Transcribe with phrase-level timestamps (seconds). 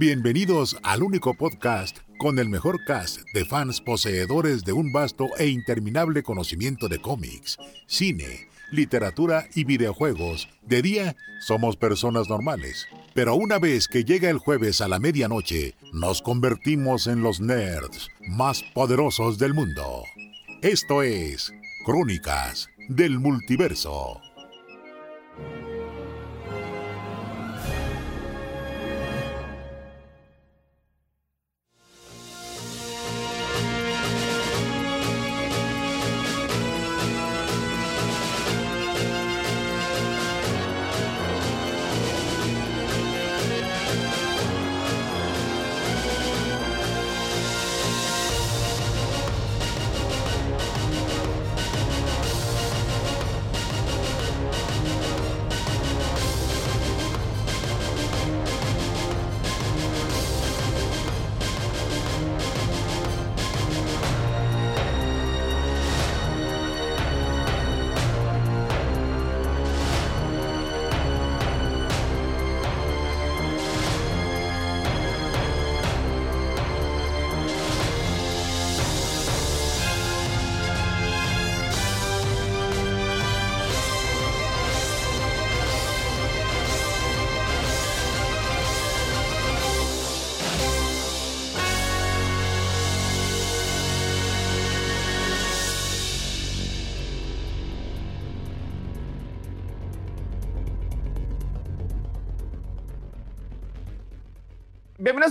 [0.00, 5.48] Bienvenidos al único podcast con el mejor cast de fans poseedores de un vasto e
[5.48, 10.48] interminable conocimiento de cómics, cine, literatura y videojuegos.
[10.62, 15.74] De día somos personas normales, pero una vez que llega el jueves a la medianoche,
[15.92, 20.04] nos convertimos en los nerds más poderosos del mundo.
[20.62, 21.52] Esto es
[21.84, 24.18] Crónicas del Multiverso.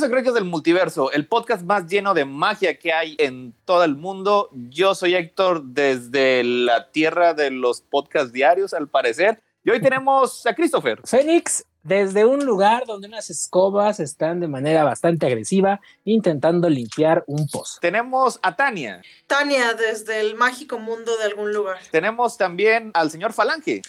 [0.10, 4.50] Crónicas del Multiverso, el podcast más lleno de magia que hay en todo el mundo.
[4.54, 9.44] Yo soy Héctor desde la tierra de los podcasts diarios, al parecer.
[9.64, 11.00] Y hoy tenemos a Christopher.
[11.06, 17.48] Fénix, desde un lugar donde unas escobas están de manera bastante agresiva intentando limpiar un
[17.48, 17.80] pozo.
[17.80, 19.04] Tenemos a Tania.
[19.28, 21.78] Tania, desde el mágico mundo de algún lugar.
[21.92, 23.84] Tenemos también al señor Falange.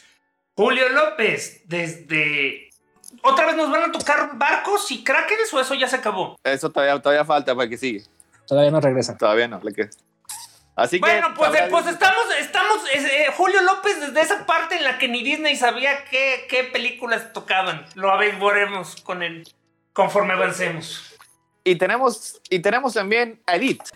[0.55, 2.70] Julio López, desde
[3.23, 6.37] ¿Otra vez nos van a tocar barcos y cráquenes o eso ya se acabó?
[6.45, 8.05] Eso todavía, todavía falta para que sigue.
[8.47, 9.17] Todavía no regresa.
[9.17, 9.61] Todavía no.
[9.61, 9.91] Que...
[10.77, 14.99] Así bueno, pues, eh, pues estamos, estamos eh, Julio López desde esa parte en la
[14.99, 17.85] que ni Disney sabía qué, qué películas tocaban.
[17.95, 19.47] Lo averiguaremos con él
[19.93, 21.11] conforme avancemos.
[21.65, 23.83] Y tenemos, y tenemos también a Edith.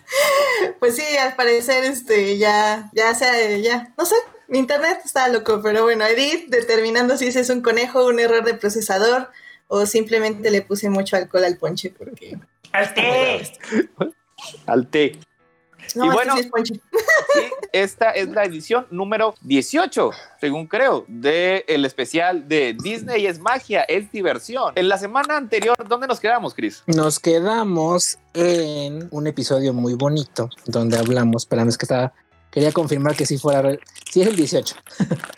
[0.79, 4.15] Pues sí, al parecer, este, ya, ya sea, ya, no sé,
[4.47, 8.43] mi internet está loco, pero bueno, Edith determinando si ese es un conejo, un error
[8.43, 9.29] de procesador
[9.67, 12.37] o simplemente le puse mucho alcohol al ponche porque...
[12.71, 13.51] Al té.
[14.67, 15.19] al té.
[15.93, 16.81] No, y bueno, este sí
[17.71, 20.11] esta es la edición número 18,
[20.41, 24.73] según creo, del el especial de Disney es magia, es diversión.
[24.75, 26.83] En la semana anterior, ¿dónde nos quedamos, Chris?
[26.87, 32.13] Nos quedamos en un episodio muy bonito donde hablamos, espérame, es que estaba
[32.55, 33.77] Quería confirmar que sí fuera,
[34.09, 34.75] sí es el 18.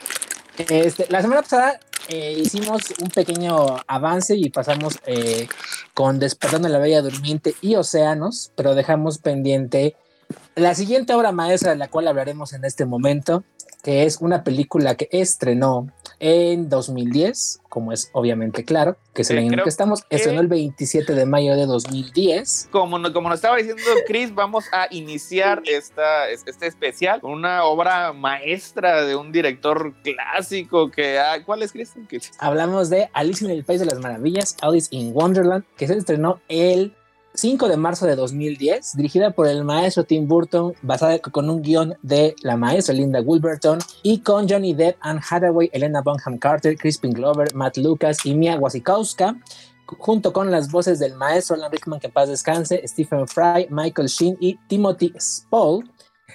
[0.70, 1.80] este, la semana pasada
[2.10, 5.50] eh, hicimos un pequeño avance y pasamos eh,
[5.96, 9.96] con Despertando la Bella Durmiente y Océanos, pero dejamos pendiente
[10.54, 13.44] la siguiente obra maestra de la cual hablaremos en este momento,
[13.82, 15.88] que es una película que estrenó
[16.20, 20.42] en 2010, como es obviamente claro, que es el año en el que estamos, estrenó
[20.42, 22.70] el 27 de mayo de 2010.
[22.72, 28.14] Como, como nos estaba diciendo Chris, vamos a iniciar esta, este especial con una obra
[28.14, 31.20] maestra de un director clásico que...
[31.46, 31.94] ¿Cuál es, Chris?
[32.40, 36.40] Hablamos de Alice en el País de las Maravillas, Alice in Wonderland, que se estrenó
[36.48, 36.94] el
[37.38, 41.94] 5 de marzo de 2010, dirigida por el maestro Tim Burton, basada con un guion
[42.02, 47.12] de la maestra Linda Wilberton y con Johnny Depp, Anne Hathaway, Elena Bonham Carter, Crispin
[47.12, 49.40] Glover, Matt Lucas y Mia Wasikowska,
[49.86, 54.36] junto con las voces del maestro Alan Rickman, que paz descanse, Stephen Fry, Michael Sheen
[54.40, 55.88] y Timothy Spall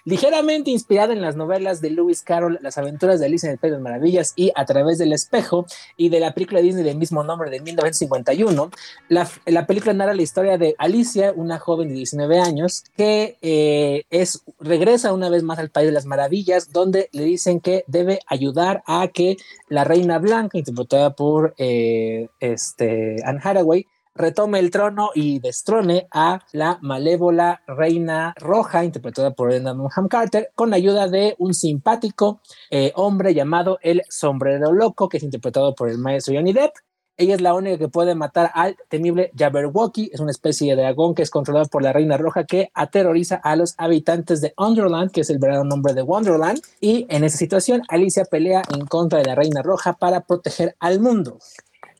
[0.05, 3.73] ligeramente inspirada en las novelas de Lewis Carroll, Las aventuras de Alicia en el País
[3.73, 5.67] de las Maravillas y A través del espejo,
[5.97, 8.71] y de la película Disney del mismo nombre de 1951.
[9.09, 14.05] La, la película narra la historia de Alicia, una joven de 19 años, que eh,
[14.11, 18.21] es, regresa una vez más al País de las Maravillas, donde le dicen que debe
[18.27, 19.37] ayudar a que
[19.69, 26.41] la Reina Blanca, interpretada por eh, este, Anne Hathaway, retome el trono y destrone a
[26.53, 32.93] la malévola reina roja, interpretada por Brenda Bonham Carter, con ayuda de un simpático eh,
[32.95, 36.75] hombre llamado el sombrero loco, que es interpretado por el maestro Johnny Depp.
[37.19, 41.15] Ella es la única que puede matar al temible Jabberwocky, es una especie de dragón
[41.15, 45.21] que es controlado por la Reina Roja que aterroriza a los habitantes de Underland, que
[45.21, 46.61] es el verdadero nombre de Wonderland.
[46.81, 51.01] Y en esa situación, Alicia pelea en contra de la Reina Roja para proteger al
[51.01, 51.39] mundo.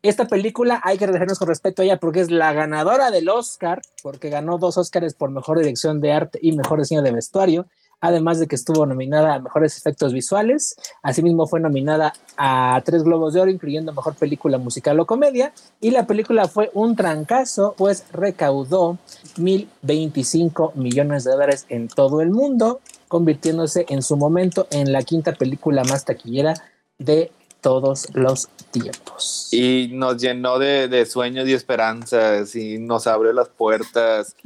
[0.03, 3.83] Esta película hay que relajarnos con respecto a ella porque es la ganadora del Oscar,
[4.03, 7.67] porque ganó dos Oscars por mejor dirección de arte y mejor diseño de vestuario,
[8.01, 10.75] además de que estuvo nominada a mejores efectos visuales.
[11.05, 15.53] Asimismo, fue nominada a tres Globos de Oro, incluyendo mejor película musical o comedia.
[15.81, 18.99] Y la película fue un trancazo, pues recaudó
[19.37, 25.33] 1.025 millones de dólares en todo el mundo, convirtiéndose en su momento en la quinta
[25.33, 26.55] película más taquillera
[26.99, 27.31] de
[27.63, 29.49] todos los tiempos.
[29.53, 34.37] Y nos llenó de, de, sueños y esperanzas y nos abrió las puertas,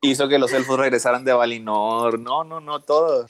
[0.00, 2.18] hizo que los elfos regresaran de Valinor.
[2.18, 3.26] No, no, no, todo.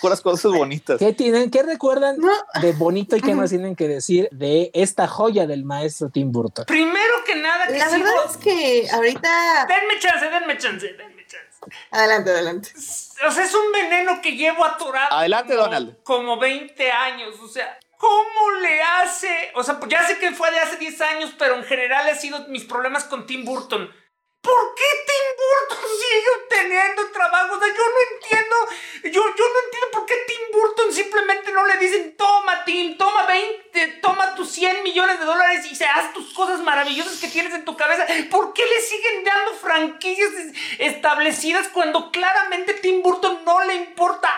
[0.00, 0.98] Puras cosas bonitas.
[0.98, 1.50] ¿Qué tienen?
[1.50, 2.16] ¿Qué recuerdan
[2.60, 6.66] de bonito y qué nos tienen que decir de esta joya del maestro Tim Burton?
[6.66, 8.04] Primero que nada, que la sigo...
[8.04, 9.66] verdad es que ahorita.
[9.68, 11.80] Denme chance, denme chance, denme chance.
[11.90, 12.70] Adelante, adelante.
[12.76, 15.14] O sea, es un veneno que llevo atorado.
[15.16, 16.02] Adelante, como, Donald.
[16.02, 17.78] Como 20 años, o sea.
[18.00, 19.52] ¿Cómo le hace?
[19.54, 22.14] O sea, pues ya sé que fue de hace 10 años, pero en general ha
[22.14, 23.94] sido mis problemas con Tim Burton.
[24.40, 27.54] ¿Por qué Tim Burton sigue obteniendo trabajo?
[27.54, 28.56] O sea, yo no entiendo.
[29.04, 33.26] Yo, yo no entiendo por qué Tim Burton simplemente no le dicen, toma Tim, toma
[33.26, 37.54] 20, toma tus 100 millones de dólares y se haz tus cosas maravillosas que tienes
[37.54, 38.06] en tu cabeza.
[38.30, 40.30] ¿Por qué le siguen dando franquicias
[40.78, 44.28] establecidas cuando claramente Tim Burton no le importa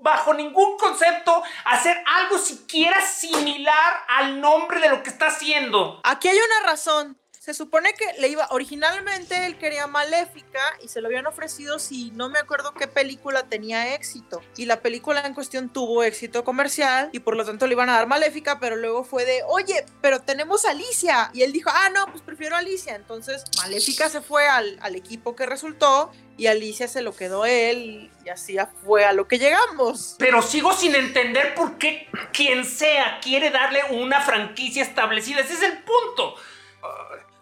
[0.00, 6.00] bajo ningún concepto hacer algo siquiera similar al nombre de lo que está haciendo?
[6.04, 7.19] Aquí hay una razón.
[7.40, 12.10] Se supone que le iba, originalmente él quería Maléfica y se lo habían ofrecido si
[12.10, 14.42] no me acuerdo qué película tenía éxito.
[14.58, 17.94] Y la película en cuestión tuvo éxito comercial y por lo tanto le iban a
[17.94, 21.30] dar Maléfica, pero luego fue de, oye, pero tenemos a Alicia.
[21.32, 22.94] Y él dijo, ah, no, pues prefiero a Alicia.
[22.94, 28.10] Entonces Maléfica se fue al, al equipo que resultó y Alicia se lo quedó él
[28.22, 30.14] y así fue a lo que llegamos.
[30.18, 35.40] Pero sigo sin entender por qué quien sea quiere darle una franquicia establecida.
[35.40, 36.34] Ese es el punto.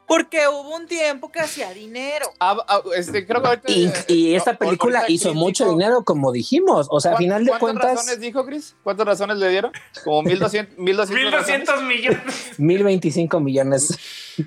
[0.08, 2.26] Porque hubo un tiempo que hacía dinero.
[2.40, 6.32] Ah, ah, este, creo que ahorita, Y, y esta ahorita película hizo mucho dinero, como
[6.32, 6.86] dijimos.
[6.90, 8.74] O sea, a ¿Cuán- final de ¿Cuántas cuentas, razones dijo Chris?
[8.82, 9.70] ¿Cuántas razones le dieron?
[10.04, 11.68] Como 1200, 1200 razones.
[11.68, 12.58] 1200 millones.
[12.58, 13.98] 1025 millones.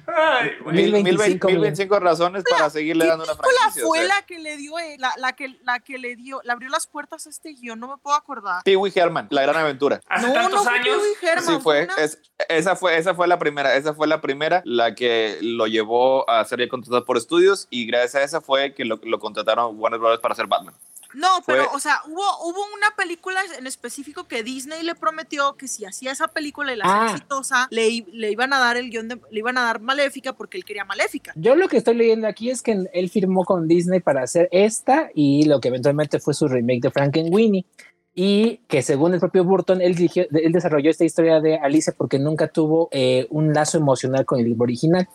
[0.07, 0.51] Ay.
[0.65, 3.83] Mil- Mil- 1025 mil 25 razones para seguirle ¿Qué dando una franquicia.
[3.83, 4.07] o fue sea.
[4.07, 6.87] la que le dio, eh, la, la que, la que le dio, le abrió las
[6.87, 7.79] puertas a este guion?
[7.79, 8.63] No me puedo acordar.
[8.63, 9.99] Pee Wee Herman, La Gran Aventura.
[10.07, 11.01] Hace no, tantos no fue años.
[11.21, 14.61] Herman, Sí fue, una- es- esa fue, esa fue la primera, esa fue la primera,
[14.65, 18.85] la que lo llevó a ser contratado por estudios y gracias a esa fue que
[18.85, 20.19] lo, lo contrataron Warner Bros.
[20.19, 20.73] para hacer Batman.
[21.13, 25.53] No, pero, Fue- o sea, hubo, hubo una película en específico que Disney le prometió
[25.57, 27.11] que si hacía esa película y la hacía Ah.
[27.15, 30.57] exitosa, le, le iban a dar el guion de, le iban a dar Maléfica porque
[30.57, 31.33] él quería Maléfica.
[31.35, 35.09] Yo lo que estoy leyendo aquí es que él firmó con Disney para hacer esta
[35.13, 37.65] y lo que eventualmente fue su remake de Frankenweenie.
[38.13, 42.19] Y que según el propio Burton, él, dirigió- él desarrolló esta historia de Alicia porque
[42.19, 45.07] nunca tuvo eh, un lazo emocional con el libro original.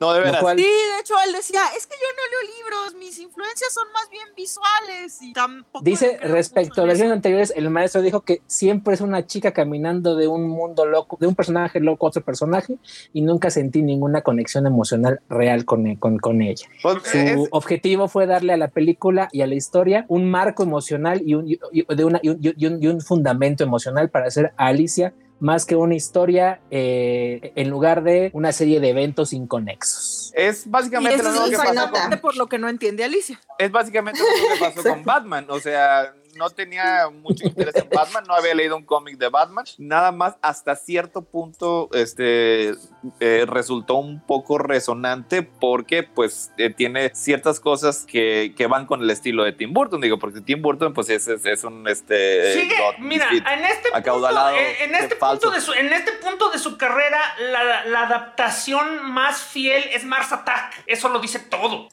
[0.00, 0.44] No, de veras.
[0.56, 4.08] Sí, de hecho él decía, es que yo no leo libros, mis influencias son más
[4.10, 5.84] bien visuales y tampoco...
[5.84, 7.14] Dice respecto a versiones eso".
[7.14, 11.26] anteriores, el maestro dijo que siempre es una chica caminando de un mundo loco, de
[11.26, 12.76] un personaje loco a otro personaje,
[13.12, 16.66] y nunca sentí ninguna conexión emocional real con, con, con ella.
[16.82, 20.62] Pues, Su es- objetivo fue darle a la película y a la historia un marco
[20.62, 24.10] emocional y un, y- y- de una, y un, y un- y un fundamento emocional
[24.10, 28.88] para hacer a Alicia más que una historia eh, en lugar de una serie de
[28.88, 30.32] eventos inconexos.
[30.34, 33.40] es Y básicamente eso lo mismo que pasó con, por lo que no entiende Alicia.
[33.58, 35.46] es básicamente lo que pasó con Batman.
[35.48, 39.64] O sea, no tenía mucho interés en Batman, no había leído un cómic de Batman.
[39.76, 42.74] Nada más hasta cierto punto este,
[43.20, 49.02] eh, resultó un poco resonante porque pues eh, tiene ciertas cosas que, que van con
[49.02, 50.00] el estilo de Tim Burton.
[50.00, 51.86] Digo, porque Tim Burton pues es, es, es un...
[51.88, 56.50] Este, Sigue, mira, en este punto, eh, en este punto de su, en este punto
[56.50, 60.84] de su carrera, la, la adaptación más fiel es Mars Attack.
[60.86, 61.88] Eso lo dice todo.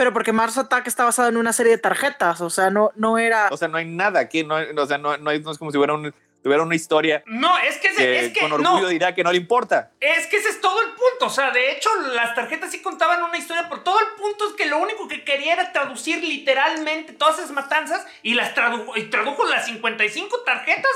[0.00, 3.18] Pero porque Mars Attack está basado en una serie de tarjetas, o sea, no, no
[3.18, 3.48] era...
[3.50, 5.70] O sea, no hay nada aquí, no, o sea, no, no, hay- no es como
[5.70, 8.70] si hubiera, un, tuviera una historia No, es que, ese- que, es que con no,
[8.72, 9.90] orgullo dirá que no le importa.
[10.00, 11.26] Es que ese es todo el punto.
[11.26, 14.54] O sea, de hecho, las tarjetas sí contaban una historia, pero todo el punto es
[14.54, 19.10] que lo único que quería era traducir literalmente todas esas matanzas y las tradujo, y
[19.10, 20.90] tradujo las 55 tarjetas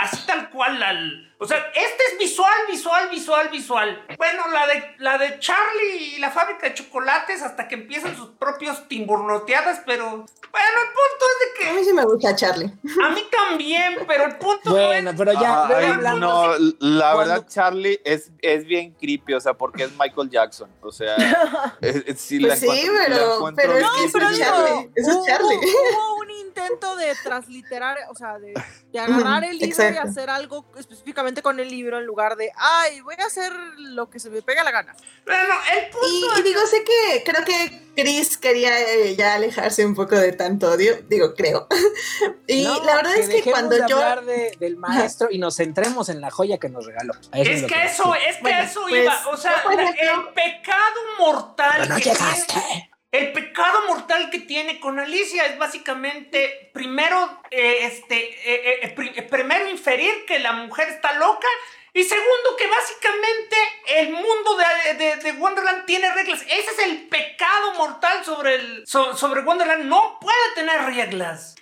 [0.00, 4.06] así tal cual al o sea, este es visual, visual, visual, visual.
[4.16, 8.30] Bueno, la de, la de Charlie y la fábrica de chocolates hasta que empiezan sus
[8.30, 11.70] propios timburnoteadas, pero bueno, el punto es de que...
[11.70, 12.66] A mí sí me gusta Charlie.
[13.04, 15.68] A mí también, pero el punto Bueno, pero ya...
[16.16, 20.90] no, la verdad Charlie es, es bien creepy, o sea, porque es Michael Jackson, o
[20.90, 21.16] sea...
[22.16, 22.66] sí, pues sí,
[23.06, 25.56] pero, pero no, pero Charlie, eso es Charlie.
[25.56, 28.54] Hubo, un intento de transliterar, o sea, de,
[28.92, 33.00] de agarrar el libro y hacer algo específicamente con el libro en lugar de, ay,
[33.00, 34.94] voy a hacer lo que se me pega la gana.
[35.24, 39.94] Bueno, el punto y, digo, sé que creo que Chris quería eh, ya alejarse un
[39.94, 41.66] poco de tanto odio, digo, creo.
[42.46, 43.96] y la verdad es que cuando de yo...
[43.96, 47.14] hablar del maestro y nos centremos en la joya que nos regaló.
[47.32, 51.88] Es, que, eso, es que eso pues, iba, o sea, el pecado mortal.
[51.88, 52.90] no llegaste.
[53.10, 59.66] El pecado mortal que tiene con Alicia es básicamente primero, eh, este, eh, eh, primero
[59.70, 61.48] inferir que la mujer está loca
[61.94, 63.56] y segundo que básicamente
[63.96, 64.58] el mundo
[64.98, 66.42] de, Wonderland tiene reglas.
[66.42, 69.86] Ese es el pecado mortal sobre, el, sobre Wonderland.
[69.86, 71.54] No puede tener reglas.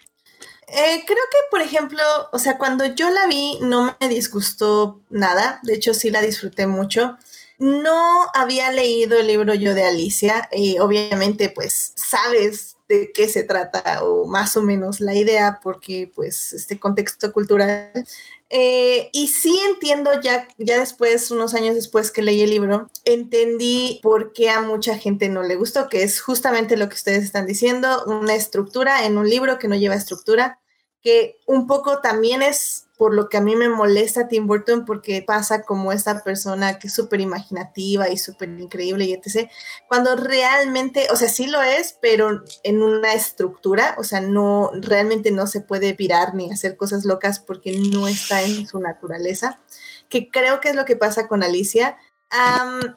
[0.67, 5.61] creo que, por ejemplo, o sea, cuando yo la vi no me disgustó nada.
[5.63, 7.17] De hecho, sí la disfruté mucho.
[7.59, 13.43] No había leído el libro yo de Alicia y obviamente pues sabes de qué se
[13.43, 17.93] trata o más o menos la idea porque pues este contexto cultural.
[18.49, 23.99] Eh, y sí entiendo ya, ya después, unos años después que leí el libro, entendí
[24.03, 27.47] por qué a mucha gente no le gustó, que es justamente lo que ustedes están
[27.47, 30.61] diciendo, una estructura en un libro que no lleva estructura,
[31.03, 35.23] que un poco también es por lo que a mí me molesta Tim Burton, porque
[35.23, 39.51] pasa como esta persona que es súper imaginativa y súper increíble y etc.
[39.87, 45.31] Cuando realmente, o sea, sí lo es, pero en una estructura, o sea, no, realmente
[45.31, 49.61] no se puede virar ni hacer cosas locas porque no está en su naturaleza,
[50.09, 51.99] que creo que es lo que pasa con Alicia.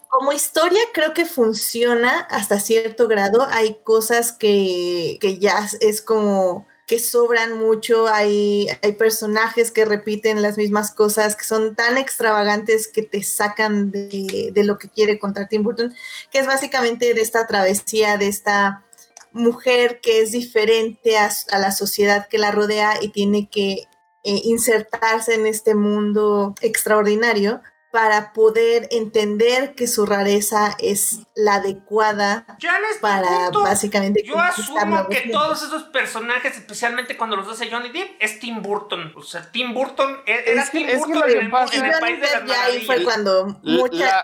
[0.10, 3.46] como historia creo que funciona hasta cierto grado.
[3.51, 10.41] Hay cosas que, que ya es como que sobran mucho, hay, hay personajes que repiten
[10.41, 15.48] las mismas cosas, que son tan extravagantes que te sacan de, lo que quiere contar
[15.48, 15.93] Tim Burton,
[16.31, 18.84] que es básicamente de esta travesía, de esta
[19.31, 21.29] mujer que es diferente a,
[21.60, 23.84] la sociedad que la rodea y tiene que
[24.24, 32.46] eh, insertarse en este mundo extraordinario para poder entender que su rareza es la adecuada
[32.60, 38.12] este para básicamente yo asumo que todos esos personajes especialmente cuando los hace Johnny Depp
[38.19, 39.13] es Tim Burton.
[39.15, 43.03] O sea Tim Burton e-, era Tim Burton en, el, país de las ahí fue
[43.03, 43.60] cuando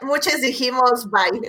[0.02, 1.42] muchos dijimos bye.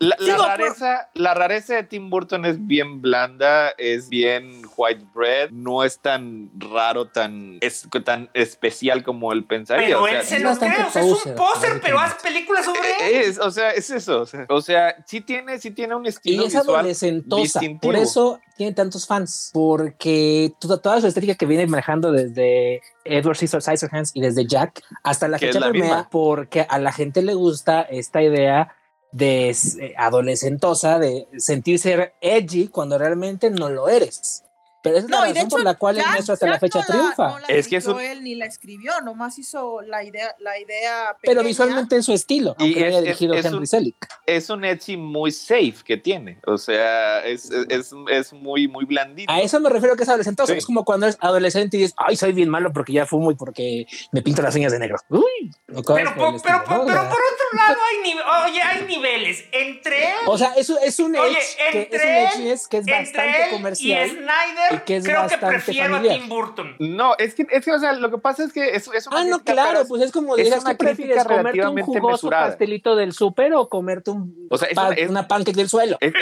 [0.00, 5.84] La, rareza la rareza de Tim Burton es bien blanda es bien white bread no
[5.84, 10.70] es tan raro tan es, tan especial como él pensaría pero él se lo cree
[10.88, 11.34] es un
[11.82, 13.40] pero haz películas sobre eh, él.
[13.40, 14.24] o sea, es eso.
[14.48, 16.42] O sea, sí tiene, sí tiene un estilo.
[16.42, 17.60] Y es adolescentosa.
[17.80, 19.50] Por eso tiene tantos fans.
[19.52, 25.28] Porque toda, toda su estética que viene manejando desde Edward Scissorhands y desde Jack hasta
[25.28, 28.74] la fecha la porque a la gente le gusta esta idea
[29.12, 34.44] de eh, adolescentosa, de sentirse edgy cuando realmente no lo eres.
[34.82, 37.38] Pero es la razón por la cual el maestro hasta la fecha triunfa.
[37.48, 41.96] es que eso él ni la escribió, nomás hizo la idea, la idea Pero visualmente
[41.96, 44.08] en su estilo, aunque haya dirigido es, Henry Selick.
[44.26, 49.32] Es un Etsy muy safe que tiene, o sea, es, es, es muy, muy blandito.
[49.32, 50.42] A eso me refiero que es adolescente.
[50.56, 53.34] Es como cuando eres adolescente y dices, ay, soy bien malo porque ya fumo y
[53.34, 54.96] porque me pinto las uñas de negro.
[55.08, 59.44] Uy, pero, pero, por, pero, por otro lado hay, oye, hay niveles.
[59.52, 60.16] Entre él.
[60.26, 64.06] O sea, eso es un Edge que es, un edge que es bastante comercial.
[64.06, 66.76] Y Snyder creo que prefiero a Tim Burton.
[66.78, 69.20] No, es que, es que, o sea, lo que pasa es que es, es una
[69.20, 73.52] Ah, no, claro, pues es como es una prefieres comerte un jugoso pastelito del súper
[73.54, 75.96] o comerte un, o sea, es una, pancake del suelo.
[76.00, 76.14] Es,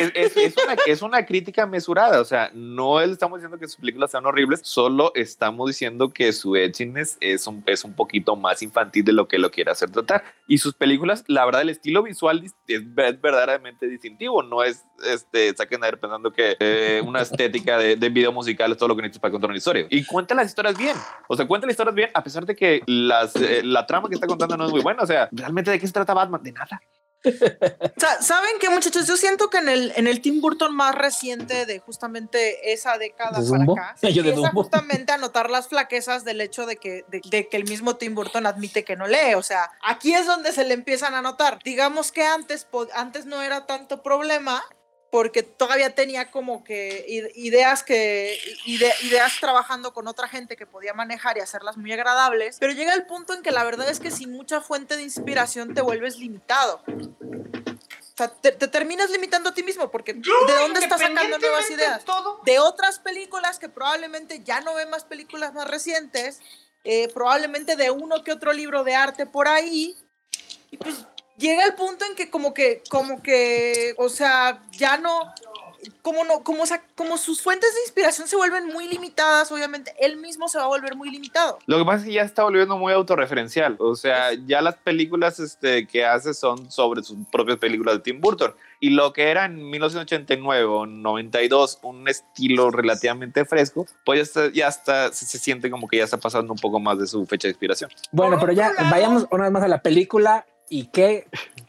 [0.57, 4.61] una, es, una, crítica mesurada, o sea, no estamos diciendo que sus películas sean horribles,
[4.65, 9.29] solo estamos diciendo que su edginess es un, es un poquito más infantil de lo
[9.29, 10.25] que lo quiere hacer tratar.
[10.47, 12.55] Y sus películas, la verdad, el estilo visual es,
[12.95, 18.09] verdaderamente distintivo, no es, este, saquen a ver pensando que eh, una estética de, de
[18.09, 19.87] video musical es todo lo que necesitas para contar una historia.
[19.91, 20.97] Y cuenta las historias bien.
[21.29, 24.15] O sea, cuenta las historias bien, a pesar de que las, eh, la trama que
[24.15, 25.03] está contando no es muy buena.
[25.03, 26.43] O sea, ¿realmente de qué se trata Batman?
[26.43, 26.81] De nada.
[28.21, 29.07] ¿Saben qué, muchachos?
[29.07, 33.41] Yo siento que en el, en el Tim Burton más reciente de justamente esa década
[33.51, 37.65] para acá, empieza justamente a notar las flaquezas del hecho de que, de, que el
[37.65, 39.35] mismo Tim Burton admite que no lee.
[39.37, 41.59] O sea, aquí es donde se le empiezan a notar.
[41.65, 44.63] Digamos que antes, antes no era tanto problema
[45.11, 51.39] porque todavía tenía como que ideas que ideas trabajando con otra gente que podía manejar
[51.39, 54.33] y hacerlas muy agradables, pero llega el punto en que la verdad es que sin
[54.33, 56.83] mucha fuente de inspiración te vuelves limitado.
[56.87, 62.05] O sea, te, terminas limitando a ti mismo porque ¿de dónde estás sacando nuevas ideas?
[62.45, 66.41] De otras películas que probablemente ya no ve más películas más recientes,
[66.85, 69.97] eh, probablemente de uno que otro libro de arte por ahí.
[70.71, 71.07] Y pues
[71.39, 75.33] llega el punto en que como que, como que, o sea, ya no,
[76.03, 79.95] como no, como, o sea, como sus fuentes de inspiración se vuelven muy limitadas, obviamente,
[79.99, 81.59] él mismo se va a volver muy limitado.
[81.67, 85.39] Lo que pasa es que ya está volviendo muy autorreferencial, o sea, ya las películas
[85.39, 88.55] este, que hace son sobre sus propias películas de Tim Burton.
[88.81, 94.53] Y lo que era en 1989 o 92 un estilo relativamente fresco, pues ya está,
[94.53, 97.27] ya está se, se, siente como que ya está pasando un poco más de su
[97.27, 97.91] fecha de inspiración.
[98.13, 101.27] Bueno, pero ya vayamos una vez más a la película y qué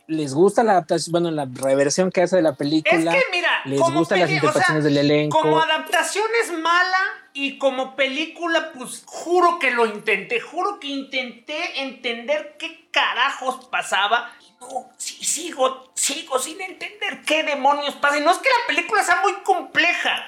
[0.07, 3.15] les gusta la adaptación, bueno, la reversión que hace de la película.
[3.15, 5.39] Es que mira, les gustan las interpretaciones del elenco.
[5.39, 6.99] Como adaptación es mala
[7.33, 14.31] y como película, pues juro que lo intenté, juro que intenté entender qué carajos pasaba.
[14.59, 18.17] No, sí, sigo, sigo sin entender qué demonios pasa.
[18.17, 20.25] Y no es que la película sea muy compleja,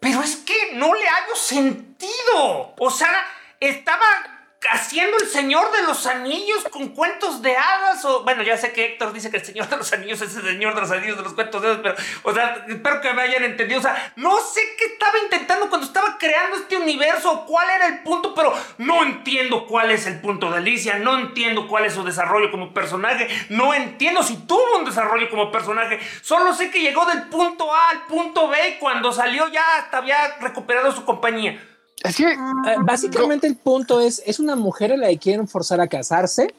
[0.00, 2.74] pero es que no le hago sentido.
[2.78, 3.26] O sea,
[3.58, 4.37] estaba
[4.70, 8.86] haciendo el Señor de los Anillos con cuentos de hadas o bueno, ya sé que
[8.86, 11.22] Héctor dice que el Señor de los Anillos es el Señor de los Anillos de
[11.22, 14.38] los cuentos de hadas, pero o sea, espero que me hayan entendido, o sea, no
[14.38, 19.02] sé qué estaba intentando cuando estaba creando este universo, cuál era el punto, pero no
[19.04, 23.28] entiendo cuál es el punto de Alicia, no entiendo cuál es su desarrollo como personaje,
[23.50, 27.90] no entiendo si tuvo un desarrollo como personaje, solo sé que llegó del punto A
[27.90, 31.62] al punto B cuando salió ya hasta había recuperado su compañía.
[32.04, 32.36] Es que, eh,
[32.84, 36.54] básicamente el punto es, es una mujer a la que quieren forzar a casarse,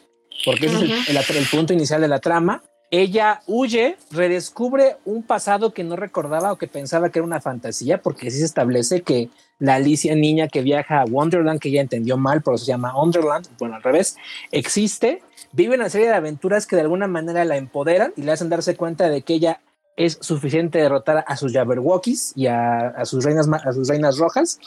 [0.46, 2.64] porque ese es el, punto inicial de la trama.
[2.92, 8.02] Ella huye, redescubre un pasado que no recordaba o que pensaba que era una fantasía,
[8.02, 9.30] porque sí se establece que
[9.60, 12.96] la Alicia niña que viaja a Wonderland, que ella entendió mal, por eso se llama
[12.96, 14.18] Wonderland, bueno, al revés,
[14.52, 18.50] existe, vive una serie de aventuras que de alguna manera la empoderan y le hacen
[18.50, 19.62] darse cuenta de que ella
[19.96, 24.58] es suficiente derrotar a sus Jabberwockies y a, a, sus reinas, a sus reinas rojas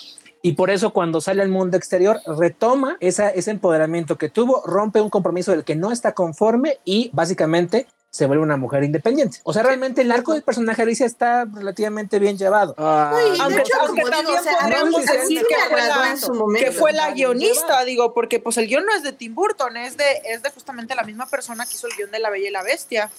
[0.43, 5.01] y por eso cuando sale al mundo exterior retoma esa, ese empoderamiento que tuvo, rompe
[5.01, 9.39] un compromiso del que no está conforme y básicamente se vuelve una mujer independiente.
[9.45, 12.75] O sea, realmente el arco del personaje Alicia está relativamente bien llevado.
[12.77, 14.03] aunque, también
[16.59, 19.97] que fue la, guionista, digo, porque pues el guion no es de Tim Burton, es
[19.97, 22.53] de, es de justamente la misma persona que hizo el guion de La Bella y
[22.53, 23.11] la Bestia.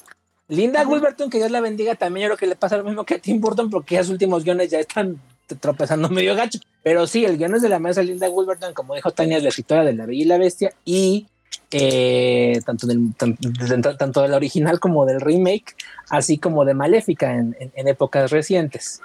[0.48, 3.16] Linda Wilberton, que Dios la bendiga, también yo creo que le pasa lo mismo que
[3.16, 5.20] a Tim Burton, porque ya sus últimos guiones ya están
[5.60, 6.60] tropezando medio gacho.
[6.84, 9.50] Pero sí, el guion es de la mesa Linda Wolverton, como dijo Tania, es la
[9.50, 11.28] escritora de La Bella y la Bestia, y
[11.72, 15.76] eh, tanto, del, tanto, de la original como del remake,
[16.10, 19.02] así como de Maléfica en, épocas recientes.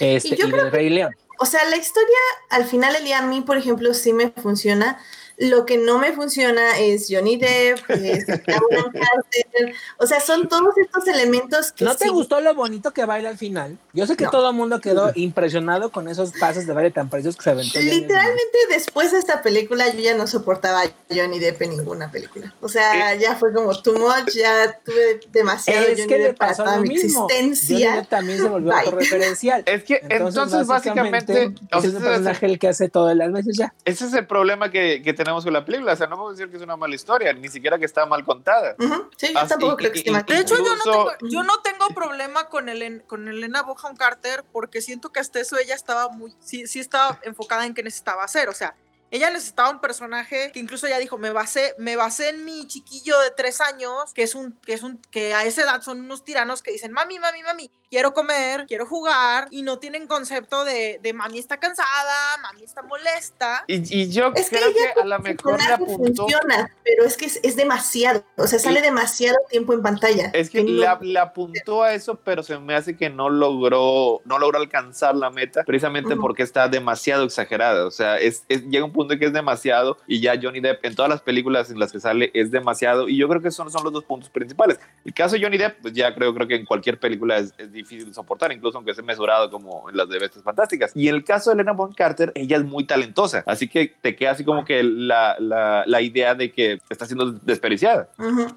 [0.00, 1.14] Este, y, del Rey León.
[1.40, 2.18] O sea, la historia
[2.50, 4.98] al final el día a mí, por ejemplo, sí me funciona
[5.38, 8.26] lo que no me funciona es Johnny Depp, es
[9.98, 11.84] o sea, son todos estos elementos que.
[11.84, 13.78] ¿No te gustó lo bonito que baila al final?
[13.92, 17.36] Yo sé que todo el mundo quedó impresionado con esos pasos de baile tan preciosos
[17.36, 17.78] que se aventó.
[17.78, 22.52] Literalmente, después de esta película, yo ya no soportaba a Johnny Depp en ninguna película.
[22.60, 26.54] O sea, ya fue como too much, ya tuve demasiado es Johnny que Depp para
[26.54, 27.90] toda mi existencia.
[27.90, 29.62] Johnny Depp también se volvió autorreferencial.
[29.66, 33.72] Es que entonces, básicamente, es el personaje el que hace todo las veces ya.
[33.84, 35.92] Ese es el problema que, que tenemos tenemos con la película.
[35.92, 38.24] O sea, no puedo decir que es una mala historia, ni siquiera que está mal
[38.24, 38.76] contada.
[39.16, 40.24] Sí, yo tampoco creo que esté mal.
[40.24, 44.44] De hecho, yo no, tengo, yo no tengo problema con, el, con Elena Bohan Carter
[44.50, 48.24] porque siento que hasta eso ella estaba muy, sí, sí estaba enfocada en qué necesitaba
[48.24, 48.48] hacer.
[48.48, 48.74] O sea,
[49.10, 53.18] ella necesitaba un personaje que incluso ella dijo, me basé, me basé en mi chiquillo
[53.20, 56.24] de tres años, que es un, que es un, que a esa edad son unos
[56.24, 61.00] tiranos que dicen, mami, mami, mami, quiero comer, quiero jugar, y no tienen concepto de,
[61.02, 63.64] de mami está cansada, mami está molesta.
[63.66, 66.22] Y, yo creo que, a lo mejor le apuntó.
[66.28, 70.30] Funciona, pero es que es, demasiado, o sea, sale demasiado tiempo en pantalla.
[70.34, 74.58] Es que, le, apuntó a eso, pero se me hace que no logró, no logró
[74.58, 77.86] alcanzar la meta, precisamente porque está demasiado exagerada.
[77.86, 80.94] O sea, es, llega un punto en que es demasiado, y ya Johnny Depp en
[80.94, 83.84] todas las películas en las que sale es demasiado, y yo creo que esos son
[83.84, 84.78] los dos puntos principales.
[85.04, 87.72] El caso de Johnny Depp, pues ya creo, creo que en cualquier película es, es
[87.78, 90.92] difícil de soportar, incluso aunque sea mesurado como en las de Bestias Fantásticas.
[90.94, 94.14] Y en el caso de Elena Bonham Carter, ella es muy talentosa, así que te
[94.14, 98.08] queda así como que la, la, la idea de que está siendo desperdiciada,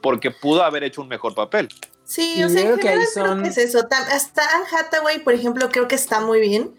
[0.02, 1.70] porque pudo haber hecho un mejor papel.
[2.04, 3.88] Sí, o sea, en general creo que es eso.
[3.90, 6.76] Hasta Anne Hathaway, por ejemplo, creo que está muy bien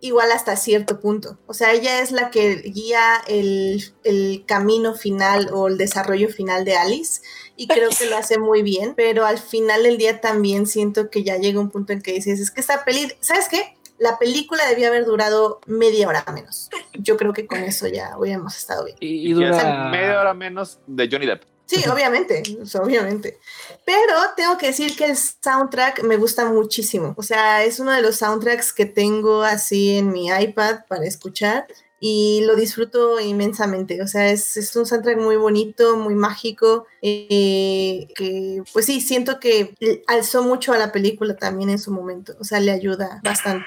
[0.00, 1.38] igual hasta cierto punto.
[1.46, 6.64] O sea, ella es la que guía el, el, camino final o el desarrollo final
[6.64, 7.20] de Alice
[7.58, 11.24] y creo que lo hace muy bien, pero al final del día también siento que
[11.24, 13.74] ya llega un punto en que dices, es que esta peli, ¿sabes qué?
[13.98, 16.70] La película debía haber durado media hora menos.
[16.94, 18.96] Yo creo que con eso ya hubiéramos estado bien.
[19.00, 21.42] Y, dura media hora menos de Johnny Depp.
[21.66, 22.44] Sí, obviamente,
[22.80, 23.40] obviamente.
[23.84, 27.14] Pero tengo que decir que el soundtrack me gusta muchísimo.
[27.16, 31.66] O sea, es uno de los soundtracks que tengo así en mi iPad para escuchar
[32.00, 34.00] y lo disfruto inmensamente.
[34.02, 39.40] O sea, es, es un soundtrack muy bonito, muy mágico, eh, que pues sí, siento
[39.40, 39.74] que
[40.06, 42.36] alzó mucho a la película también en su momento.
[42.38, 43.66] O sea, le ayuda bastante.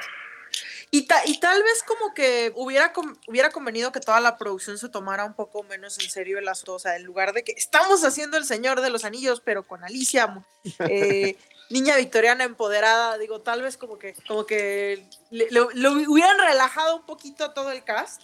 [0.94, 2.91] Y, y tal vez como que hubiera,
[3.26, 6.74] hubiera convenido que toda la producción se tomara un poco menos en serio el asunto,
[6.74, 9.86] o sea, en lugar de que estamos haciendo El Señor de los Anillos, pero con
[9.86, 10.46] Alicia,
[10.80, 11.38] eh,
[11.71, 17.51] niña victoriana empoderada, digo, tal vez como que, como que lo hubieran relajado un poquito
[17.51, 18.21] todo el cast.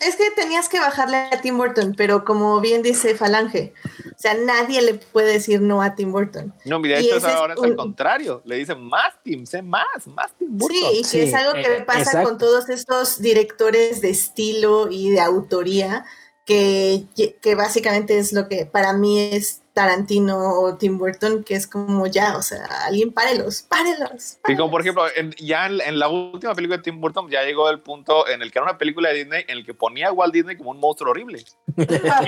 [0.00, 3.74] Es que tenías que bajarle a Tim Burton, pero como bien dice Falange,
[4.06, 6.54] o sea, nadie le puede decir no a Tim Burton.
[6.64, 10.56] No, mira, esto ahora es, al contrario, le dicen más Tim, sé más, más Tim
[10.56, 10.78] Burton.
[10.78, 15.10] Sí, y que es algo que eh, pasa con todos estos directores de estilo y
[15.10, 16.06] de autoría,
[16.48, 17.04] que,
[17.42, 22.06] que básicamente es lo que para mí es Tarantino o Tim Burton, que es como
[22.06, 24.38] ya, o sea, alguien párelos, párelos.
[24.48, 25.04] Y como por ejemplo,
[25.36, 28.60] ya en, la última película de Tim Burton ya llegó el punto en el que
[28.60, 31.10] era una película de Disney en el que ponía a Walt Disney como un monstruo
[31.10, 31.44] horrible.
[31.76, 31.82] y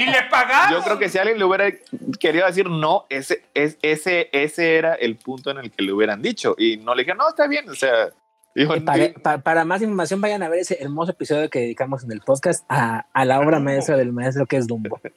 [0.05, 0.79] le pagaron.
[0.79, 1.73] Yo creo que si alguien le hubiera
[2.21, 6.21] querido decir no, ese, es, ese, ese era el punto en el que le hubieran
[6.21, 6.55] dicho.
[6.59, 8.11] Y no le dije, no, está bien, o sea
[9.45, 13.07] para, más información, vayan a ver ese hermoso episodio que dedicamos en el podcast a,
[13.25, 15.01] la obra maestra del maestro que es Dumbo.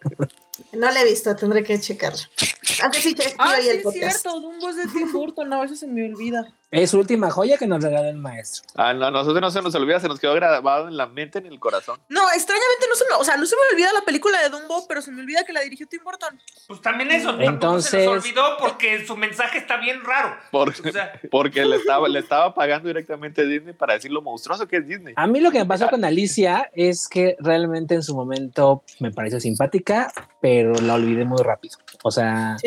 [0.72, 2.20] No la he visto, tendré que checarlo.
[2.84, 6.06] Antes sí, ah, sí, es cierto, Dumbo es de Tim Burton, a veces se me
[6.06, 6.54] olvida.
[6.74, 8.64] Es su última joya que nos regaló el maestro.
[8.76, 11.46] Ah, no, nosotros no se nos olvida, se nos quedó grabado en la mente, en
[11.46, 12.00] el corazón.
[12.10, 14.88] No, extrañamente no se me, o sea, no se me olvida la película de Dumbo,
[14.88, 16.40] pero se me olvida que la dirigió Tim Burton.
[16.68, 20.36] Pues también eso, entonces se nos olvidó porque su mensaje está bien raro.
[21.32, 24.88] Porque, le estaba, le estaba pagando directamente a Disney para decir lo monstruoso que es
[24.88, 25.14] Disney.
[25.16, 29.12] A mí lo que me pasó con Alicia es que realmente en su momento me
[29.12, 31.78] pareció simpática, pero la olvidé muy rápido.
[32.04, 32.58] O sea,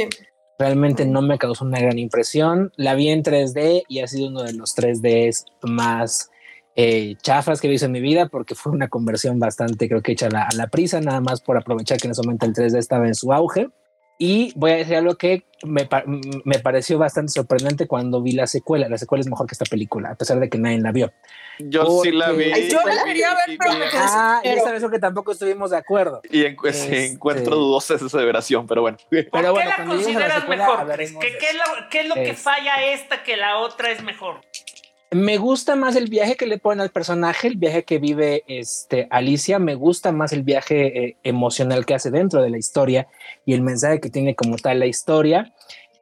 [0.58, 2.72] realmente no me causó una gran impresión.
[2.76, 6.30] La vi en 3D y ha sido uno de los 3Ds más
[6.74, 10.12] eh, chafas que he visto en mi vida porque fue una conversión bastante, creo que
[10.12, 13.06] hecha a la, prisa, nada más por aprovechar que en ese momento el 3D estaba
[13.06, 13.68] en su auge.
[14.18, 15.88] Y voy a decir algo que me,
[16.44, 18.88] me, pareció bastante sorprendente cuando vi la secuela.
[18.88, 21.12] La secuela es mejor que esta película, a pesar de que nadie la vio.
[21.58, 22.68] Yo sí la vi.
[22.68, 25.76] Yo la quería ver, pero me quedé Ah, y esa vez que tampoco estuvimos de
[25.76, 26.22] acuerdo.
[26.30, 28.96] Y este, encuentro dudosa esa aseveración, pero bueno.
[28.98, 30.96] ¿Por pero qué la consideras mejor?
[30.96, 34.40] ¿Qué, qué, es lo, ¿Qué es lo que falla esta que la otra es mejor?
[35.12, 39.06] Me gusta más el viaje que le ponen al personaje, el viaje que vive este,
[39.10, 43.06] Alicia, me gusta más el viaje eh, emocional que hace dentro de la historia
[43.44, 45.54] y el mensaje que tiene como tal la historia.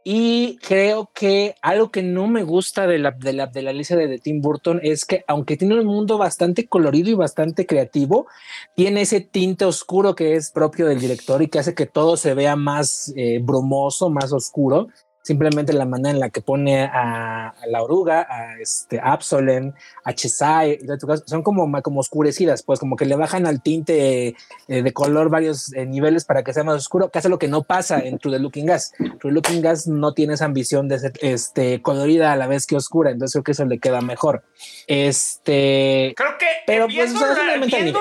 [0.05, 4.41] Y creo que algo que no me gusta de la, de de Alicia de, Tim
[4.41, 8.27] Burton es que aunque tiene un mundo bastante colorido y bastante creativo,
[8.75, 12.35] tiene ese tinte oscuro que es propio del director y que hace que todo se
[12.35, 14.89] vea más eh, brumoso, más oscuro
[15.25, 20.79] simplemente la manera en la que pone a, la oruga, a este Absolen, a Chesai,
[21.25, 24.37] son como, como oscurecidas, pues como que le bajan al tinte
[24.69, 27.49] eh, de color varios eh, niveles para que sea más oscuro, que hace lo que
[27.49, 28.93] no pasa en True the Looking Gas.
[28.99, 32.67] True the Looking Gas no tiene esa ambición de ser este, colorida a la vez
[32.67, 34.43] que oscura, entonces creo que eso le queda mejor.
[34.87, 38.01] Este, creo que pero pues, viendo,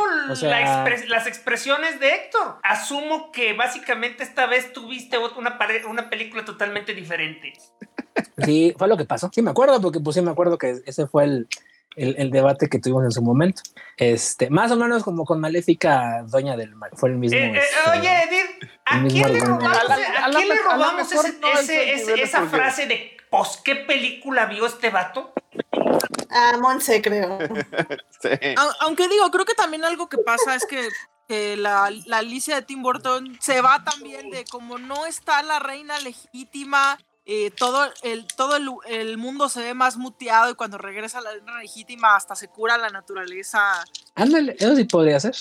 [1.08, 5.58] las expresiones de Héctor, asumo que básicamente esta vez tuviste una,
[5.88, 7.13] una película totalmente diferente
[8.44, 9.30] Sí, fue lo que pasó.
[9.34, 11.48] Sí, me acuerdo, porque pues sí me acuerdo que ese fue el,
[11.96, 13.62] el, debate que tuvimos en su momento.
[13.98, 16.92] Este, más o menos como con Maléfica, Doña del Mar.
[16.94, 17.38] Fue el mismo.
[17.38, 24.46] Eh, eh, este, oye, Edith, ¿a quién le robamos, esa frase de pues qué película
[24.46, 25.34] vio este vato?
[26.30, 27.38] A Monse, creo.
[28.82, 30.88] Aunque digo, creo que también algo que pasa es que
[31.30, 36.00] la, la, Alicia de Tim Burton se va también de como no está la reina
[36.00, 41.32] legítima, eh, todo, el, todo el, mundo se ve más muteado y cuando regresa la
[41.32, 43.84] reina legítima hasta se cura la naturaleza.
[44.16, 45.36] Ándale, eso sí podría ser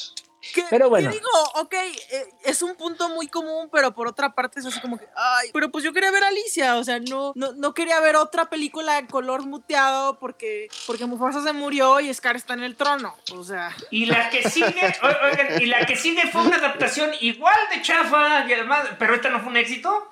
[0.70, 1.10] pero bueno.
[1.10, 4.98] digo, ok, eh, es un punto muy común, pero por otra parte es así como
[4.98, 8.16] que, ay, pero pues yo quería ver a Alicia, o sea, no, no, quería ver
[8.16, 12.76] otra película en color muteado porque, porque Mufasa se murió y Scar está en el
[12.76, 13.74] trono, o sea.
[13.90, 18.46] Y la que sigue, oigan, y la que sigue fue una adaptación igual de chafa,
[18.48, 20.10] y además, pero esta no fue un éxito.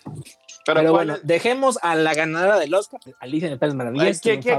[0.65, 4.21] Pero, bueno, dejemos a la ganadora del Oscar, Alicia en el País Maravillas.
[4.21, 4.55] ¿Qué, qué,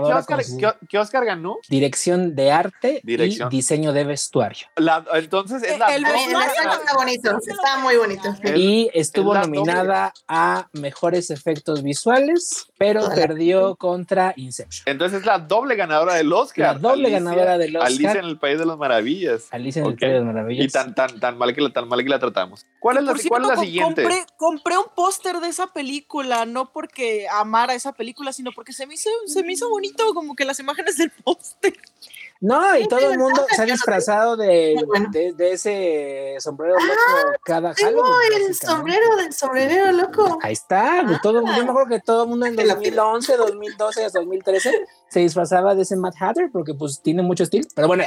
[0.98, 1.58] Oscar, ganó?
[1.70, 4.68] Dirección de arte y diseño de vestuario.
[5.14, 8.36] entonces es la el, está bonito, está muy bonito.
[8.56, 14.84] Y estuvo nominada a mejores efectos visuales, pero perdió contra Inception.
[14.88, 16.74] Entonces es la doble ganadora del Oscar.
[16.74, 17.92] La doble ganadora del Oscar.
[17.92, 19.48] Alicia en el País de las Maravillas.
[19.52, 20.66] Alicia en el País de las Maravillas.
[20.66, 22.66] Y tan, tan, tan, mal que la, tan mal que la tratamos.
[22.80, 24.02] ¿Cuál es la, ¿cuál es la siguiente?
[24.02, 28.88] Compré, compré un póster de esa película, no porque amara esa película, sino porque se
[28.88, 31.74] me hizo, se me hizo bonito como que las imágenes del póster.
[32.42, 34.76] No, y todo el mundo se ha disfrazado de,
[35.38, 38.48] de, ese sombrero loco ah, cada Halloween.
[38.48, 40.40] el sombrero del sombrero loco.
[40.42, 44.20] Ahí está, pues, todo, yo me acuerdo que todo el mundo en 2011, 2012 hasta
[44.20, 44.72] 2013
[45.08, 47.68] se disfrazaba de ese Mad Hatter porque pues tiene mucho estilo.
[47.76, 48.06] Pero bueno,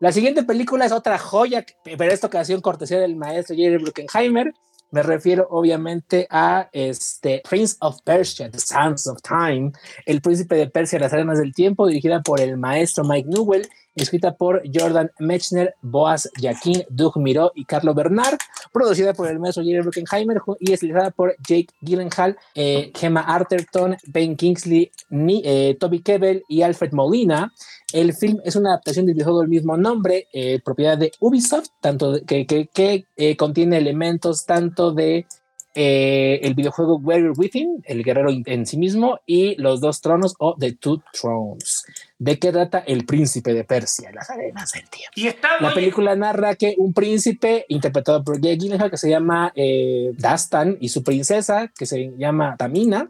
[0.00, 4.52] la siguiente película es otra joya, pero esta ocasión cortesía del maestro Jerry Bruckheimer.
[4.92, 9.72] Me refiero obviamente a este Prince of Persia, The Sands of Time,
[10.04, 14.34] El Príncipe de Persia, Las Arenas del Tiempo, dirigida por el maestro Mike Newell escrita
[14.34, 18.38] por Jordan Mechner, Boaz Jaquín, Doug Miró y Carlo Bernard,
[18.72, 24.36] producida por el maestro Jerry Bruckheimer y estilizada por Jake Gyllenhaal, eh, Gemma Arterton, Ben
[24.36, 27.52] Kingsley, eh, Toby Kebbell y Alfred Molina.
[27.92, 32.24] El film es una adaptación del videojuego del mismo nombre, eh, propiedad de Ubisoft, tanto
[32.24, 35.26] que, que contiene elementos tanto de
[35.72, 40.72] el videojuego Warrior Within, el guerrero en sí mismo, y Los Dos Tronos o The
[40.72, 41.84] Two Thrones.
[42.20, 44.10] ¿De qué trata El Príncipe de Persia?
[44.12, 45.12] Las arenas del tiempo.
[45.14, 45.30] Y
[45.60, 50.76] la película narra que un príncipe interpretado por Jake Gyllenhaal que se llama eh, Dastan
[50.82, 53.08] y su princesa que se llama Tamina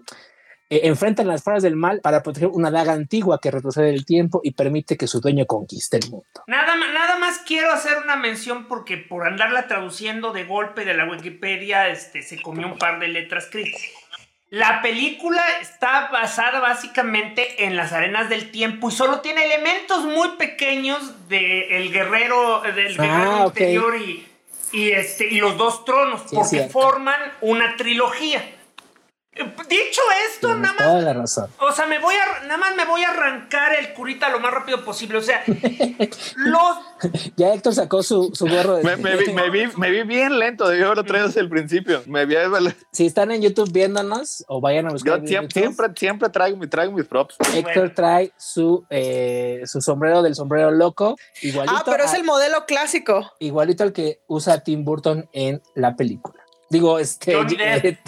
[0.72, 4.42] eh, enfrentan las fuerzas del mal para proteger una daga antigua que retrocede el tiempo
[4.44, 6.28] y permite que su dueño conquiste el mundo.
[6.46, 11.10] Nada, nada más quiero hacer una mención porque por andarla traduciendo de golpe de la
[11.10, 13.82] Wikipedia este, se comió un par de letras críticas.
[14.50, 20.30] La película está basada básicamente en las arenas del tiempo y solo tiene elementos muy
[20.30, 24.26] pequeños del guerrero, del guerrero interior ah, y,
[24.72, 28.44] y, este, y los dos tronos, porque forman una trilogía.
[29.32, 31.04] Dicho esto, nada más.
[31.04, 31.48] La razón.
[31.60, 34.52] O sea, me voy a, nada más me voy a arrancar el curita lo más
[34.52, 35.18] rápido posible.
[35.18, 35.44] O sea,
[36.36, 37.12] los.
[37.36, 38.82] Ya Héctor sacó su, su gorro de.
[38.82, 42.02] Me, vi, me, vi, bien lento, debió haberlo traído desde el principio.
[42.06, 42.34] Me vi...
[42.90, 45.20] Si están en YouTube viéndonos o vayan a buscar.
[45.20, 47.36] Yo siempre, siempre, traigo, traigo mis props.
[47.54, 51.14] Héctor trae su, eh, su sombrero del sombrero loco.
[51.40, 53.32] Igualito ah, pero es el modelo clásico.
[53.38, 56.40] Igualito al que usa Tim Burton en la película.
[56.70, 57.33] Digo, este,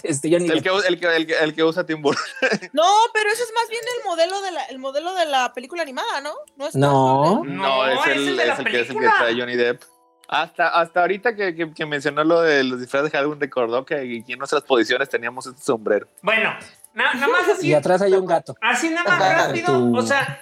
[0.05, 2.23] este Johnny el, que, el, que, el, que, el que usa Tim Burton.
[2.73, 5.83] No, pero ese es más bien el modelo de la, el modelo de la película
[5.83, 6.33] animada, ¿no?
[6.57, 7.43] No, es no.
[7.45, 9.83] no, es, el, es, el, que, es el que trae Johnny Depp.
[10.29, 13.97] Hasta, hasta ahorita que, que, que, mencionó lo de los disfraces de Halloween, recordó que
[13.97, 16.07] aquí en nuestras posiciones teníamos este sombrero.
[16.23, 16.55] Bueno,
[16.95, 17.67] nada más así.
[17.67, 18.55] Y atrás hay un gato.
[18.61, 19.93] Así nada más rápido.
[19.93, 20.41] O sea,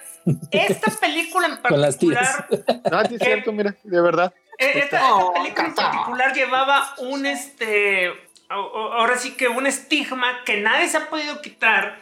[0.50, 2.46] esta película en particular.
[2.90, 4.32] no, es cierto, mira, de verdad.
[4.58, 5.00] Eh, esta,
[5.32, 8.10] película en particular llevaba un este.
[8.48, 11.98] Ahora sí que un estigma que nadie se ha podido quitar.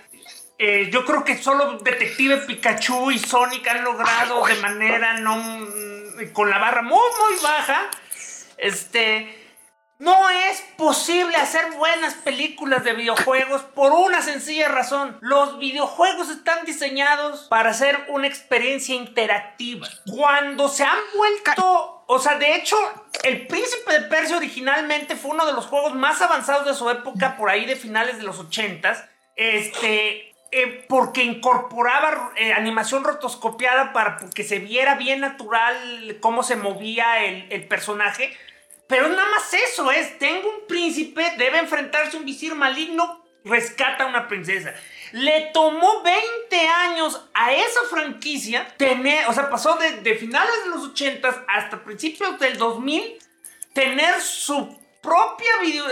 [0.58, 5.36] Eh, yo creo que solo Detective Pikachu y Sonic han logrado de manera no.
[6.32, 7.88] con la barra muy, muy baja.
[8.56, 9.37] Este.
[9.98, 15.18] No es posible hacer buenas películas de videojuegos por una sencilla razón.
[15.20, 19.88] Los videojuegos están diseñados para ser una experiencia interactiva.
[20.06, 22.76] Cuando se han vuelto o sea, de hecho,
[23.22, 27.36] el Príncipe de Persia originalmente fue uno de los juegos más avanzados de su época,
[27.36, 30.24] por ahí de finales de los 80 Este.
[30.50, 37.22] Eh, porque incorporaba eh, animación rotoscopiada para que se viera bien natural cómo se movía
[37.22, 38.34] el personaje.
[38.88, 44.04] Pero nada más eso es, tengo un príncipe, debe enfrentarse a un visir maligno, rescata
[44.04, 44.74] a una princesa.
[45.12, 50.84] Le tomó 20 años a esa franquicia tener, o sea, pasó de, finales de los
[50.84, 53.18] 80 hasta principios del 2000,
[53.74, 55.84] tener su propia video,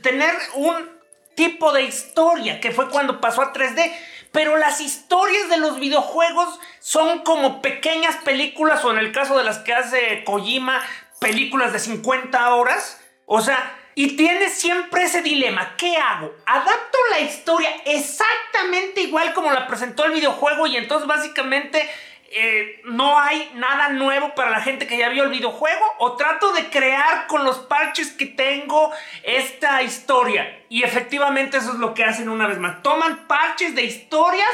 [0.00, 1.00] tener un
[1.34, 3.92] tipo de historia, que fue cuando pasó a 3D.
[4.32, 9.42] Pero las historias de los videojuegos son como pequeñas películas, o en el caso de
[9.42, 10.80] las que hace Kojima,
[11.20, 13.00] películas de 50 horas.
[13.26, 16.34] O sea, y tienes siempre ese dilema, ¿qué hago?
[16.46, 21.88] ¿Adapto la historia exactamente igual como la presentó el videojuego y entonces básicamente
[22.32, 25.84] eh, no hay nada nuevo para la gente que ya vio el videojuego?
[25.98, 28.90] ¿O trato de crear con los parches que tengo
[29.22, 30.64] esta historia?
[30.68, 32.82] Y efectivamente eso es lo que hacen una vez más.
[32.82, 34.50] Toman parches de historias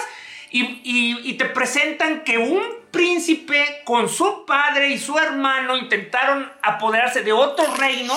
[0.50, 7.22] y, y te presentan que un príncipe con su padre y su hermano intentaron apoderarse
[7.22, 8.14] de otro reino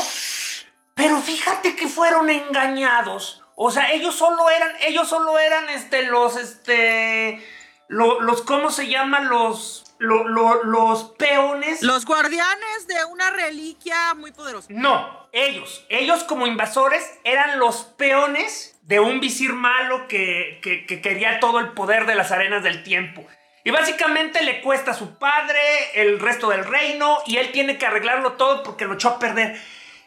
[1.00, 3.42] pero fíjate que fueron engañados.
[3.56, 7.42] O sea, ellos solo eran, ellos solo eran este, los, este,
[7.88, 9.30] los, ¿cómo se llaman?
[9.30, 11.82] Los, los peones.
[11.84, 14.68] Los guardianes de una reliquia muy poderosa.
[14.72, 21.40] No, ellos, ellos como invasores eran los peones de un visir malo que, que, quería
[21.40, 23.26] todo el poder de las arenas del tiempo.
[23.64, 25.60] Y básicamente le cuesta a su padre
[25.94, 29.60] el resto del reino y él tiene que arreglarlo todo porque lo echó a perder.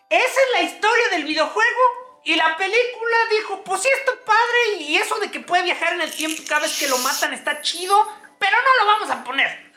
[0.08, 2.02] Esa es la historia del videojuego.
[2.24, 6.02] Y la película dijo, pues sí está padre y eso de que puede viajar en
[6.02, 7.96] el tiempo cada vez que lo matan está chido,
[8.38, 9.72] pero no lo vamos a poner.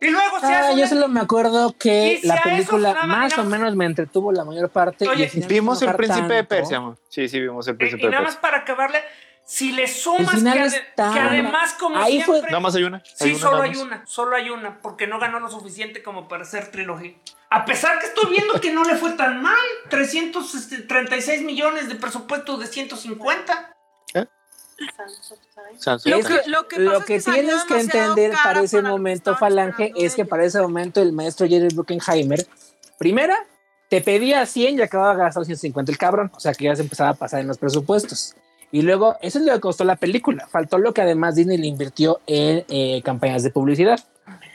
[0.00, 3.86] Y luego se ah, Yo solo me acuerdo que la película más o menos me
[3.86, 5.08] entretuvo la mayor parte.
[5.08, 8.08] Oye, vimos el príncipe de Persia, Sí, sí, vimos el príncipe de Persia.
[8.08, 9.02] Y nada más para acabarle,
[9.44, 12.40] si le sumas que, además como Ahí siempre...
[12.40, 12.50] Fue...
[12.50, 13.02] Nada más hay una.
[13.04, 16.70] sí, solo hay una, solo hay una, porque no ganó lo suficiente como para hacer
[16.70, 17.14] trilogía.
[17.50, 19.54] A pesar que estoy viendo que no le fue tan mal,
[19.90, 23.76] 336 este, millones de presupuesto de 150.
[26.06, 26.22] Lo
[26.66, 31.00] que, lo que, tienes que entender para ese momento, Falange, es que para ese momento
[31.00, 32.44] el maestro Jerry Bruckenheimer,
[32.98, 33.36] primera,
[33.88, 37.10] te pedía 100 y acababa gastando 150 el cabrón, o sea que ya se empezaba
[37.10, 38.34] a pasar en los presupuestos.
[38.74, 40.48] Y luego, eso es lo que costó la película.
[40.50, 44.00] Faltó lo que además Disney le invirtió en eh, campañas de publicidad.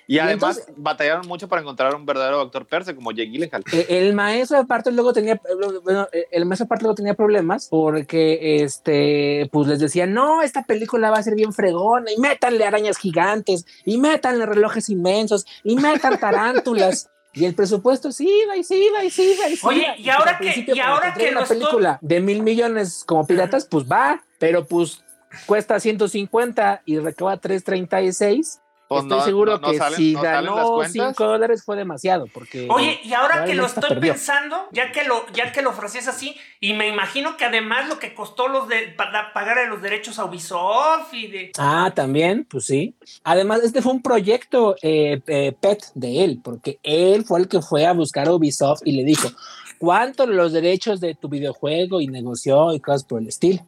[0.07, 3.63] Y, además batallaron mucho para encontrar un verdadero actor perse como Jake Gyllenhaal.
[3.71, 5.39] Eh, el, maestro aparte luego tenía,
[5.85, 10.63] bueno, eh, el maestro aparte luego tenía problemas porque este, pues les decía, no, esta
[10.63, 15.77] película va a ser bien fregona y métanle arañas gigantes y métanle relojes inmensos y
[15.77, 17.09] metan tarántulas.
[17.33, 20.09] Y el presupuesto sí iba y sí iba y sí iba y sí Oye, y,
[20.09, 24.65] ahora que, y ahora que una película de mil millones como piratas, pues va, pero
[24.65, 25.03] pues
[25.45, 32.25] cuesta 150 y recaba 336 pues estoy seguro que si ganó 5 dólares fue demasiado.
[32.33, 36.07] Porque Oye, y ahora que lo estoy pensando, ya que lo, ya que lo ofreces
[36.07, 40.25] así, y me imagino que además lo que costó los de pagar los derechos a
[40.25, 41.51] Ubisoft y de.
[41.59, 42.95] Ah, también, pues sí.
[43.23, 47.61] Además, este fue un proyecto eh, eh, pet de él, porque él fue el que
[47.61, 49.29] fue a buscar a Ubisoft y le dijo:
[49.77, 52.01] ¿Cuánto los derechos de tu videojuego?
[52.01, 53.63] Y negoció y cosas por el estilo.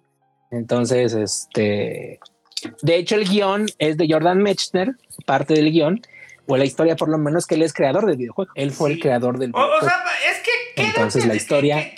[0.49, 2.19] Entonces, este
[2.82, 4.95] de hecho, el guion es de Jordan Mechner,
[5.26, 6.02] parte del guion,
[6.47, 8.52] o la historia por lo menos que él es creador del videojuego.
[8.56, 9.78] Él fue el creador del videojuego.
[9.78, 10.52] O, sea, es que...
[10.76, 11.93] Entonces la historia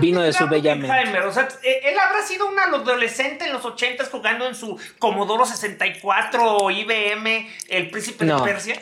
[0.00, 1.20] vino de su bella mente.
[1.20, 5.46] O sea, eh, él habrá sido un adolescente en los 80 jugando en su Commodore
[5.46, 8.78] 64 o IBM, el príncipe de Persia.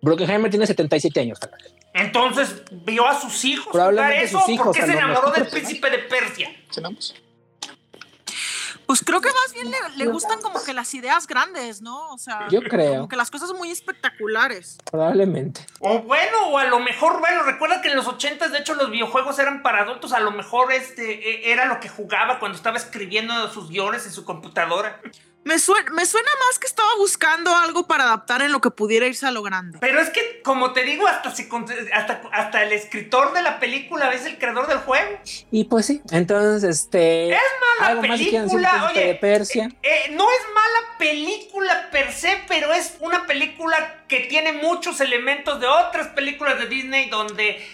[0.00, 1.38] Brockenheimer tiene 77 años.
[1.92, 5.98] Entonces vio a sus hijos jugar eso sus hijos, porque se enamoró del príncipe de
[5.98, 6.50] Persia.
[6.70, 7.14] ¿Cenamos?
[8.88, 12.08] Pues creo que más bien le, gustan como que las ideas grandes, ¿no?
[12.08, 12.94] O sea, yo creo.
[12.94, 14.78] Como que las cosas muy espectaculares.
[14.90, 15.60] Probablemente.
[15.80, 18.90] O bueno, o a lo mejor, bueno, recuerda que en los 80 de hecho los
[18.90, 22.78] videojuegos eran para adultos, a lo mejor este e, era lo que jugaba cuando estaba
[22.78, 25.02] escribiendo sus guiones en su computadora.
[25.48, 29.06] Me suena, me suena más que estaba buscando algo para adaptar en lo que pudiera
[29.06, 29.78] irse a lo grande.
[29.80, 34.26] Pero es que, como te digo, hasta, hasta, hasta el escritor de la película es
[34.26, 35.18] el creador del juego.
[35.50, 37.30] Y pues sí, entonces, este...
[37.30, 37.40] Es
[37.80, 39.70] mala película, oye, de Persia.
[39.82, 45.00] Eh, eh, no es mala película per se, pero es una película que tiene muchos
[45.00, 47.66] elementos de otras películas de Disney donde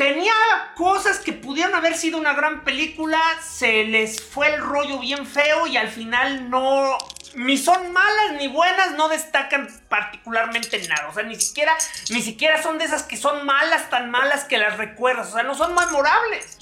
[0.00, 0.32] tenía
[0.76, 5.66] cosas que pudieron haber sido una gran película, se les fue el rollo bien feo
[5.66, 6.96] y al final no,
[7.34, 11.06] ni son malas ni buenas, no destacan particularmente nada.
[11.10, 11.72] O sea, ni siquiera,
[12.08, 15.28] ni siquiera son de esas que son malas, tan malas que las recuerdas.
[15.28, 16.56] O sea, no son memorables.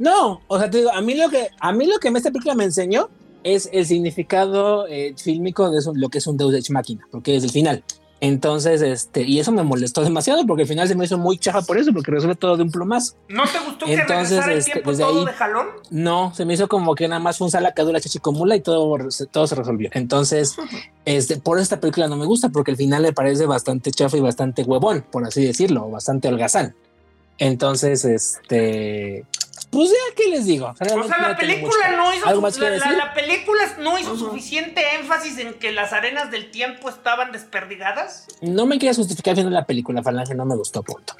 [0.00, 2.56] No, o sea, te digo, a mí lo que, a mí lo que esta película
[2.56, 3.10] me enseñó
[3.44, 7.44] es el significado eh, fílmico de lo que es un Deus Ex Máquina, porque es
[7.44, 7.84] el final.
[8.24, 11.60] Entonces, este, y eso me molestó demasiado porque al final se me hizo muy chafa
[11.62, 13.16] por eso, porque resuelve todo de un plumazo.
[13.28, 15.66] ¿No te gustó que Entonces, el este, tiempo todo de jalón?
[15.90, 18.96] No, se me hizo como que nada más fue un salacadura chachicomula y todo,
[19.32, 19.90] todo se resolvió.
[19.92, 20.54] Entonces,
[21.04, 24.20] este, por esta película no me gusta porque el final me parece bastante chafa y
[24.20, 26.76] bastante huevón, por así decirlo, bastante holgazán.
[27.38, 29.24] Entonces, este,
[29.72, 30.66] pues ya, ¿qué les digo?
[30.66, 32.26] O sea, la película no hizo,
[32.60, 38.26] la, película no hizo suficiente énfasis en que las arenas del tiempo estaban desperdigadas.
[38.42, 41.16] No me quieras justificar viendo la película, Falange, no me gustó, punto.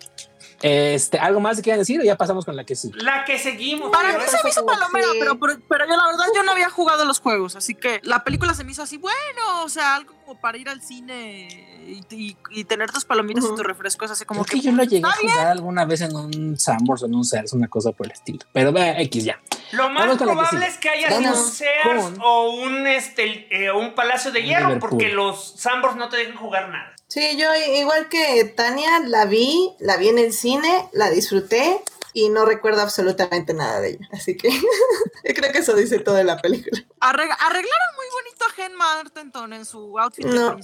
[0.62, 2.92] Este, ¿algo más que quieran decir o ya pasamos con la que sí?
[2.94, 3.90] La que seguimos.
[3.90, 7.04] Para mí se me hizo palomera, pero, pero, yo la verdad yo no había jugado
[7.04, 10.40] los juegos, así que la película se me hizo así, bueno, o sea, algo como
[10.40, 14.70] para ir al cine y, tener tus palomitas y tus refrescos, así como que, yo
[14.70, 17.90] lo llegué a jugar alguna vez en un Sambors o en un Sears, una cosa
[17.90, 18.38] por el estilo.
[18.52, 19.40] Pero ve X ya.
[19.72, 24.44] Lo más probable es que haya un Sears o un, este, eh, un Palacio de
[24.44, 26.94] Hierro, porque los Sambors no te dejan jugar nada.
[27.12, 31.82] Sí, yo igual que Tania la vi, la vi en el cine, la disfruté,
[32.14, 34.08] y no recuerdo absolutamente nada de ella.
[34.12, 34.48] Así que
[35.22, 36.82] creo que eso dice todo de la película.
[37.00, 40.56] arreglaron muy bonito a Gen Martenton en su outfit no,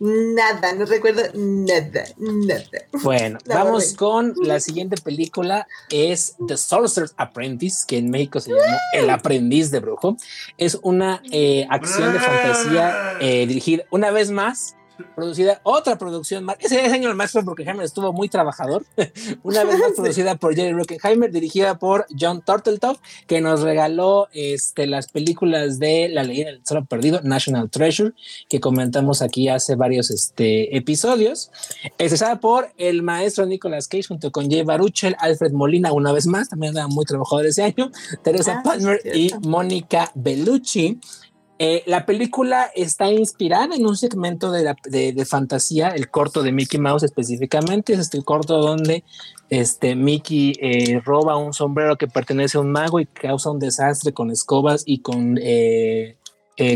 [0.00, 2.62] Nada, no recuerdo nada, nada.
[3.04, 8.76] Bueno, vamos con la siguiente película, es The Sorcerer's Apprentice, que en México se llama
[8.92, 10.16] El Aprendiz de Brujo.
[10.58, 14.74] Es una eh, acción de fantasía eh, dirigida una vez más
[15.14, 18.84] producida, otra producción más, ese año el maestro Bruckheimer estuvo muy trabajador,
[19.42, 24.86] una vez más producida por Jerry Bruckheimer, dirigida por John Turteltaub, que nos regaló este,
[24.86, 28.12] las películas de La leyenda del Solo Perdido, National Treasure,
[28.48, 31.50] que comentamos aquí hace varios este, episodios,
[31.98, 36.48] estrenada por el maestro Nicolas Cage junto con Jay Baruchel, Alfred Molina, una vez más,
[36.48, 37.90] también era muy trabajador ese año,
[38.22, 41.00] Teresa ah, Palmer y Mónica Bellucci.
[41.64, 46.80] Eh, la película está inspirada en un segmento de, de, fantasía, el corto de Mickey
[46.80, 49.04] Mouse específicamente, es este corto donde
[49.48, 54.12] este, Mickey eh, roba un sombrero que pertenece a un mago y causa un desastre
[54.12, 56.16] con escobas y con eh,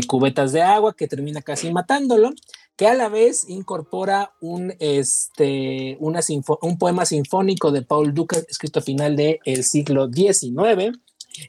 [0.07, 2.31] cubetas de agua que termina casi matándolo,
[2.77, 8.83] que a la vez incorpora un, este, un poema sinfónico de Paul Dukas escrito a
[8.83, 10.97] final del siglo XIX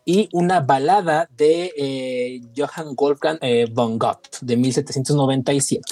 [0.04, 5.82] y una balada de eh, Johann Wolfgang eh, von Goethe de 1797.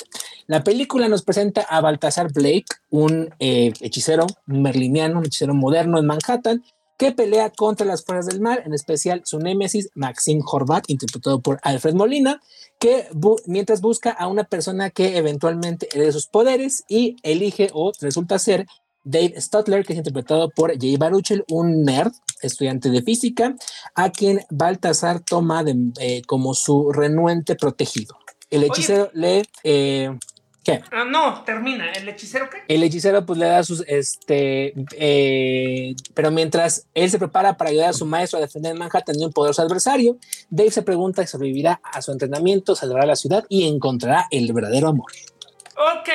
[0.47, 6.07] La película nos presenta a Baltasar Blake, un eh, hechicero merliniano, un hechicero moderno en
[6.07, 6.63] Manhattan,
[6.99, 11.59] que pelea contra las fuerzas del mal, en especial su némesis Maxim Horvat, interpretado por
[11.63, 12.41] Alfred Molina,
[12.79, 13.09] que
[13.47, 18.67] mientras busca a una persona que eventualmente herede sus poderes y elige o resulta ser
[19.07, 23.55] Dave Stutler, que es interpretado por Jay Baruchel, un nerd, estudiante de física,
[23.95, 25.65] a quien Baltasar toma
[26.01, 28.19] eh, como su renuente protegido.
[28.51, 29.45] El hechicero le...
[29.65, 30.11] Eh,
[30.65, 30.83] ¿Qué?
[30.91, 31.93] Ah, no, termina.
[31.93, 32.59] ¿El hechicero qué?
[32.67, 37.91] El hechicero pues le da sus, este, eh, pero mientras él se prepara para ayudar
[37.91, 40.19] a su maestro a defender Manhattan de un poderoso adversario,
[40.51, 44.89] Dave se pregunta si sobrevivirá a su entrenamiento, salvará la ciudad y encontrará el verdadero
[44.89, 45.13] amor.
[45.79, 46.09] Ok,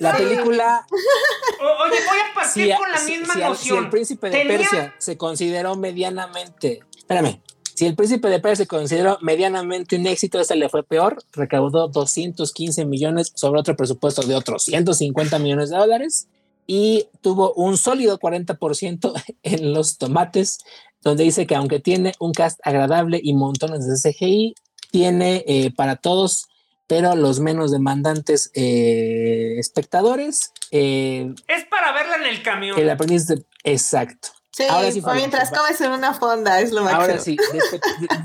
[0.00, 0.86] la película.
[0.90, 3.56] oye, voy a partir con la misma noción.
[3.56, 6.80] Si el príncipe de Persia se consideró medianamente.
[6.96, 7.40] Espérame.
[7.74, 11.22] Si el príncipe de Persia se consideró medianamente un éxito, este le fue peor.
[11.32, 16.28] Recaudó 215 millones sobre otro presupuesto de otros 150 millones de dólares
[16.66, 19.12] y tuvo un sólido 40%
[19.42, 20.58] en los tomates,
[21.00, 24.54] donde dice que aunque tiene un cast agradable y montones de CGI,
[24.90, 26.49] tiene eh, para todos
[26.90, 30.52] pero los menos demandantes eh, espectadores.
[30.72, 32.76] Eh, es para verla en el camión.
[32.76, 34.30] El aprendiz de, exacto.
[34.50, 37.02] Sí, Ahora sí mientras comes en una fonda, es lo máximo.
[37.02, 37.36] Ahora sí,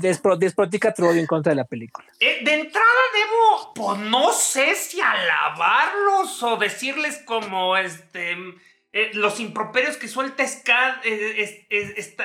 [0.00, 2.08] desprotica todo en contra de la película.
[2.18, 8.36] Eh, de entrada debo, pues no sé si alabarlos o decirles como este
[9.12, 10.42] los improperios que suelta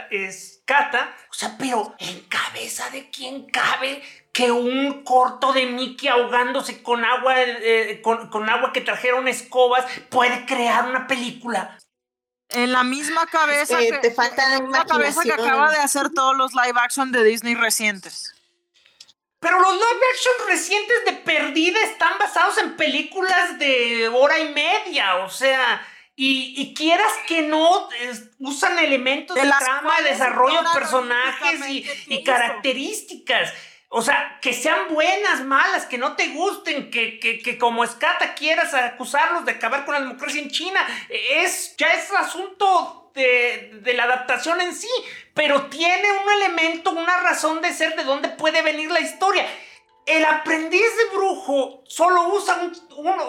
[0.10, 6.82] Escata, o sea, pero en cabeza de quién cabe que un corto de Mickey ahogándose
[6.82, 11.78] con agua, eh, con, agua que trajeron escobas puede crear una película.
[12.50, 16.54] En la misma cabeza que, te falta la cabeza que acaba de hacer todos los
[16.54, 18.34] live action de Disney recientes.
[19.40, 25.18] Pero los live action recientes de Perdida están basados en películas de hora y media,
[25.18, 27.90] o sea, y, quieras que no,
[28.40, 33.52] usan elementos de, trama, de desarrollo de personajes y, y características.
[33.94, 38.74] O sea, que sean buenas, malas, que no te gusten, que, que, como escata quieras
[38.74, 40.80] acusarlos de acabar con la democracia en China.
[41.10, 44.88] Es, ya es asunto de, la adaptación en sí,
[45.34, 49.46] pero tiene un elemento, una razón de ser de dónde puede venir la historia.
[50.06, 52.72] El aprendiz de brujo solo usa un,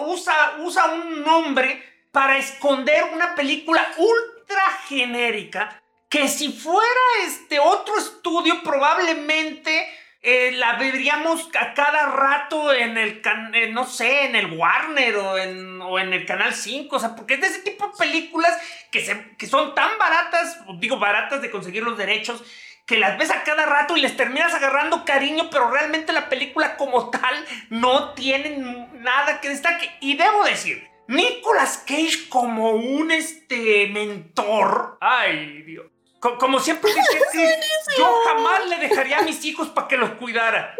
[0.07, 7.97] usa, usa un nombre para esconder una película ultra genérica que si fuera este otro
[7.97, 9.89] estudio probablemente
[10.25, 13.21] eh, la veríamos a cada rato en el,
[13.53, 17.13] eh, no sé, en el Warner o en, o en el Canal 5, o sea,
[17.13, 18.57] porque es de ese tipo de películas
[18.89, 22.41] que, se, que son tan baratas, digo, baratas de conseguir los derechos,
[22.85, 26.77] que las ves a cada rato y les terminas agarrando cariño, pero realmente la película
[26.77, 29.91] como tal no tiene nada que destaque.
[29.99, 35.92] Y debo decir, Nicolas Cage como un este mentor, ay Dios,
[36.39, 36.91] como siempre
[37.33, 37.59] dije,
[37.97, 40.75] yo jamás le dejaría a mis hijos para que los cuidara.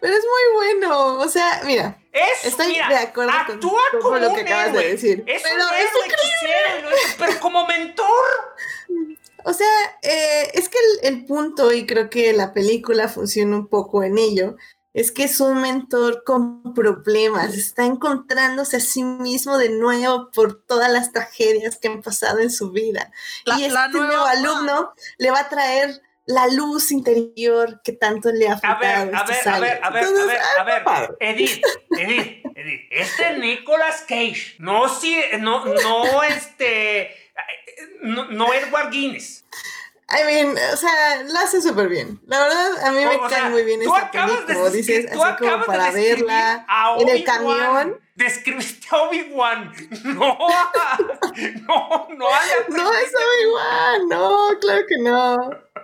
[0.00, 1.96] Pero es muy bueno, o sea, mira.
[2.42, 3.32] estoy de acuerdo
[4.00, 5.24] con, lo que acabas de decir.
[5.26, 8.06] Es pero es pero como mentor.
[9.44, 9.66] O sea,
[10.02, 14.54] eh, es que el, punto, y creo que la película funciona un poco en ello,
[14.94, 20.62] es que es un mentor con problemas, está encontrándose a sí mismo de nuevo por
[20.64, 23.10] todas las tragedias que han pasado en su vida.
[23.58, 28.58] y este nuevo alumno le va a traer la luz interior que tanto le ha
[28.58, 28.76] faltado.
[28.76, 30.06] A ver, a ver, a ver, a ver,
[30.58, 31.64] a ver, a ver, Edith,
[31.98, 37.10] Edith, Edith, este Nicolas Cage, no, si, no, no, este,
[38.02, 39.44] no, no Edward Guinness.
[40.12, 42.20] I mean, o sea, lo hace súper bien.
[42.26, 45.90] La verdad, a mí me cae muy bien esta película, como dices, así como para
[45.90, 46.66] verla
[46.98, 48.00] en el camión.
[48.14, 49.72] Describiste a Obi-Wan.
[50.04, 50.36] No,
[51.66, 52.26] no, no.
[52.68, 55.36] No es Obi-Wan, no, claro que no.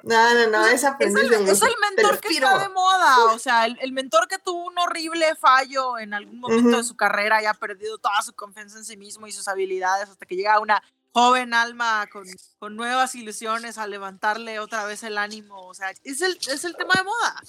[0.02, 3.38] No, no, no, es aprendiz es el, es el mentor que está de moda, o
[3.38, 7.42] sea, el, el, mentor que tuvo un horrible fallo en algún momento de su carrera
[7.42, 10.54] y ha perdido toda su confianza en sí mismo y sus habilidades hasta que llega
[10.54, 10.82] a una
[11.18, 12.24] joven alma con,
[12.60, 15.66] con, nuevas ilusiones a levantarle otra vez el ánimo.
[15.66, 17.42] O sea, es el, es el tema de moda.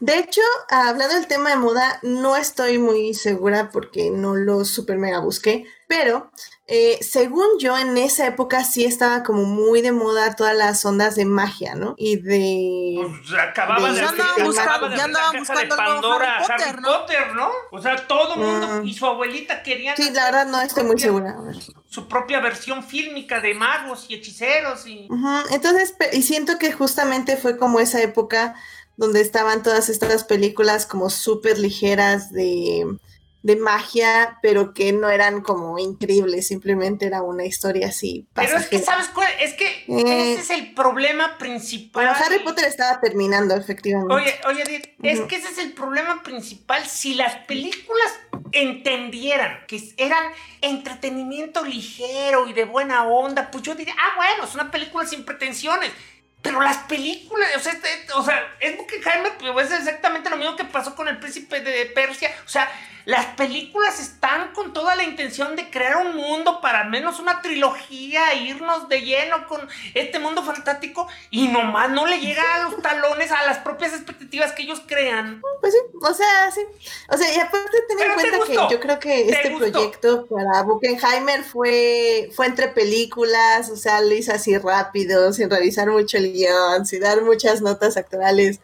[0.00, 0.40] De hecho,
[0.70, 5.66] hablando del tema de moda, no estoy muy segura porque no lo super mega busqué,
[5.88, 6.30] pero
[6.68, 11.14] eh, según yo, en esa época sí estaba como muy de moda todas las ondas
[11.14, 11.94] de magia, ¿no?
[11.96, 13.06] Y de.
[13.06, 16.88] Pues acababa de, ya andaban buscando, ya andaban buscando Pandora, Harry, Potter, ¿no?
[16.88, 17.50] Potter, ¿no?
[17.70, 18.86] O sea, todo el mundo mm.
[18.86, 19.96] y su abuelita querían.
[19.96, 21.36] Sí, la verdad no estoy muy segura.
[21.88, 25.08] Su propia versión fílmica de magos y hechiceros y.
[25.50, 28.56] Entonces, y siento que justamente fue como esa época
[28.96, 32.98] donde estaban todas estas películas como súper ligeras de
[33.46, 38.26] de magia, pero que no eran como increíbles, simplemente era una historia así.
[38.34, 39.28] Pero es que, ¿sabes cuál?
[39.38, 42.06] Es que eh, ese es el problema principal.
[42.06, 44.12] Bueno, Harry Potter estaba terminando, efectivamente.
[44.12, 46.84] Oye, oye, es que ese es el problema principal.
[46.86, 48.18] Si las películas
[48.50, 50.24] entendieran que eran
[50.60, 55.24] entretenimiento ligero y de buena onda, pues yo diría, ah, bueno, es una película sin
[55.24, 55.92] pretensiones.
[56.42, 60.56] Pero las películas, o sea, este, o sea es Jaime, pues es exactamente lo mismo
[60.56, 62.30] que pasó con el príncipe de Persia.
[62.44, 62.68] O sea,
[63.06, 67.40] las películas están con toda la intención de crear un mundo para al menos una
[67.40, 69.60] trilogía, irnos de lleno con
[69.94, 74.52] este mundo fantástico y nomás no le llega a los talones a las propias expectativas
[74.52, 75.40] que ellos crean.
[75.60, 76.62] Pues sí, o sea, sí.
[77.08, 81.44] O sea, y aparte ten en cuenta que yo creo que este proyecto para Buckenheimer
[81.44, 86.84] fue, fue entre películas, o sea, lo hizo así rápido, sin revisar mucho el guion,
[86.84, 88.58] sin dar muchas notas actuales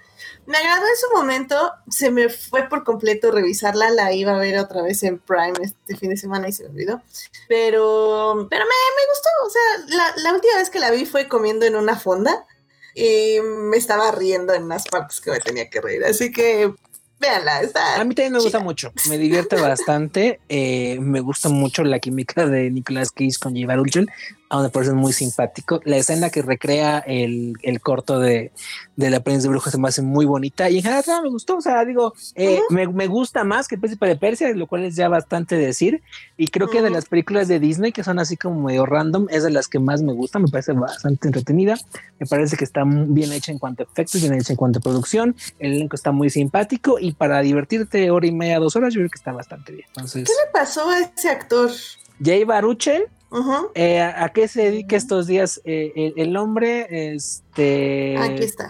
[0.46, 4.58] me agradó en su momento, se me fue por completo revisarla, la iba a ver
[4.58, 7.02] otra vez en Prime este fin de semana y se me olvidó.
[7.48, 11.64] Pero, pero me, gustó, o sea, la, la, última vez que la vi fue comiendo
[11.64, 12.46] en una fonda
[12.94, 16.74] y me estaba riendo en las partes que me tenía que reír, así que
[17.20, 17.62] véanla.
[17.62, 22.00] Está a mí también me gusta mucho, me divierte bastante, eh, me gusta mucho la
[22.00, 24.12] química de Nicolas Cage con J.
[24.52, 25.80] Ulchen me parece muy simpático.
[25.84, 28.52] La escena que recrea el, el corto de,
[28.96, 31.56] de la Prensa de Brujas se me hace muy bonita y en general me gustó.
[31.56, 34.84] O sea, digo, eh, me, me, gusta más que el Príncipe de Persia, lo cual
[34.84, 36.02] es ya bastante decir.
[36.36, 39.42] Y creo que de las películas de Disney, que son así como medio random, es
[39.42, 40.38] de las que más me gusta.
[40.38, 41.76] Me parece bastante entretenida.
[42.18, 44.82] Me parece que está bien hecha en cuanto a efectos, bien hecha en cuanto a
[44.82, 45.34] producción.
[45.58, 49.10] El elenco está muy simpático y para divertirte hora y media, dos horas, yo creo
[49.10, 49.86] que está bastante bien.
[49.88, 51.70] Entonces, ¿qué le pasó a ese actor?
[52.22, 53.08] Jay Baruchel
[53.74, 57.14] eh, ¿a, qué se dedica estos días eh, el, hombre?
[57.14, 58.16] Este,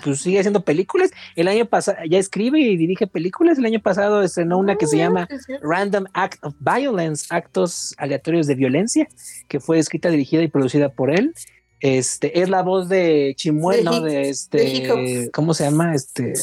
[0.05, 1.11] Pues sigue haciendo películas.
[1.37, 3.59] El año pasado ya escribe y dirige películas.
[3.59, 5.29] El año pasado estrenó una que se ah, llama
[5.63, 9.09] Random Act of Violence, actos aleatorios de violencia,
[9.49, 11.35] que fue escrita, dirigida y producida por él.
[11.83, 14.01] Este es la voz de Chimuel, ¿no?
[14.01, 15.97] De este, ¿cómo se llama?
[15.97, 16.37] Este,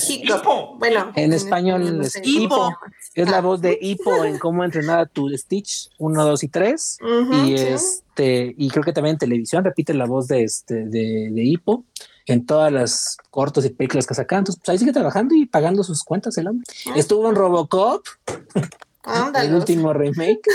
[0.78, 2.76] Bueno, en español es Hipo.
[3.16, 3.42] Es la ah.
[3.42, 6.98] voz de Hipo en cómo entrenar a tu Stitch 1, 2 y 3.
[7.46, 11.44] y este, y creo que también en televisión repite la voz de este, de, de
[11.44, 11.86] Hipo
[12.26, 14.40] en todas las cortos y películas que sacan.
[14.40, 16.66] Entonces, pues ahí sigue trabajando y pagando sus cuentas el hombre.
[16.88, 16.94] Ah.
[16.98, 18.06] Estuvo en Robocop.
[19.42, 20.42] el último remake.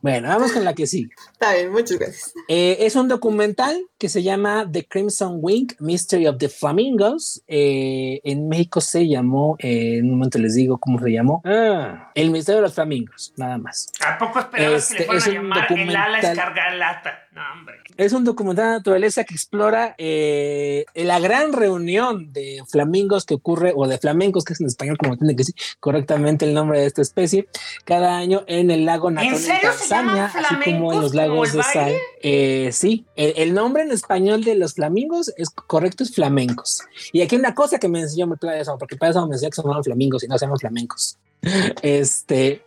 [0.00, 1.08] Bueno, vamos con la que sí.
[1.42, 2.34] Está bien, muchas gracias.
[2.46, 7.42] Eh, es un documental que se llama The Crimson Wing, Mystery of the Flamingos.
[7.48, 11.42] Eh, en México se llamó, eh, en un momento les digo cómo se llamó.
[11.44, 13.90] Ah, el Misterio de los Flamingos, nada más.
[14.06, 17.18] ¿A poco esperabas que le este, fueran a llamar el ala escargalata?
[17.32, 17.76] No, hombre.
[17.96, 23.88] Es un documental de naturaleza que explora la gran reunión de flamingos que ocurre, o
[23.88, 27.02] de flamencos, que es en español como tiene que decir correctamente el nombre de esta
[27.02, 27.48] especie,
[27.84, 31.92] cada año en el lago natural así como en los lagos de sal.
[32.22, 36.82] Eh, sí, el, nombre en español de los flamingos es correcto, es flamencos.
[37.12, 39.56] Y aquí una cosa que me enseñó mi playa porque para eso me decía que
[39.56, 41.18] son flamingos y no llaman flamencos.
[41.82, 42.62] Este,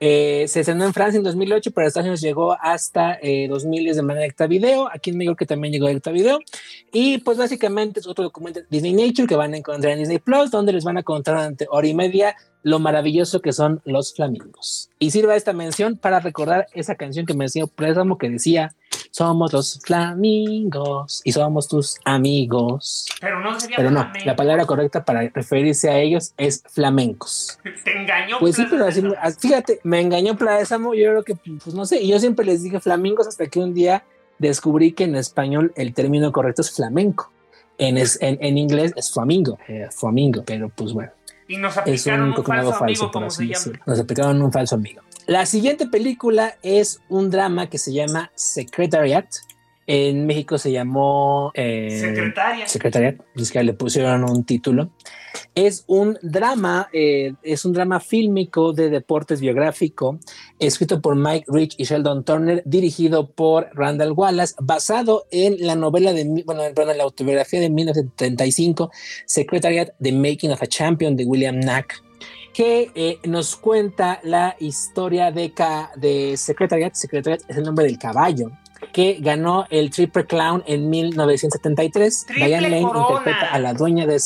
[0.00, 4.02] Eh, se estrenó en Francia en 2008, pero Estados Unidos llegó hasta eh, 2010 de
[4.02, 4.88] manera directa video.
[4.92, 6.40] Aquí en México que también llegó directa video.
[6.92, 10.18] Y pues básicamente es otro documento de Disney Nature que van a encontrar en Disney
[10.18, 14.12] Plus, donde les van a contar durante hora y media lo maravilloso que son los
[14.14, 14.90] flamingos.
[14.98, 18.74] Y sirva esta mención para recordar esa canción que me decía Présamo que decía
[19.12, 23.06] somos los flamingos y somos tus amigos.
[23.20, 24.26] Pero no sería Pero no, flamenco.
[24.26, 27.58] la palabra correcta para referirse a ellos es flamencos.
[27.84, 28.38] Te engañó.
[28.40, 29.02] Pues sí, pero así,
[29.38, 32.80] fíjate, me engañó Plaza yo creo que, pues no sé, y yo siempre les dije
[32.80, 34.04] flamingos hasta que un día
[34.38, 37.30] descubrí que en español el término correcto es flamenco.
[37.78, 41.10] En, es- en, en inglés es flamingo, eh, flamingo, pero pues bueno,
[41.46, 43.58] Y nos aplicaron un un, falso falso, amigo, como se llama.
[43.58, 43.82] decirlo.
[43.86, 45.02] Nos aplicaron un falso amigo.
[45.26, 49.26] La siguiente película es un drama que se llama Secretariat.
[49.86, 51.50] En México se llamó...
[51.54, 52.66] eh, Secretaria.
[52.66, 54.90] Secretariat, es que le pusieron un título.
[55.54, 60.18] Es un drama, eh, es un drama fílmico de deportes biográfico,
[60.58, 66.12] escrito por Mike Rich y Sheldon Turner, dirigido por Randall Wallace, basado en la novela
[66.12, 68.90] de, bueno, perdón, la autobiografía de 1935,
[69.26, 72.02] Secretariat, The Making of a Champion, de William Knack,
[72.52, 75.52] que eh, nos cuenta la historia de,
[75.96, 76.94] de Secretariat.
[76.94, 78.50] Secretariat es el nombre del caballo
[78.92, 82.26] que ganó el Triple Clown en 1973.
[82.26, 83.06] Triple Diane Lane Corona.
[83.08, 84.18] interpreta a la dueña de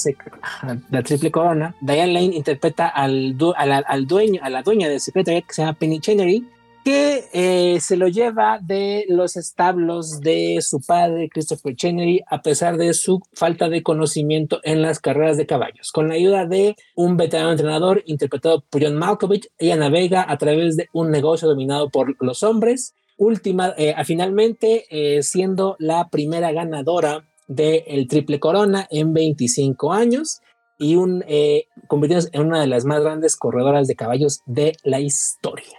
[0.42, 1.74] ajá, la Triple Corona.
[1.80, 5.54] Diane Lane interpreta al, du- a, la, al dueño, a la dueña de Secretariat que
[5.54, 6.46] se llama Penny Chenery,
[6.84, 12.78] que eh, se lo lleva de los establos de su padre, Christopher Chenery, a pesar
[12.78, 15.92] de su falta de conocimiento en las carreras de caballos.
[15.92, 20.76] Con la ayuda de un veterano entrenador interpretado por John Malkovich, ella navega a través
[20.76, 27.24] de un negocio dominado por los hombres, última, eh, finalmente eh, siendo la primera ganadora
[27.46, 30.40] del Triple Corona en 25 años
[30.78, 35.00] y un, eh, convirtiéndose en una de las más grandes corredoras de caballos de la
[35.00, 35.78] historia.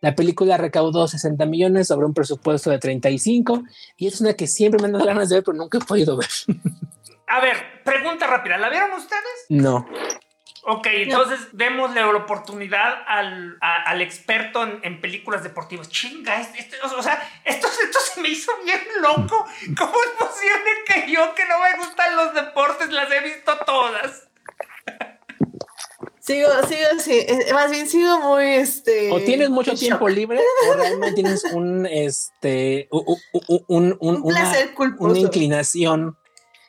[0.00, 3.62] La película recaudó 60 millones sobre un presupuesto de 35
[3.96, 6.16] y es una que siempre me han dado ganas de ver, pero nunca he podido
[6.16, 6.28] ver.
[7.26, 8.58] A ver, pregunta rápida.
[8.58, 9.46] ¿La vieron ustedes?
[9.48, 9.86] No.
[10.66, 15.88] Ok, entonces démosle la oportunidad al, a- al experto en, en películas deportivas.
[15.90, 19.44] Chinga, este- este- o sea, esto, esto se me hizo bien loco.
[19.76, 24.28] ¿Cómo es posible que yo, que no me gustan los deportes, las he visto todas?
[26.20, 29.12] Sigo, sigo, sí, eh, más bien sigo muy, este...
[29.12, 30.16] O tienes mucho tiempo shock.
[30.16, 30.40] libre
[30.70, 35.16] o realmente tienes un, este, u- u- u- un, un- Un una, placer una culposo.
[35.20, 36.16] inclinación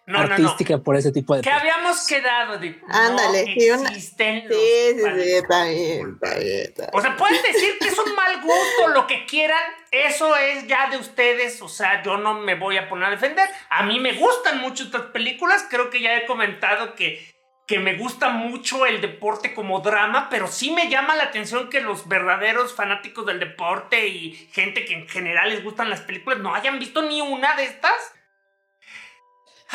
[0.08, 0.34] No, no, no.
[0.36, 2.80] artística por ese tipo de Que habíamos quedado de.
[2.90, 5.28] Ándale, no sí, una- existen Sí, sí, sí, padres.
[5.34, 6.90] está bien, está bien, está bien.
[6.94, 10.90] O sea, pueden decir que es un mal gusto, lo que quieran, eso es ya
[10.92, 13.50] de ustedes, o sea, yo no me voy a poner a defender.
[13.70, 17.34] A mí me gustan mucho estas películas, creo que ya he comentado que,
[17.66, 21.82] que me gusta mucho el deporte como drama, pero sí me llama la atención que
[21.82, 26.54] los verdaderos fanáticos del deporte y gente que en general les gustan las películas no
[26.54, 27.92] hayan visto ni una de estas.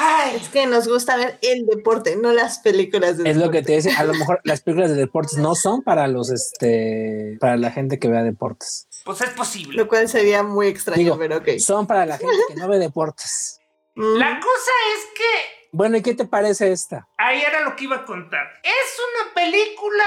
[0.02, 3.60] Ay, Es que nos gusta ver el deporte, no las películas de Es lo que
[3.60, 7.58] te dice, a lo mejor las películas de deportes no son para los, este, para
[7.58, 8.88] la gente que vea deportes.
[9.04, 9.76] pues es posible.
[9.76, 11.58] Lo cual sería muy extraño, Digo, pero ok.
[11.58, 13.60] Son para la gente que no ve deportes.
[13.94, 17.06] La cosa es que Bueno, ¿y qué te parece esta?
[17.18, 18.46] Ahí era lo que iba a contar.
[18.62, 20.04] Es una película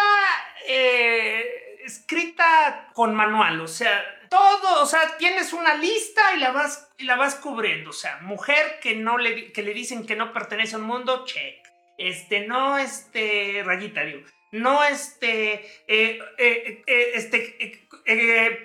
[0.67, 1.43] eh,
[1.85, 3.91] escrita con manual, o sea,
[4.33, 8.17] todo, o sea, tienes una lista y la vas, y la vas cubriendo, o sea,
[8.21, 11.63] mujer que no le, que le dicen que no pertenece a un mundo, check.
[11.99, 14.21] Este, no, este, rayita, digo.
[14.51, 15.53] No, este,
[15.87, 18.63] eh, eh, eh, este, eh,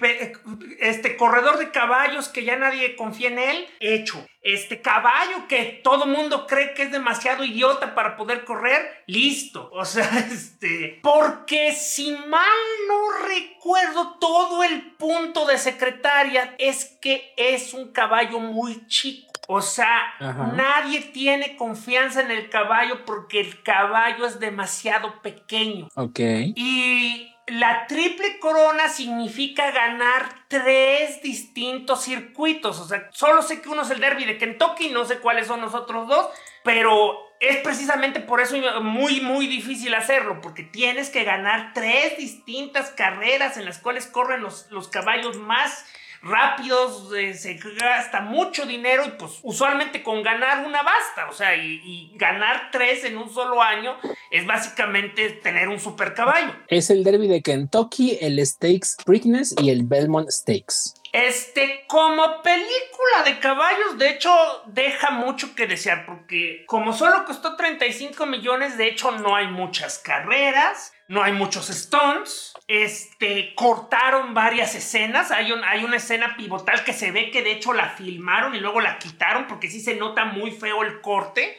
[0.80, 4.24] este corredor de caballos que ya nadie confía en él, hecho.
[4.42, 9.68] Este caballo que todo mundo cree que es demasiado idiota para poder correr, listo.
[9.72, 12.48] O sea, este, porque si mal
[12.88, 19.28] no recuerdo, todo el punto de secretaria es que es un caballo muy chico.
[19.50, 20.52] O sea, Ajá.
[20.54, 25.88] nadie tiene confianza en el caballo porque el caballo es demasiado pequeño.
[25.94, 26.20] Ok.
[26.54, 32.80] Y la triple corona significa ganar tres distintos circuitos.
[32.80, 35.60] O sea, solo sé que uno es el derby de Kentucky, no sé cuáles son
[35.60, 36.28] los otros dos,
[36.62, 42.90] pero es precisamente por eso muy, muy difícil hacerlo, porque tienes que ganar tres distintas
[42.90, 45.86] carreras en las cuales corren los, los caballos más
[46.22, 51.56] rápidos, eh, se gasta mucho dinero y pues usualmente con ganar una basta, o sea,
[51.56, 53.96] y, y ganar tres en un solo año
[54.30, 56.54] es básicamente tener un super caballo.
[56.68, 60.94] Es el derby de Kentucky, el Stakes Preakness y el Belmont Stakes.
[61.12, 64.30] Este, como película de caballos, de hecho,
[64.66, 69.98] deja mucho que desear, porque como solo costó 35 millones, de hecho, no hay muchas
[69.98, 76.92] carreras, no hay muchos stones, este, cortaron varias escenas, hay, hay una escena pivotal que
[76.92, 80.26] se ve que de hecho la filmaron y luego la quitaron porque sí se nota
[80.26, 81.56] muy feo el corte,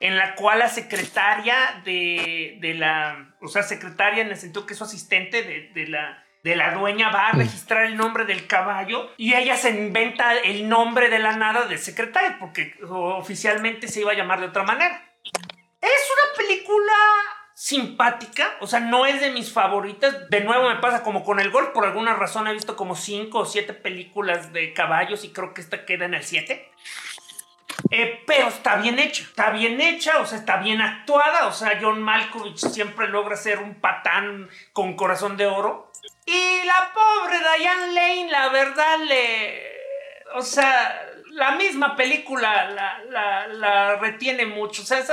[0.00, 4.74] en la cual la secretaria de, de la, o sea, secretaria en el sentido que
[4.74, 8.46] es su asistente de, de la de la dueña va a registrar el nombre del
[8.46, 14.00] caballo y ella se inventa el nombre de la nada del secretario porque oficialmente se
[14.00, 15.04] iba a llamar de otra manera.
[15.22, 16.94] Es una película
[17.60, 20.30] simpática, o sea, no es de mis favoritas.
[20.30, 23.40] De nuevo me pasa como con el golf, por alguna razón he visto como cinco
[23.40, 26.70] o siete películas de caballos y creo que esta queda en el 7.
[27.90, 31.78] Eh, pero está bien hecha, está bien hecha, o sea, está bien actuada, o sea,
[31.78, 35.92] John Malkovich siempre logra ser un patán con corazón de oro.
[36.24, 39.62] Y la pobre Diane Lane, la verdad, le.
[40.34, 40.98] O sea,
[41.32, 42.70] la misma película
[43.10, 44.80] la, retiene mucho.
[44.80, 45.04] O sea,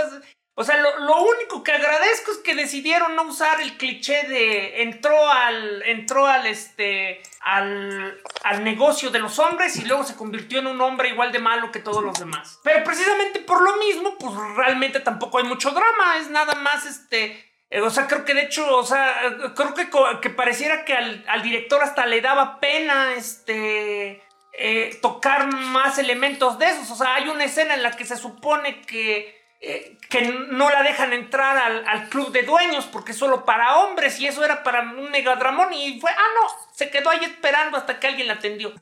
[0.59, 5.29] o sea lo, único que agradezco es que decidieron no usar el cliché de entró
[5.29, 5.83] al.
[5.83, 7.21] entró al este.
[7.41, 11.39] Al, al negocio de los hombres y luego se convirtió en un hombre igual de
[11.39, 12.59] malo que todos los demás.
[12.63, 16.17] Pero precisamente por lo mismo, pues realmente tampoco hay mucho drama.
[16.17, 19.13] Es nada más este eh, o sea, creo que de hecho, o sea,
[19.55, 19.89] creo que,
[20.21, 26.69] que pareciera que al, director hasta le daba pena este, eh, tocar más elementos de
[26.69, 26.89] esos.
[26.91, 30.83] O sea, hay una escena en la que se supone que, eh, que no la
[30.83, 34.63] dejan entrar al, al, club de dueños porque es solo para hombres y eso era
[34.63, 38.33] para un megadramón y fue, ah, no, se quedó ahí esperando hasta que alguien la
[38.33, 38.73] atendió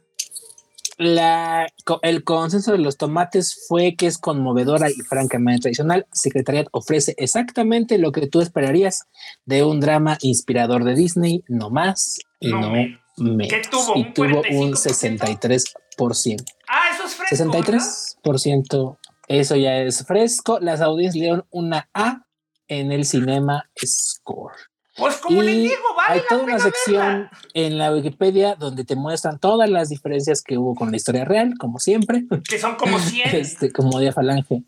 [0.98, 1.68] la,
[2.02, 6.08] el consenso de los tomates fue que es conmovedora y francamente tradicional.
[6.12, 9.04] Secretariat ofrece exactamente lo que tú esperarías
[9.46, 12.72] de un drama inspirador de Disney, no más y no,
[13.18, 13.70] menos.
[13.70, 13.94] tuvo?
[13.96, 16.44] Y tuvo un 63%.
[16.68, 17.36] Ah, eso es fresco.
[17.54, 18.98] 63%.
[19.28, 20.60] Eso ya es fresco.
[20.60, 22.26] Las audiencias le dieron una A
[22.68, 24.56] en el Cinema Score.
[24.98, 29.40] Pues como les digo, vale Hay toda una sección en la Wikipedia donde te muestran
[29.40, 32.24] todas las diferencias que hubo con la historia real, como siempre.
[32.48, 33.30] Que son como 100.
[33.36, 34.64] Este, como de Falange.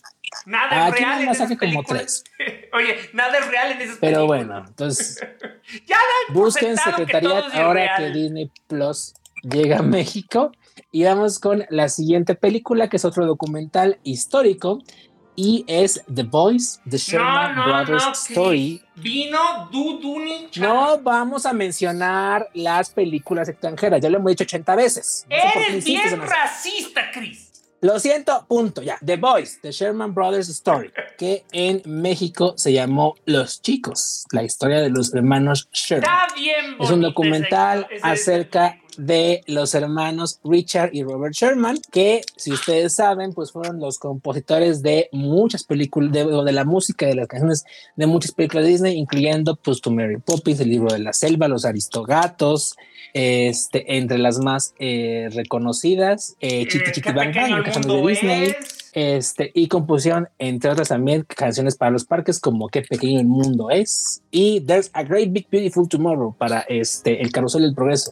[0.45, 1.22] Nada es real.
[1.22, 2.26] en esas como tres.
[2.74, 5.18] Oye, nada es real en esas Pero bueno, entonces.
[5.88, 5.97] ya
[6.34, 10.51] busquen Secretariat ahora que Disney Plus llega a México.
[10.92, 14.82] Y vamos con la siguiente película, que es otro documental histórico
[15.38, 18.82] y es The Boys, The Sherman Brothers Story.
[18.96, 20.48] Vino Duduni.
[20.58, 25.28] No vamos a mencionar las películas extranjeras, ya lo hemos dicho 80 veces.
[25.30, 27.48] Eres bien racista, Chris.
[27.82, 28.98] Lo siento, punto, ya.
[29.06, 34.82] The Boys, The Sherman Brothers Story, que en México se llamó Los Chicos, la historia
[34.82, 36.04] de los hermanos Sherman.
[36.04, 42.52] Está bien es un documental acerca de los hermanos Richard y Robert Sherman, que si
[42.52, 47.28] ustedes saben, pues fueron los compositores de muchas películas, de, de la música, de las
[47.28, 51.14] canciones de muchas películas de Disney, incluyendo pues To Mary Poppins, El libro de la
[51.14, 52.76] selva, Los Aristogatos,
[53.14, 58.56] este, entre las más eh, reconocidas, eh, Chiqui Chiqui Bang Bang, de Disney.
[58.93, 63.70] Este, y composición, entre otras también, canciones para los parques como Qué pequeño el mundo
[63.70, 68.12] es y There's a Great Big Beautiful Tomorrow para este, el carrusel del progreso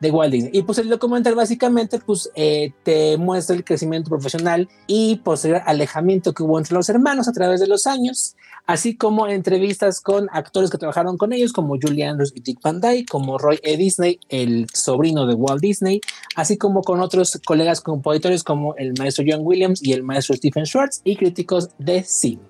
[0.00, 0.50] de Walt Disney.
[0.54, 6.32] Y pues el documental básicamente pues eh, te muestra el crecimiento profesional y posterior alejamiento
[6.32, 8.36] que hubo entre los hermanos a través de los años,
[8.66, 12.80] así como entrevistas con actores que trabajaron con ellos como Julie Andrews y Dick Van
[12.80, 13.76] Dyke, como Roy E.
[13.76, 16.00] Disney, el sobrino de Walt Disney,
[16.36, 20.66] así como con otros colegas compositores como el maestro John Williams y el maestro Stephen
[20.66, 22.49] Schwartz y críticos de cine.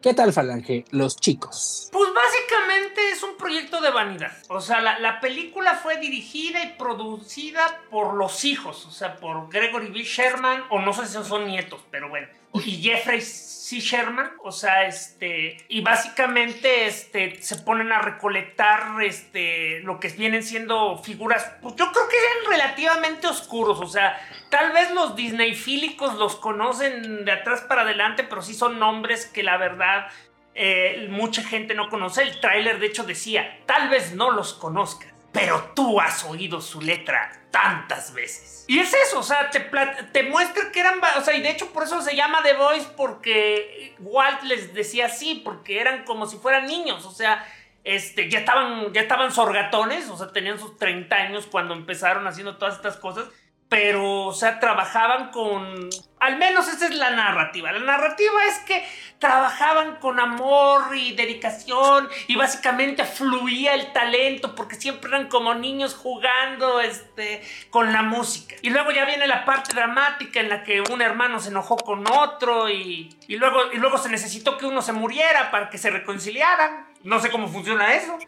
[0.00, 0.84] ¿Qué tal, Falange?
[0.92, 1.88] Los chicos.
[1.90, 4.30] Pues básicamente es un proyecto de vanidad.
[4.48, 9.88] O sea, la, película fue dirigida y producida por los hijos, o sea, por Gregory
[9.88, 10.04] B.
[10.04, 12.28] Sherman, o no sé si son nietos, pero bueno.
[12.54, 13.80] Y Jeffrey C.
[13.80, 20.42] Sherman, o sea, este, y básicamente este, se ponen a recolectar este, lo que vienen
[20.42, 24.18] siendo figuras, pues yo creo que eran relativamente oscuros, o sea,
[24.48, 29.42] tal vez los Disneyfílicos los conocen de atrás para adelante, pero sí son nombres que
[29.42, 30.08] la verdad
[30.54, 32.22] eh, mucha gente no conoce.
[32.22, 36.80] El tráiler de hecho decía, tal vez no los conozcas, pero tú has oído su
[36.80, 38.64] letra tantas veces.
[38.68, 41.84] Y es eso, o sea, te, muestra que eran, o sea, y de hecho por
[41.84, 46.66] eso se llama The Voice, porque Walt les decía así, porque eran como si fueran
[46.66, 47.46] niños, o sea,
[47.84, 52.58] este, ya estaban, ya estaban sorgatones, o sea, tenían sus 30 años cuando empezaron haciendo
[52.58, 53.26] todas estas cosas
[53.68, 55.90] pero, o sea, trabajaban con...
[56.20, 57.70] Al menos esa es la narrativa.
[57.70, 58.84] La narrativa es que
[59.18, 65.94] trabajaban con amor y dedicación y básicamente fluía el talento porque siempre eran como niños
[65.94, 68.56] jugando este, con la música.
[68.62, 72.04] Y luego ya viene la parte dramática en la que un hermano se enojó con
[72.10, 75.90] otro y, y luego, y luego se necesitó que uno se muriera para que se
[75.90, 76.88] reconciliaran.
[77.04, 78.18] No sé cómo funciona eso.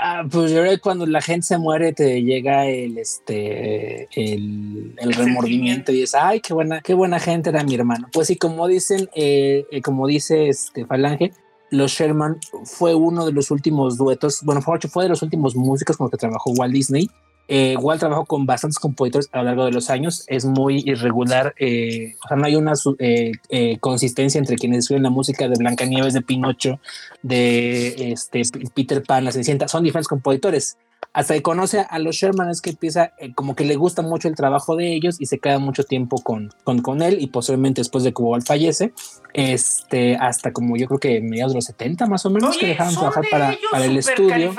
[0.00, 4.94] Ah, pues yo creo que cuando la gente se muere te llega el este el,
[4.96, 8.08] el remordimiento y dices, ay, qué buena, qué buena gente era mi hermano.
[8.12, 11.32] Pues sí, como dicen, eh, como dice este Falange,
[11.70, 16.06] los Sherman fue uno de los últimos duetos, bueno, fue de los últimos músicos con
[16.06, 17.10] los que trabajó Walt Disney
[17.48, 20.24] eh, igual trabajo con bastantes compositores a lo largo de los años.
[20.28, 21.54] Es muy irregular.
[21.58, 26.14] Eh, o sea, no hay una eh, consistencia entre quienes escriben la música de Blancanieves,
[26.14, 26.80] de Pinocho,
[27.22, 28.42] de este,
[28.74, 29.68] Peter Pan, La Cenicienta.
[29.68, 30.76] Son diferentes compositores
[31.12, 34.28] hasta que conoce a los Sherman es que empieza eh, como que le gusta mucho
[34.28, 37.80] el trabajo de ellos y se queda mucho tiempo con, con, con él y posiblemente
[37.80, 38.92] después de que Walt fallece,
[39.34, 42.94] este, hasta como yo creo que mediados de los 70 más o menos que dejaron
[42.94, 44.54] trabajar para, para el estudio.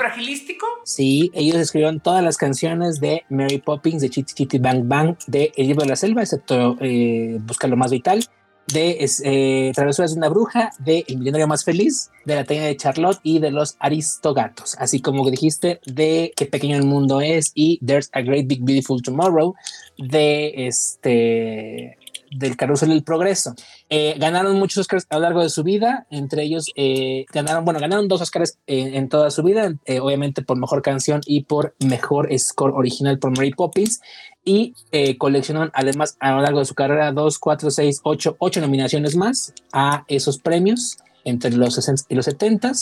[0.84, 5.52] Sí, ellos escribieron todas las canciones de Mary Poppins, de Chitty Chitty Bang Bang, de
[5.56, 8.28] El libro de la selva, excepto eh, Busca lo más vital
[8.72, 12.76] de eh, Travesuras de una bruja, de El millonario más feliz, de La teña de
[12.76, 17.78] Charlotte y de Los Aristogatos, así como dijiste de Qué pequeño el mundo es y
[17.84, 19.54] There's a Great Big Beautiful Tomorrow,
[19.98, 21.98] de este
[22.36, 23.54] del Carrusel del Progreso.
[23.88, 27.80] Eh, ganaron muchos Oscars a lo largo de su vida, entre ellos eh, ganaron, bueno,
[27.80, 32.28] ganaron dos Oscars en toda su vida, eh, obviamente por mejor canción y por mejor
[32.38, 34.00] score original por Mary Poppins
[34.44, 38.60] y eh, coleccionaron además a lo largo de su carrera dos, cuatro, seis, ocho, ocho
[38.60, 42.72] nominaciones más a esos premios entre los 60 y los 70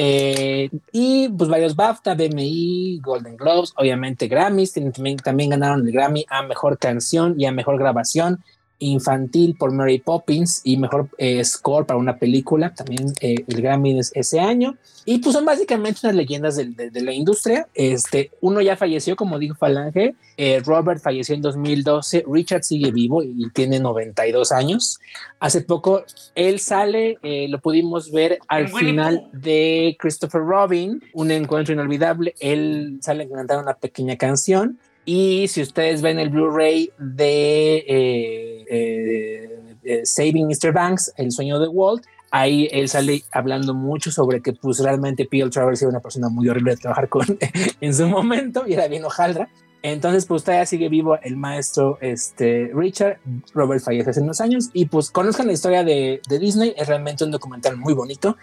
[0.00, 6.24] eh, y pues varios BAFTA, BMI, Golden Globes, obviamente Grammys, también, también ganaron el Grammy
[6.28, 8.44] a Mejor Canción y a Mejor Grabación
[8.80, 13.98] infantil por Mary Poppins y mejor eh, score para una película, también eh, el Grammy
[13.98, 14.76] ese año.
[15.04, 17.66] Y pues son básicamente unas leyendas de, de, la industria.
[17.74, 23.22] Este, uno ya falleció, como dijo Falange, eh, Robert falleció en 2012, Richard sigue vivo
[23.22, 25.00] y tiene 92 años.
[25.40, 26.04] Hace poco
[26.34, 27.16] él sale,
[27.48, 32.34] lo pudimos ver al final de Christopher Robin, un encuentro inolvidable.
[32.38, 39.58] Él sale a cantar una pequeña canción y si ustedes ven el Blu-ray de eh,
[39.82, 40.70] eh, Saving Mr.
[40.70, 45.48] Banks, El sueño de Walt, ahí él sale hablando mucho sobre que pues realmente P.L.
[45.48, 47.24] Travers era una persona muy horrible de trabajar con
[47.80, 49.48] en su momento y era bien hojaldra.
[49.80, 53.18] Entonces, pues todavía sigue vivo el maestro este, Richard.
[53.54, 56.74] Robert fallece hace unos años y pues conozcan la historia de, de Disney.
[56.76, 58.36] Es realmente un documental muy bonito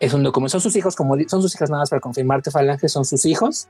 [0.00, 2.88] es un documento, son sus hijos, como son sus hijas nada más para confirmarte, Falange,
[2.88, 3.68] son sus hijos.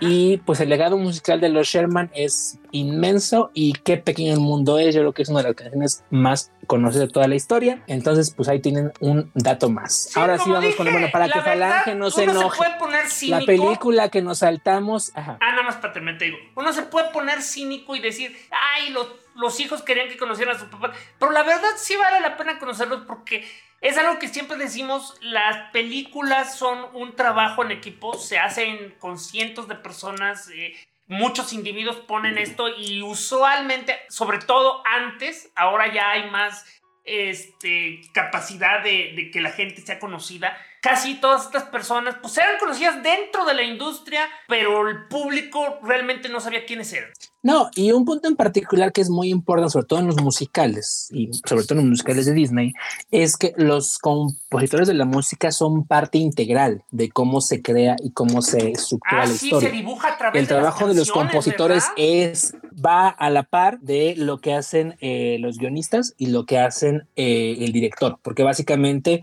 [0.00, 4.78] Y pues el legado musical de los Sherman es inmenso y qué pequeño el mundo
[4.78, 4.94] es.
[4.94, 7.82] Yo creo que es una de las canciones más conocidas de toda la historia.
[7.88, 10.16] Entonces, pues ahí tienen un dato más.
[10.16, 12.58] Ahora sí vamos con bueno para que Falange no se enoje.
[12.58, 13.40] puede poner cínico.
[13.40, 15.10] La película que nos saltamos.
[15.16, 16.36] Ah, nada más para terminar, te digo.
[16.54, 20.60] Uno se puede poner cínico y decir, ay, los, los hijos querían que conocieran a
[20.60, 20.92] su papá.
[21.18, 23.44] Pero la verdad sí vale la pena conocerlos porque
[23.82, 29.18] es algo que siempre decimos, las películas son un trabajo en equipo, se hacen con
[29.18, 30.74] cientos de personas, eh,
[31.08, 36.64] muchos individuos ponen esto y usualmente, sobre todo antes, ahora ya hay más
[37.04, 42.58] este, capacidad de, de que la gente sea conocida casi todas estas personas pues eran
[42.58, 47.10] conocidas dentro de la industria, pero el público realmente no sabía quiénes eran.
[47.44, 51.08] No, y un punto en particular que es muy importante, sobre todo en los musicales
[51.10, 52.72] y sobre todo en los musicales de Disney,
[53.10, 58.10] es que los compositores de la música son parte integral de cómo se crea y
[58.10, 59.70] cómo se estructura ah, la sí, historia.
[59.70, 62.54] Se dibuja a través El trabajo de, los compositores es
[62.84, 67.08] va a la par de lo que hacen eh, los guionistas y lo que hacen
[67.16, 69.22] eh, el director, porque básicamente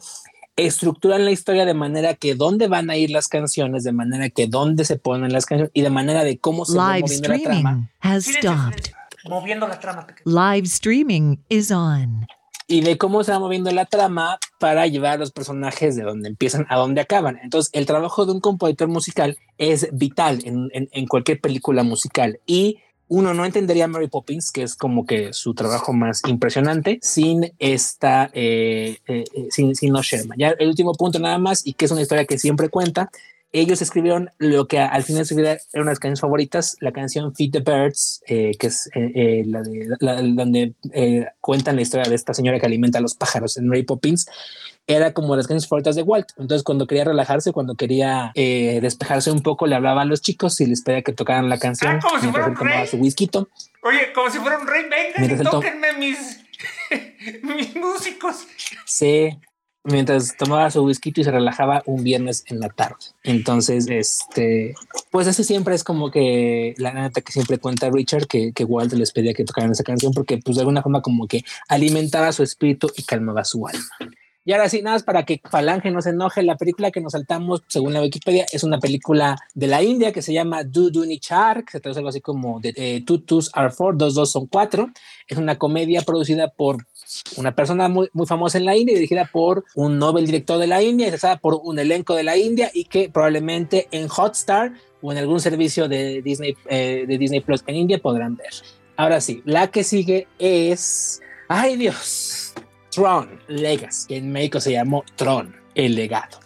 [0.65, 4.47] estructuran la historia de manera que dónde van a ir las canciones, de manera que
[4.47, 7.89] dónde se ponen las canciones y de manera de cómo se va moviendo la trama.
[8.01, 8.91] Has stopped.
[9.25, 10.07] Moviendo la trama.
[10.25, 12.25] Live streaming is on.
[12.67, 16.29] Y de cómo se va moviendo la trama para llevar a los personajes de donde
[16.29, 17.39] empiezan a donde acaban.
[17.41, 22.39] Entonces, el trabajo de un compositor musical es vital en, en, en cualquier película musical.
[22.45, 22.79] Y
[23.09, 28.29] uno no entendería Mary Poppins, que es como que su trabajo más impresionante, sin esta,
[28.33, 30.37] eh, eh, eh, sin, sin no Sherman.
[30.37, 33.11] Ya el último punto nada más, y que es una historia que siempre cuenta,
[33.51, 36.77] ellos escribieron lo que al final de su vida era una de las canciones favoritas,
[36.81, 40.73] la canción Feed the Birds, que es la de donde
[41.41, 44.27] cuentan la historia de esta señora que alimenta a los pájaros en Mary Poppins
[44.89, 46.29] era como las canciones favoritas de Walt.
[46.37, 50.59] Entonces, cuando quería relajarse, cuando quería eh, despejarse un poco, le hablaba a los chicos
[50.61, 51.97] y les pedía que tocaran la canción.
[51.97, 52.87] Ah, como si fuera un rey.
[52.87, 53.29] Su whisky.
[53.83, 56.39] Oye, como si fuera un rey, vengan y tóquenme mis,
[57.43, 58.47] mis músicos.
[58.85, 59.37] Sí,
[59.89, 62.97] mientras tomaba su whisky y se relajaba un viernes en la tarde.
[63.23, 64.75] Entonces, este,
[65.11, 68.93] pues eso siempre es como que la neta que siempre cuenta Richard que, que Walt
[68.93, 72.43] les pedía que tocaran esa canción porque pues de alguna forma como que alimentaba su
[72.43, 74.13] espíritu y calmaba su alma.
[74.49, 77.11] Y ahora sí, nada más para que Falange no se enoje, la película que nos
[77.11, 81.65] saltamos, según la Wikipedia, es una película de la India que se llama Duduni Char,
[81.65, 84.89] que se traduce algo así como de, eh, Twos are Four, dos dos son cuatro.
[85.27, 86.87] Es una comedia producida por
[87.37, 90.81] una persona muy, muy famosa en la India, dirigida por un Nobel director de la
[90.81, 95.17] India, y por un elenco de la India y que probablemente en Hotstar o en
[95.17, 98.49] algún servicio de Disney, eh, de Disney Plus en India podrán ver.
[98.97, 101.21] Ahora sí, la que sigue es...
[101.47, 102.53] ¡Ay Dios!
[102.91, 106.39] Tron Legacy, que en México se llamó Tron, el legado.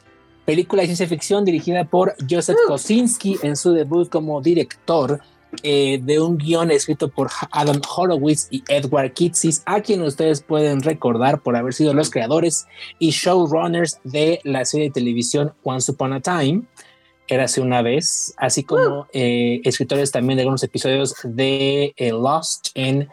[0.46, 2.68] Película de ciencia ficción dirigida por Joseph uh.
[2.68, 5.22] Kosinski en su debut como director
[5.62, 10.82] eh, de un guion escrito por Adam Horowitz y Edward Kitsis, a quien ustedes pueden
[10.82, 12.66] recordar por haber sido los creadores
[13.00, 16.64] y showrunners de la serie de televisión Once Upon a Time,
[17.28, 23.10] Érase una vez, así como eh, escritores también de algunos episodios de eh, Lost en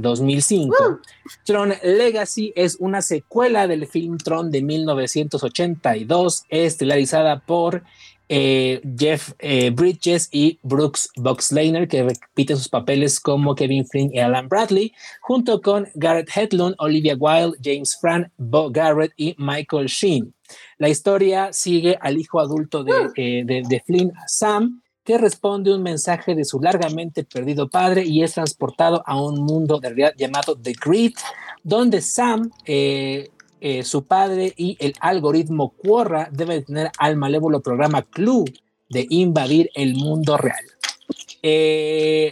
[0.00, 0.76] 2005.
[0.76, 0.98] Uh.
[1.44, 7.82] Tron Legacy es una secuela del film Tron de 1982, estelarizada por
[8.28, 14.18] eh, Jeff eh, Bridges y Brooks Boxleiner, que repiten sus papeles como Kevin Flynn y
[14.18, 20.34] Alan Bradley, junto con Garrett Hedlund, Olivia Wilde, James Fran, Bo Garrett y Michael Sheen.
[20.78, 23.12] La historia sigue al hijo adulto de, uh.
[23.16, 28.34] eh, de Flynn, Sam, que responde un mensaje de su largamente perdido padre y es
[28.34, 31.14] transportado a un mundo de realidad llamado The Grid,
[31.62, 33.30] donde Sam, eh,
[33.60, 38.44] eh, su padre y el algoritmo Quorra deben tener al malévolo programa Clue
[38.88, 40.64] de invadir el mundo real.
[41.42, 42.30] Eh,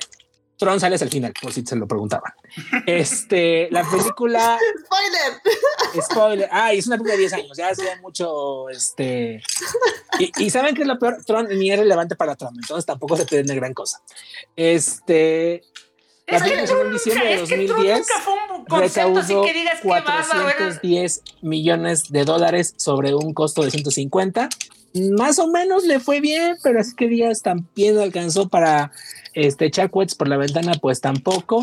[0.58, 2.32] Tron sale al final, por si se lo preguntaban.
[2.86, 4.58] Este, la película.
[4.84, 6.04] Spoiler.
[6.10, 6.48] Spoiler.
[6.50, 8.68] Ah, es una película de 10 años, ya hace mucho.
[8.70, 9.42] Este.
[10.18, 13.26] Y, saben que es lo peor, Tron ni es relevante para Tron, entonces tampoco se
[13.26, 14.00] pierde gran cosa.
[14.54, 15.62] Este.
[16.26, 18.06] La película salió en diciembre de 2010
[18.68, 19.44] recaudó
[19.82, 24.48] 410 millones de dólares sobre un costo de 150.
[25.16, 28.90] Más o menos le fue bien, pero así que días también alcanzó para
[29.34, 31.62] este, echar por la ventana, pues tampoco.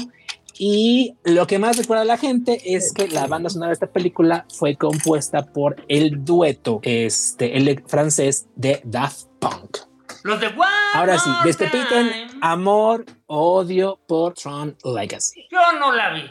[0.58, 3.88] Y lo que más recuerda a la gente es que la banda sonora de esta
[3.88, 9.80] película fue compuesta por el dueto este, el francés de Daft Punk.
[10.24, 10.48] Los de
[10.94, 15.48] Ahora sí, despepiten amor, odio por Tron Legacy.
[15.50, 16.30] Yo no la vi.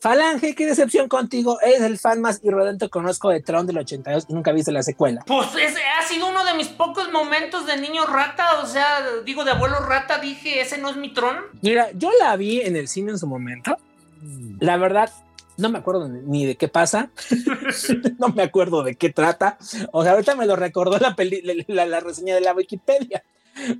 [0.00, 1.60] Falange, qué decepción contigo.
[1.60, 4.82] Eres el fan más irredento que conozco de Tron del 82 y nunca viste la
[4.82, 5.22] secuela.
[5.26, 8.62] Pues ese ha sido uno de mis pocos momentos de niño rata.
[8.62, 11.36] O sea, digo, de abuelo rata, dije, ese no es mi Tron.
[11.60, 13.76] Mira, yo la vi en el cine en su momento.
[14.60, 15.10] La verdad,
[15.58, 17.10] no me acuerdo ni de qué pasa.
[18.18, 19.58] no me acuerdo de qué trata.
[19.92, 21.14] O sea, ahorita me lo recordó la,
[21.68, 23.22] la, reseña de la Wikipedia.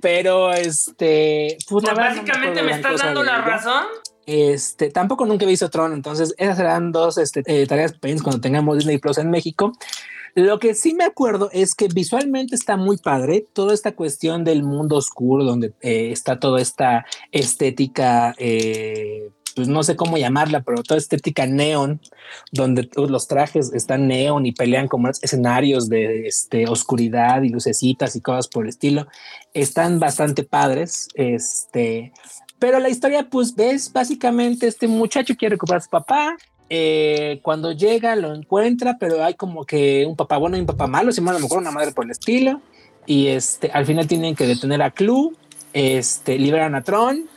[0.01, 1.57] Pero este.
[1.69, 3.83] Pues, pues básicamente me estás dando la razón.
[4.25, 8.41] Este, tampoco nunca he visto Tron, entonces esas serán dos este, eh, tareas pendientes cuando
[8.41, 9.73] tengamos Disney Plus en México.
[10.35, 14.63] Lo que sí me acuerdo es que visualmente está muy padre toda esta cuestión del
[14.63, 20.83] mundo oscuro, donde eh, está toda esta estética, eh, pues no sé cómo llamarla, pero
[20.83, 22.01] toda estética neón,
[22.51, 28.21] donde los trajes están neón y pelean como escenarios de este, oscuridad y lucecitas y
[28.21, 29.07] cosas por el estilo.
[29.53, 31.07] Están bastante padres.
[31.15, 32.11] Este,
[32.59, 36.35] pero la historia, pues ves básicamente este muchacho quiere recuperar a su papá.
[36.69, 40.87] Eh, cuando llega lo encuentra, pero hay como que un papá bueno y un papá
[40.87, 42.59] malo, si mal a lo mejor una madre por el estilo.
[43.05, 45.31] Y este, al final tienen que detener a Clue,
[45.71, 47.34] este, liberan a Tron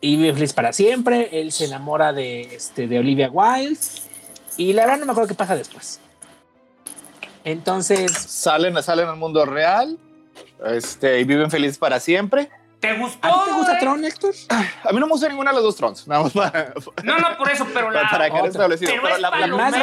[0.00, 1.40] y vive feliz para siempre.
[1.40, 3.80] Él se enamora de, este, de Olivia Wilde
[4.56, 6.00] y la verdad no me acuerdo qué pasa después.
[7.44, 9.98] Entonces salen, salen al mundo real
[10.66, 12.50] este, y viven felices para siempre.
[12.80, 13.28] ¿Te gustó?
[13.28, 14.34] ¿A ti te gusta Tron, Héctor?
[14.48, 16.08] A mí no me gusta ninguna de las dos Trons.
[16.08, 16.74] Nada más para,
[17.04, 18.08] no, no, por eso, pero la.
[18.08, 18.90] Para que establecido.
[18.90, 19.74] Pero, la, la, más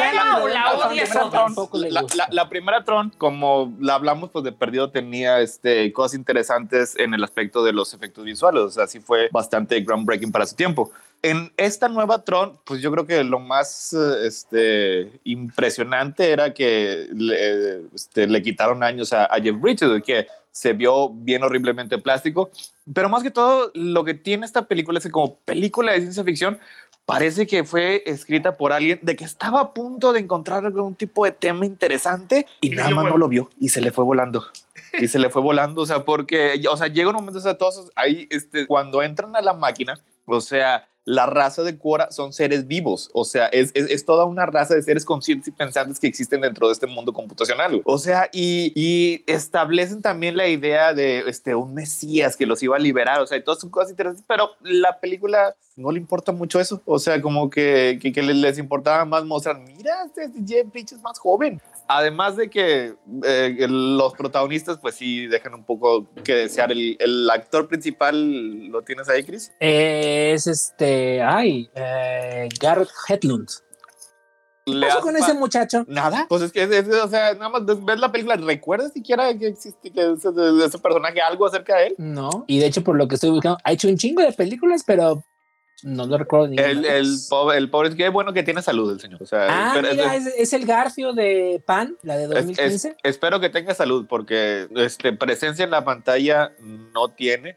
[0.42, 5.92] o la odias la, la, primera Tron, como la hablamos, pues de perdido tenía este,
[5.92, 8.62] cosas interesantes en el aspecto de los efectos visuales.
[8.62, 10.90] O sea, sí fue bastante groundbreaking para su tiempo.
[11.22, 17.86] En esta nueva Tron, pues yo creo que lo más este, impresionante era que le,
[17.94, 20.26] este, le quitaron años a, a Jeff Bridges, que
[20.58, 22.50] se vio bien horriblemente plástico.
[22.92, 26.24] Pero más que todo, lo que tiene esta película es que como película de ciencia
[26.24, 26.58] ficción,
[27.06, 31.24] parece que fue escrita por alguien de que estaba a punto de encontrar algún tipo
[31.24, 34.44] de tema interesante y, nada más no lo vio y se le fue volando.
[34.98, 37.58] Y se le fue volando, o sea, porque, o sea, llega un momento, o sea,
[37.58, 42.34] todos ahí, este, cuando entran a la máquina, o sea, la raza de Quora son
[42.34, 46.06] seres vivos, o sea, es, es, toda una raza de seres conscientes y pensantes que
[46.06, 47.80] existen dentro de este mundo computacional.
[47.86, 52.76] O sea, y, y establecen también la idea de este, un mesías que los iba
[52.76, 56.30] a liberar, o sea, y todas son cosas interesantes, pero la película no le importa
[56.32, 60.92] mucho eso, o sea, como que, que, les importaba más mostrar, mira, este Jeff Bridges
[60.92, 61.58] es más joven.
[61.88, 66.70] Además de que eh, los protagonistas, pues sí, dejan un poco que desear.
[66.70, 69.52] El, el actor principal, ¿lo tienes ahí, Chris?
[69.58, 73.48] Es este, ay, eh, Garrett Hedlund.
[74.66, 75.84] ¿Qué pasó con ese muchacho?
[75.88, 76.26] Nada.
[76.28, 80.12] Pues es que, o sea, nada más ves la película, ¿recuerdas siquiera que existe que
[80.12, 80.28] ese,
[80.64, 81.94] ese, personaje algo acerca de él?
[81.96, 82.44] No.
[82.46, 85.24] Y de hecho, por lo que estoy buscando, ha hecho un chingo de películas, pero
[85.82, 88.92] no lo recuerdo ni el, el, pobre, el pobre es que bueno que tiene salud
[88.92, 89.22] el señor.
[89.22, 92.96] O sea, ah, mira, es, el Garfio de Pan, la de 2015.
[93.02, 97.56] espero que tenga salud porque este, presencia en la pantalla no tiene.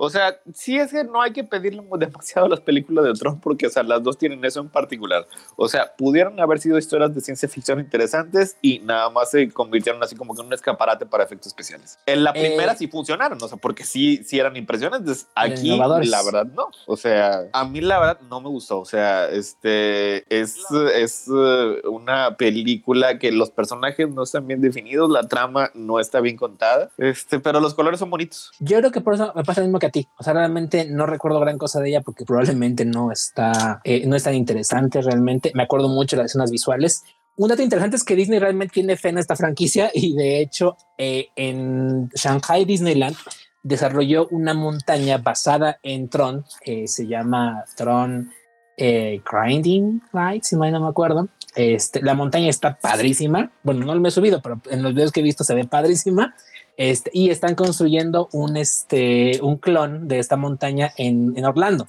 [0.00, 3.42] O sea, sí es que no hay que pedirle demasiado a las películas de Trump
[3.42, 5.26] porque, o sea, las dos tienen eso en particular.
[5.56, 10.00] O sea, pudieron haber sido historias de ciencia ficción interesantes y nada más se convirtieron
[10.00, 11.98] así como que en un escaparate para efectos especiales.
[12.06, 15.26] En la primera eh, sí funcionaron, o sea, porque sí, sí eran impresionantes.
[15.34, 16.68] Aquí, la verdad, no.
[16.86, 18.78] O sea, a mí la verdad no me gustó.
[18.78, 25.10] O sea, este es, es uh, una película que los personajes no están bien definidos,
[25.10, 28.52] la trama no está bien contada, este, pero los colores son bonitos.
[28.60, 30.08] Yo creo que por eso me pasa lo mismo que ti.
[30.18, 34.16] O sea, realmente no recuerdo gran cosa de ella porque probablemente no está, eh, no
[34.16, 35.52] es tan interesante realmente.
[35.54, 37.04] Me acuerdo mucho de las escenas visuales.
[37.36, 40.76] Un dato interesante es que Disney realmente tiene fe en esta franquicia y de hecho
[40.96, 43.16] eh, en Shanghai Disneyland
[43.62, 48.30] desarrolló una montaña basada en Tron, que se llama Tron
[48.76, 51.28] eh, Grinding Light, si no me acuerdo.
[51.54, 53.50] Este, la montaña está padrísima.
[53.62, 56.34] Bueno, no me he subido, pero en los videos que he visto se ve padrísima.
[56.78, 61.88] Este, y están construyendo un, este, un clon de esta montaña en, en Orlando.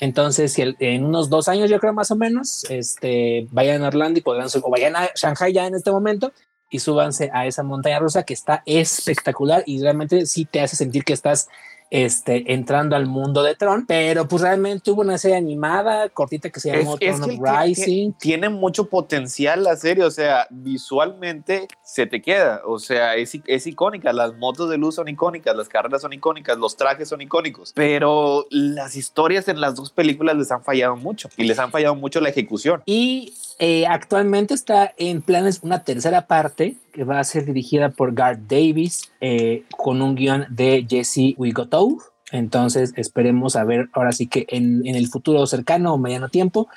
[0.00, 4.18] Entonces, si en unos dos años, yo creo más o menos, este, vayan a Orlando
[4.18, 6.32] y podrán o vayan a Shanghai ya en este momento
[6.68, 11.04] y súbanse a esa montaña rusa que está espectacular y realmente sí te hace sentir
[11.04, 11.48] que estás
[11.94, 16.58] este, entrando al mundo de Tron, pero pues realmente hubo una serie animada cortita que
[16.58, 18.14] se llamó Tron Rising.
[18.14, 23.66] Tiene, mucho potencial la serie, o sea, visualmente se te queda, o sea, es, es
[23.68, 27.72] icónica, las motos de luz son icónicas, las carreras son icónicas, los trajes son icónicos,
[27.76, 31.94] pero las historias en las dos películas les han fallado mucho y les han fallado
[31.94, 32.82] mucho la ejecución.
[32.86, 38.14] Y eh, actualmente está en planes una tercera parte que va a ser dirigida por
[38.14, 41.83] Garth Davis eh, con un guion de Jesse Wigotow.
[42.32, 46.68] Entonces esperemos a ver ahora sí que en, en el futuro cercano o mediano tiempo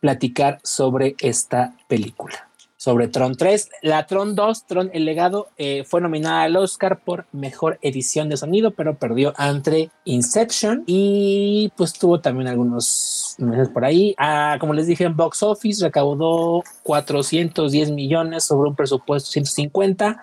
[0.00, 2.48] platicar sobre esta película
[2.84, 3.70] sobre Tron 3.
[3.80, 8.36] La Tron 2, Tron el legado, eh, fue nominada al Oscar por mejor edición de
[8.36, 14.14] sonido, pero perdió entre Inception y pues tuvo también algunos meses por ahí.
[14.18, 20.22] Ah, como les dije, en Box Office recaudó 410 millones sobre un presupuesto 150.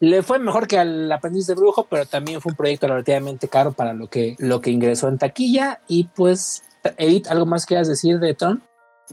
[0.00, 3.72] Le fue mejor que al aprendiz de brujo, pero también fue un proyecto relativamente caro
[3.72, 5.80] para lo que, lo que ingresó en taquilla.
[5.88, 6.64] Y pues,
[6.98, 8.62] Edith, ¿algo más quieras decir de Tron?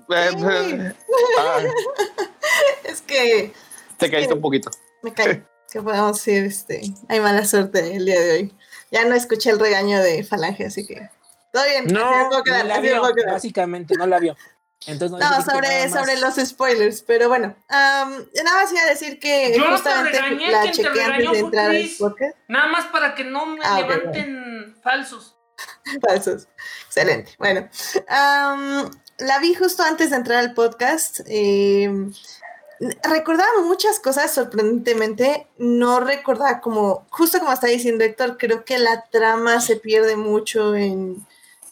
[0.09, 0.93] Eh,
[1.39, 1.59] ah.
[2.91, 3.53] Es que.
[3.97, 4.69] Te caíste un poquito.
[5.01, 5.43] Me caí.
[5.71, 6.45] ¿Qué podemos decir?
[6.45, 8.55] Este, hay mala suerte el día de hoy.
[8.91, 11.09] Ya no escuché el regaño de Falange, así que.
[11.53, 11.87] Todo bien.
[11.87, 14.35] No, no la vio, básicamente, no la vio.
[14.87, 19.69] Entonces, no, sobre, sobre los spoilers, pero bueno, nada más iba a decir que Yo
[19.69, 20.19] justamente
[20.49, 22.35] la chequeé antes de entrar al podcast.
[22.47, 25.37] Nada más para que no me ah, levanten falsos.
[26.01, 26.47] falsos.
[26.87, 27.35] Excelente.
[27.37, 27.69] Bueno,
[29.19, 31.19] la vi justo antes de entrar al podcast.
[31.27, 31.87] Eh,
[33.03, 35.47] recordaba muchas cosas sorprendentemente.
[35.57, 40.75] No recordaba como, justo como está diciendo Héctor, creo que la trama se pierde mucho
[40.75, 41.25] en,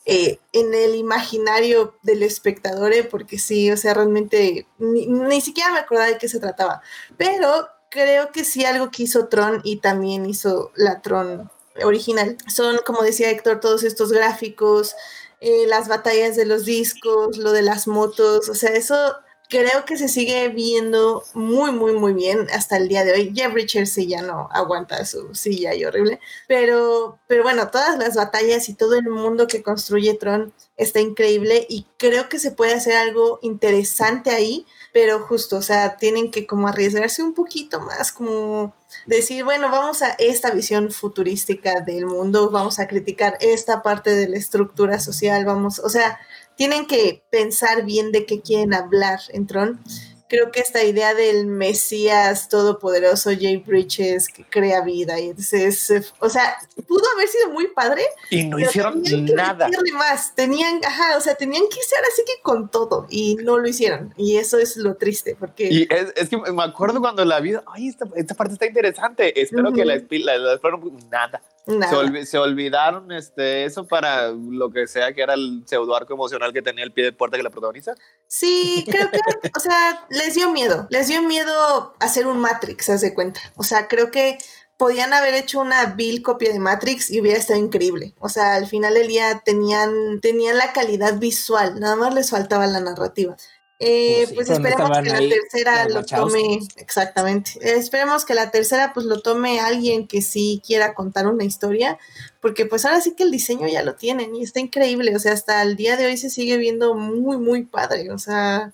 [0.05, 5.72] eh, en el imaginario del espectador, eh, porque sí, o sea, realmente ni, ni, siquiera
[5.72, 6.82] me acordaba de qué se trataba.
[7.18, 11.49] Pero creo que sí algo que hizo Tron y también hizo la Tron
[11.84, 12.38] original.
[12.47, 14.95] Son, como decía Héctor, todos estos gráficos,
[15.41, 19.16] eh, las batallas de los discos, lo de las motos, o sea, eso
[19.50, 23.34] creo que se sigue viendo muy, muy, muy bien hasta el día de hoy.
[23.36, 28.16] Jeff Richards sí ya no aguanta su silla y horrible, pero, pero bueno, todas las
[28.16, 32.74] batallas y todo el mundo que construye Tron está increíble y creo que se puede
[32.74, 38.12] hacer algo interesante ahí, pero justo, o sea, tienen que como arriesgarse un poquito más,
[38.12, 38.74] como
[39.08, 44.30] decir, bueno, vamos a esta visión futurística del mundo, vamos a criticar esta parte de
[44.30, 46.19] la estructura social, vamos, o sea,
[46.60, 49.80] tienen que pensar bien de qué quieren hablar en Tron.
[50.27, 56.03] creo que esta idea del Mesías todopoderoso, Jay Bridges, que crea vida, y entonces, eh,
[56.19, 56.56] o sea,
[56.88, 58.03] pudo haber sido muy padre.
[58.30, 59.69] Y no hicieron que nada.
[59.94, 63.68] más, tenían, ajá, o sea, tenían que ser así que con todo, y no lo
[63.68, 65.68] hicieron, y eso es lo triste, porque...
[65.72, 69.41] Y es, es que me acuerdo cuando la vi, ay, esta, esta parte está interesante.
[69.41, 70.03] Espero que la, Ujú.
[70.06, 70.81] expi- la, la exploren.
[71.10, 71.41] nada.
[71.70, 76.14] Se, olvi- se olvidaron este, eso para lo que sea que era el pseudo arco
[76.14, 77.94] emocional que tenía el pie de puerta que la protagoniza.
[78.28, 79.20] Sí, creo que,
[79.56, 83.41] o sea, les dio miedo, les dio miedo hacer un Matrix, haz de cuenta.
[83.56, 84.38] O sea, creo que
[84.78, 88.16] podían haber hecho una vil copia de Matrix y hubiera estado increíble.
[88.20, 92.66] O sea, al final del día tenían, tenían la calidad visual, nada más les faltaba
[92.66, 93.36] la narrativa.
[93.81, 97.51] Eh, Pues sí, pues pero no esperemos que la tercera lo tome, exactamente.
[97.61, 101.97] Eh, esperemos que la tercera pues lo tome alguien que sí quiera contar una historia,
[102.41, 105.31] porque pues ahora sí que el diseño ya lo tienen y está increíble, o sea,
[105.31, 108.73] hasta el día de hoy se sigue viendo muy, muy padre, o sea,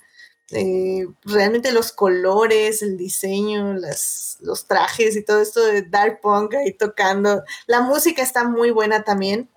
[0.52, 6.56] eh, realmente los colores, el diseño, las, los trajes y todo esto de Dark Punk
[6.56, 9.49] ahí tocando, la música está muy buena también.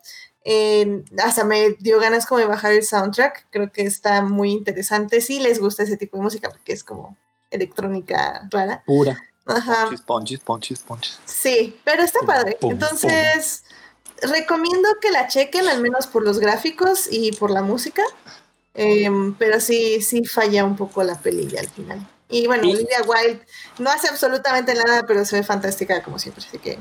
[0.50, 5.20] Eh, hasta me dio ganas como de bajar el soundtrack, creo que está muy interesante,
[5.20, 7.18] si les gusta ese tipo de música porque es como
[7.50, 8.82] electrónica rara.
[8.86, 9.20] Pura.
[9.44, 9.84] Ajá.
[9.84, 11.18] Ponchis, ponchis, ponchis, ponchis.
[11.26, 12.56] Sí, pero está padre.
[12.60, 13.64] pum, Entonces,
[14.22, 18.02] recomiendo que la chequen, al menos por los gráficos y por la música.
[18.74, 22.06] Em, pero sí, sí falla un poco la pelilla al final.
[22.28, 23.44] Y bueno, Y- Olivia Wilde
[23.78, 26.44] no hace absolutamente nada, pero se ve fantástica como siempre.
[26.46, 26.78] Así que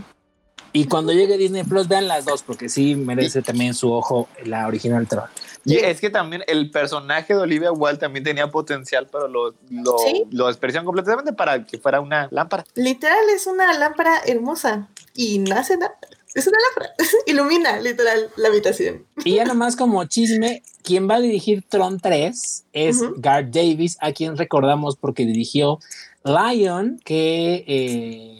[0.77, 4.67] Y cuando llegue Disney Plus, vean las dos, porque sí merece también su ojo la
[4.67, 5.25] original Tron.
[5.65, 9.97] Y es que también el personaje de Olivia Wilde también tenía potencial, pero lo, lo,
[9.97, 10.23] Sí.
[10.29, 12.63] lo desperdiciaron completamente para que fuera una lámpara.
[12.75, 15.97] literal es una lámpara hermosa y no hace nada.
[16.35, 16.93] Es una lámpara.
[17.25, 19.03] Ilumina literal la habitación.
[19.25, 23.15] Y ya nomás como chisme, quien va a dirigir Tron 3 es Ujú.
[23.17, 25.79] Garth Davis, a quien recordamos porque dirigió
[26.23, 28.39] Lion, que eh,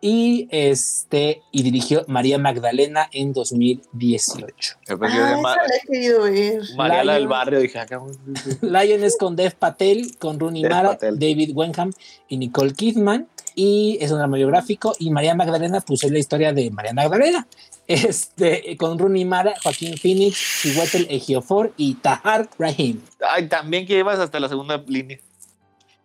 [0.02, 4.78] Y este y dirigió María Magdalena en 2018.
[4.88, 5.42] Yo pensé que Ah.
[6.78, 7.60] María la del barrio.
[7.60, 8.02] Dije, acá.
[8.62, 11.20] Lion es con Dev Patel, con Rooney Dev Mara, Patel.
[11.20, 11.92] David Wenham
[12.30, 13.28] y Nicole Kidman.
[13.56, 14.96] Y es un drama biográfico.
[15.00, 17.46] Y María Magdalena, pues es la historia de María Magdalena.
[17.90, 23.02] Este, con Rooney Mara, Joaquín Phoenix, Chiwetel Ejiofor y Tahar Rahim.
[23.28, 25.20] Ay, también que llevas hasta la segunda línea.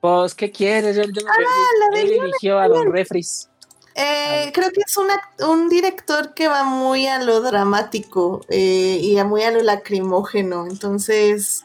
[0.00, 0.96] Pues, ¿qué quieres?
[0.96, 1.32] Él, Ah,
[1.80, 3.50] la de él dirigió a Don Refris.
[3.96, 5.20] Eh, creo que es una-
[5.50, 10.66] un director que va muy a lo dramático eh, y a muy a lo lacrimógeno.
[10.66, 11.64] Entonces,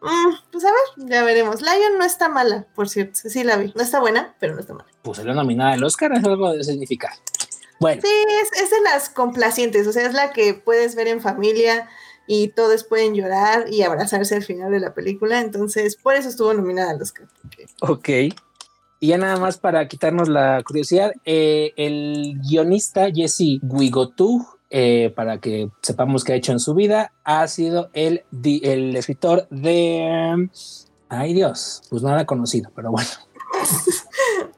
[0.00, 1.62] mm, pues a ver, ya veremos.
[1.62, 3.20] Lion no está mala, por cierto.
[3.28, 3.72] Sí la vi.
[3.76, 4.88] No está buena, pero no está mala.
[5.02, 7.12] Pues salió nominada al Oscar, es algo de significar.
[7.80, 8.08] Bueno, Sí,
[8.42, 9.86] es, es de las complacientes.
[9.86, 11.88] O sea, es la que puedes ver en familia
[12.26, 15.40] y todos pueden llorar y abrazarse al final de la película.
[15.40, 17.26] Entonces, por eso estuvo nominada al Oscar.
[17.80, 18.08] Ok.
[19.00, 25.38] Y ya nada más para quitarnos la curiosidad, eh, el guionista Jesse Guigotu, eh, para
[25.38, 30.48] que sepamos qué ha hecho en su vida, ha sido el, el escritor de...
[31.08, 33.10] Ay Dios, pues nada conocido, pero bueno.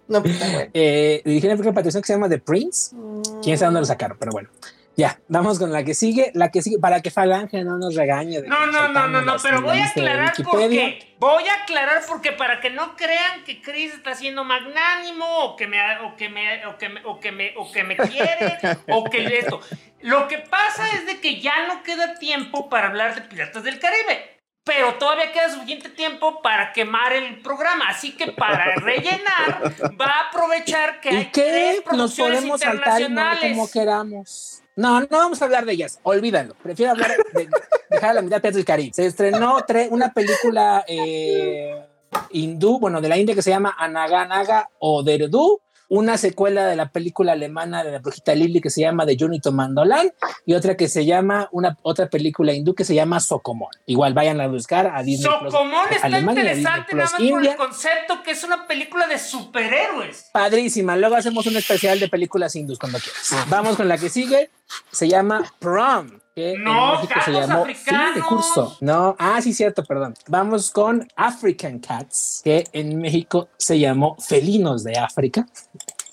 [0.06, 0.70] No, pues está bueno.
[0.74, 2.94] Eh, dirigió una película que se llama The Prince.
[3.42, 4.50] Quién sabe dónde lo sacaron, pero bueno.
[4.96, 6.30] Ya, vamos con la que sigue.
[6.34, 8.42] La que sigue, para que Falange no nos regañe.
[8.42, 10.98] de No, no, no, no, no, pero voy a aclarar por Wikipedia.
[10.98, 11.16] qué.
[11.18, 15.66] Voy a aclarar porque para que no crean que Chris está siendo magnánimo o que
[15.66, 18.58] me o que me o que me o que me, o que me quiere
[18.88, 19.60] o que esto.
[20.02, 23.80] Lo que pasa es de que ya no queda tiempo para hablar de Piratas del
[23.80, 24.33] Caribe.
[24.64, 27.88] Pero todavía queda suficiente tiempo para quemar el programa.
[27.88, 31.30] Así que para rellenar, va a aprovechar que hay ¿Y qué?
[31.42, 34.62] tres Nos producciones podemos saltar y no como queramos.
[34.76, 36.54] No, no vamos a hablar de ellas, olvídalo.
[36.54, 37.48] Prefiero hablar de
[37.90, 38.92] dejar a la mitad Piratas del Caribe.
[38.94, 41.84] Se estrenó tre- una película eh,
[42.30, 45.60] hindú, bueno, de la India que se llama Anaganaga o Derdu,
[45.94, 49.38] una secuela de la película alemana de la brujita Lily que se llama The Journey
[49.38, 50.10] to Mandolan
[50.44, 53.68] y otra que se llama una otra película hindú que se llama Sokomon.
[53.86, 57.30] Igual vayan a buscar a Disney Plus Socomón está Alemania, interesante Disney nada más Plus
[57.30, 57.52] por India.
[57.52, 60.30] el concepto que es una película de superhéroes.
[60.32, 60.96] Padrísima.
[60.96, 63.48] Luego hacemos un especial de películas hindús cuando quieras.
[63.48, 64.50] Vamos con la que sigue.
[64.90, 66.23] Se llama Prom.
[66.34, 68.76] Que No, en México se llamó fin de curso.
[68.80, 70.14] No, ah, sí, cierto, perdón.
[70.26, 75.46] Vamos con African Cats, que en México se llamó Felinos de África.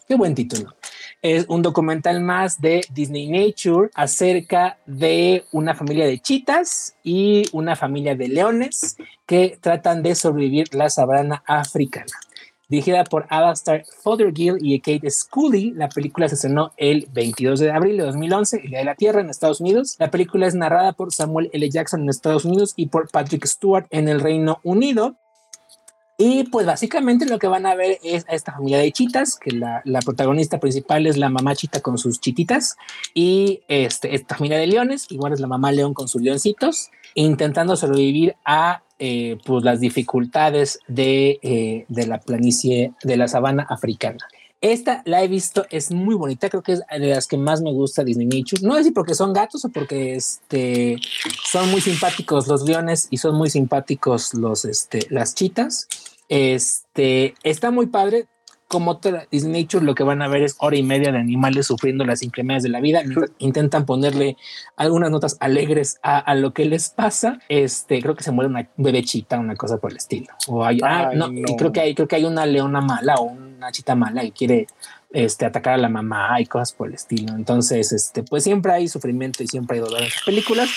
[0.08, 0.76] Qué buen título.
[1.24, 7.76] Es un documental más de Disney Nature acerca de una familia de chitas y una
[7.76, 12.14] familia de leones que tratan de sobrevivir la sabana africana.
[12.72, 15.72] Dirigida por Alastair Fothergill y Kate Scully.
[15.72, 19.20] La película se estrenó el 22 de abril de 2011, el Día de la Tierra
[19.20, 19.98] en Estados Unidos.
[20.00, 21.70] La película es narrada por Samuel L.
[21.70, 25.16] Jackson en Estados Unidos y por Patrick Stewart en el Reino Unido.
[26.18, 29.52] Y pues básicamente lo que van a ver es a esta familia de chitas, que
[29.52, 32.78] la, protagonista principal es la mamá chita con sus chititas
[33.14, 37.76] y este, esta familia de leones, igual es la mamá león con sus leoncitos, intentando
[37.76, 44.20] sobrevivir a eh, pues las dificultades de, eh, de la planicie de la sabana africana.
[44.62, 47.74] Esta la he visto, es muy bonita, creo que es de las que más me
[47.74, 48.62] gusta Disney Nature.
[48.62, 50.98] No sé si porque son gatos o porque este,
[51.44, 55.88] son muy simpáticos los leones y son muy simpáticos los, este, las chitas.
[56.30, 58.28] Este, está muy padre.
[58.72, 62.06] Como Disney Nature, lo que van a ver es hora y media de animales sufriendo
[62.06, 63.04] las inclemencias de la vida.
[63.38, 64.38] Intentan ponerle
[64.78, 67.40] algunas notas alegres a, a, lo que les pasa.
[67.50, 70.28] Este, creo que se muere una bebé chita, una cosa por el estilo.
[70.48, 71.56] O hay, ah, Ay, ah, no, no.
[71.58, 74.68] creo que hay, creo que hay una leona mala o una chita mala y quiere
[75.14, 77.34] este, atacar a la mamá y cosas por el estilo.
[77.36, 80.70] Entonces, este, pues siempre hay sufrimiento y siempre hay dolor en las películas,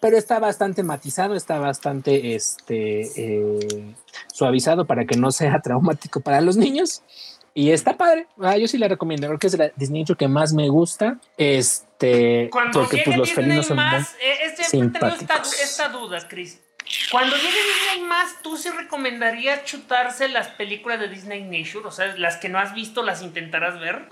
[0.00, 3.94] pero está bastante matizado, está bastante este, eh,
[4.32, 7.02] suavizado para que no sea traumático para los niños.
[7.58, 8.28] Y está padre.
[8.40, 9.26] Ah, yo sí la recomiendo.
[9.26, 11.18] Creo que es la Disney que más me gusta.
[11.36, 14.54] Este, Cuando porque pues, los felinos son más, muy eh.
[14.56, 16.60] Esta, esta duda, Chris.
[17.10, 21.88] Cuando llegue Disney más, ¿tú sí recomendarías chutarse las películas de Disney Nature?
[21.88, 24.06] O sea, las que no has visto, las intentarás ver.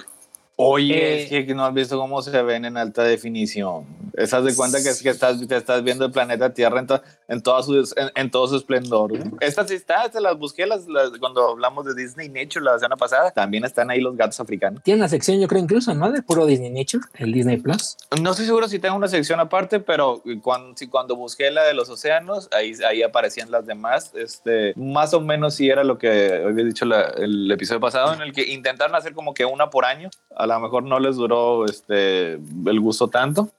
[0.59, 3.85] Oye, eh, es que no has visto cómo se ven en alta definición.
[4.15, 7.03] Estás de cuenta que, es que estás, que estás viendo el planeta Tierra en, to,
[7.29, 9.13] en, toda su, en, en, todo su esplendor.
[9.41, 12.97] Estas sí están, se las busqué las, las, cuando hablamos de Disney Nature la semana
[12.97, 13.31] pasada.
[13.33, 14.83] También están ahí los gatos africanos.
[14.83, 16.11] Tiene una sección, yo creo, incluso, ¿no?
[16.11, 17.99] De puro Disney Nature, el Disney Plus.
[18.23, 21.75] No estoy seguro si tengo una sección aparte, pero cuando, si cuando busqué la de
[21.75, 24.13] los océanos, ahí, ahí aparecían las demás.
[24.15, 28.23] Este, más o menos sí era lo que había dicho la, el episodio pasado, en
[28.23, 30.09] el que intentaron hacer como que una por año.
[30.51, 33.51] A lo mejor no les duró este, el gusto tanto,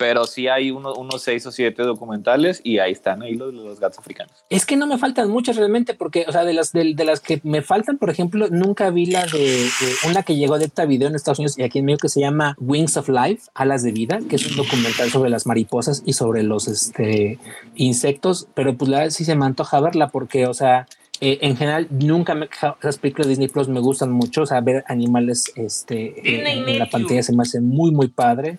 [0.00, 3.78] pero sí hay uno, unos seis o siete documentales y ahí están ahí los, los,
[3.78, 4.32] gatos africanos.
[4.48, 7.20] Es que no me faltan muchas realmente, porque, o sea, de las, de, de las
[7.20, 10.86] que me faltan, por ejemplo, nunca vi la de, de, una que llegó de esta
[10.86, 13.82] video en Estados Unidos y aquí en México que se llama Wings of Life, Alas
[13.82, 17.38] de Vida, que es un documental sobre las mariposas y sobre los este,
[17.74, 20.86] insectos, pero pues la verdad sí se me antoja verla porque, o sea,
[21.20, 22.48] eh, en general, nunca me
[22.80, 24.42] Esas películas de Disney Plus me gustan mucho.
[24.42, 28.58] O sea, ver animales este, en, en la pantalla se me hace muy, muy padre.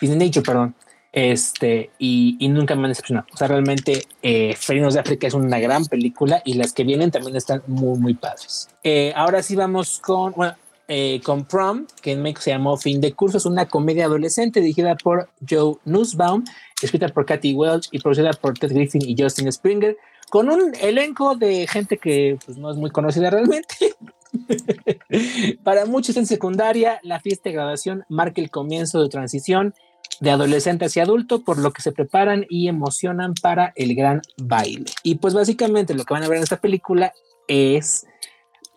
[0.00, 0.74] Disney Nature, perdón.
[1.12, 3.26] Este, y, y, nunca me han decepcionado.
[3.32, 7.10] O sea, realmente, eh, Felinos de África es una gran película y las que vienen
[7.10, 8.68] también están muy, muy padres.
[8.84, 10.54] Eh, ahora sí vamos con, bueno,
[10.86, 13.38] eh, con Prom, que en México se llamó Fin de Curso.
[13.38, 16.44] Es una comedia adolescente dirigida por Joe Nussbaum,
[16.80, 19.96] escrita por Kathy Welch y producida por Ted Griffin y Justin Springer
[20.30, 23.94] con un elenco de gente que pues, no es muy conocida realmente.
[25.64, 29.74] Para muchos en secundaria, la fiesta de graduación marca el comienzo de transición
[30.20, 34.86] de adolescente hacia adulto, por lo que se preparan y emocionan para el gran baile.
[35.02, 37.12] Y pues básicamente lo que van a ver en esta película
[37.48, 38.06] es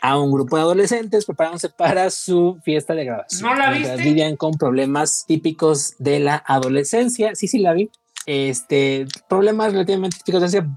[0.01, 3.41] a un grupo de adolescentes preparándose para su fiesta de graduación.
[3.41, 3.97] ¿No la viste?
[3.97, 7.35] Lidian con problemas típicos de la adolescencia.
[7.35, 7.91] Sí, sí la vi
[8.25, 10.17] este problemas relativamente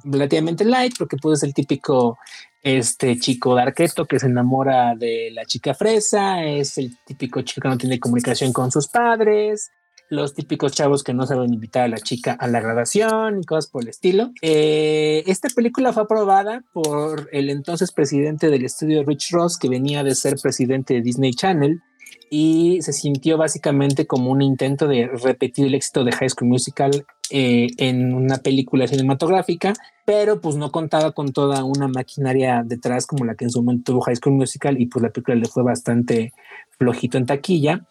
[0.04, 2.18] relativamente light porque pues es el típico
[2.62, 7.60] este chico de arqueto que se enamora de la chica fresa es el típico chico
[7.62, 9.70] que no tiene comunicación con sus padres
[10.08, 13.68] los típicos chavos que no saben invitar a la chica a la graduación y cosas
[13.70, 14.30] por el estilo.
[14.42, 20.04] Eh, esta película fue aprobada por el entonces presidente del estudio Rich Ross, que venía
[20.04, 21.82] de ser presidente de Disney Channel,
[22.30, 27.06] y se sintió básicamente como un intento de repetir el éxito de High School Musical
[27.30, 29.74] eh, en una película cinematográfica,
[30.04, 33.92] pero pues no contaba con toda una maquinaria detrás como la que en su momento
[33.92, 36.32] tuvo High School Musical y pues la película le fue bastante
[36.78, 37.84] flojito en taquilla.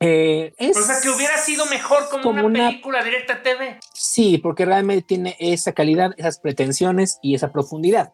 [0.00, 3.42] Eh, es o sea, que hubiera sido mejor como, como una, una, película directa a
[3.42, 3.80] TV.
[3.92, 8.12] Sí, porque realmente tiene esa calidad, esas pretensiones y esa profundidad.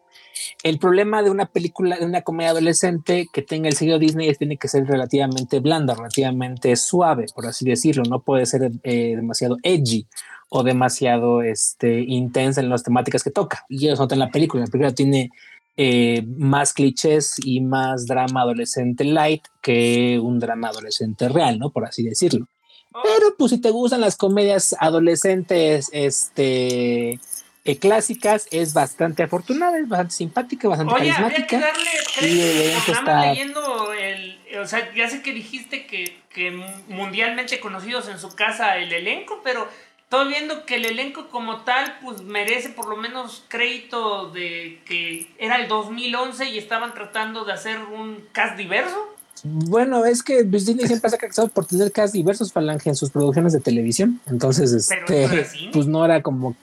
[0.63, 4.39] El problema de una película, de una comedia adolescente que tenga el sello Disney es
[4.39, 8.03] tiene que ser relativamente blanda, relativamente suave, por así decirlo.
[8.09, 10.07] No puede ser eh, demasiado edgy
[10.49, 13.65] o demasiado este, intensa en las temáticas que toca.
[13.69, 14.65] Y eso nota en la película.
[14.65, 15.31] La película tiene
[15.77, 21.69] eh, más clichés y más drama adolescente light que un drama adolescente real, ¿no?
[21.69, 22.47] Por así decirlo.
[22.93, 23.01] Oh.
[23.03, 27.19] Pero pues si te gustan las comedias adolescentes, este,
[27.65, 31.57] eh, clásicas, es bastante afortunada, es bastante simpática, bastante Oye, carismática.
[31.57, 31.73] Habría
[32.07, 33.25] que darle, y está...
[33.25, 36.51] leyendo el, o sea, ya sé que dijiste que, que
[36.87, 39.67] mundialmente conocidos en su casa el elenco, pero
[40.15, 45.27] estoy viendo que el elenco como tal, pues merece por lo menos crédito de que
[45.37, 48.95] era el 2011 y estaban tratando de hacer un cast diverso.
[49.43, 52.95] Bueno, es que pues, Disney siempre se ha caracterizado por tener cast diversos falange en
[52.95, 54.21] sus producciones de televisión.
[54.27, 56.55] Entonces, este, pues no era como.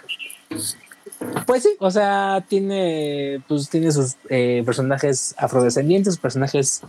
[1.47, 6.83] Pues sí, o sea, tiene, pues tiene sus eh, personajes afrodescendientes, personajes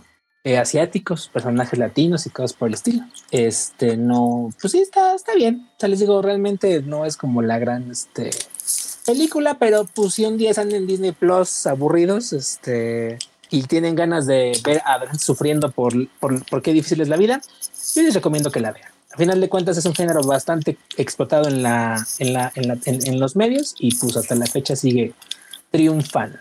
[0.44, 3.02] eh, asiáticos, personajes latinos y cosas por el estilo.
[3.30, 5.66] Este, no, pues sí, está, está bien.
[5.76, 8.30] O sea, les digo, realmente no es como la gran, este,
[9.06, 13.18] película, pero pues si un día están en Disney Plus aburridos, este,
[13.50, 17.16] y tienen ganas de ver a ver sufriendo por, por, por qué difícil es la
[17.16, 17.40] vida,
[17.94, 18.88] yo les recomiendo que la vean.
[19.12, 22.78] A final de cuentas es un género bastante explotado en, la, en, la, en, la-
[22.84, 25.12] en- en los medios y pues hasta la fecha sigue
[25.70, 26.38] triunfando.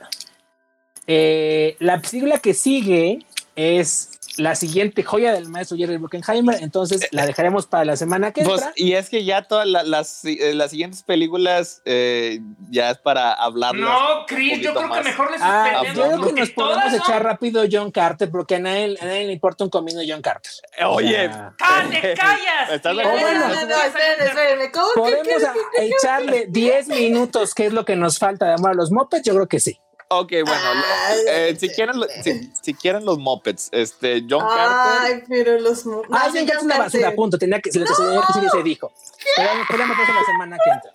[1.06, 3.26] Eh, la película que sigue
[3.56, 8.42] es la siguiente joya del maestro Jerry Bruckheimer, entonces la dejaremos para la semana que
[8.44, 8.74] Pues, entra.
[8.76, 12.40] y es que ya todas la- las, eh, las siguientes películas eh,
[12.72, 13.82] ya es para hablarlas.
[13.88, 15.00] No, Chris, yo creo más.
[15.00, 15.96] que mejor le Ah, suspendemos.
[16.16, 19.26] yo creo que nos podemos son- echar rápido John Carter porque a nadie, a nadie
[19.28, 20.52] le importa un comino John Carter.
[20.76, 22.72] Eh, Oye, O sea, ¡Ah, te callas!
[22.72, 23.28] ¿Estás de Y No, acuerdo?
[23.28, 24.72] le no, das- no, no, espérenme, espérenme.
[24.72, 25.44] ¿Cómo que podemos
[25.78, 29.24] echarle 10 minutos, que es lo que nos falta de amor a los mopeds.
[29.24, 29.78] Yo creo que sí.
[30.20, 30.62] Ok, bueno,
[31.08, 35.14] Ay, eh, si, quieren, si, si quieren los Muppets, este, John Carter.
[35.16, 35.86] Ay, pero los...
[35.86, 37.16] mo- Ah, no, sí, Carter es una basura, Carter.
[37.16, 37.38] punto.
[37.38, 38.92] Tenía que, se, se, se, se, se dijo.
[39.36, 40.92] Pero podemos hacer la semana que entra.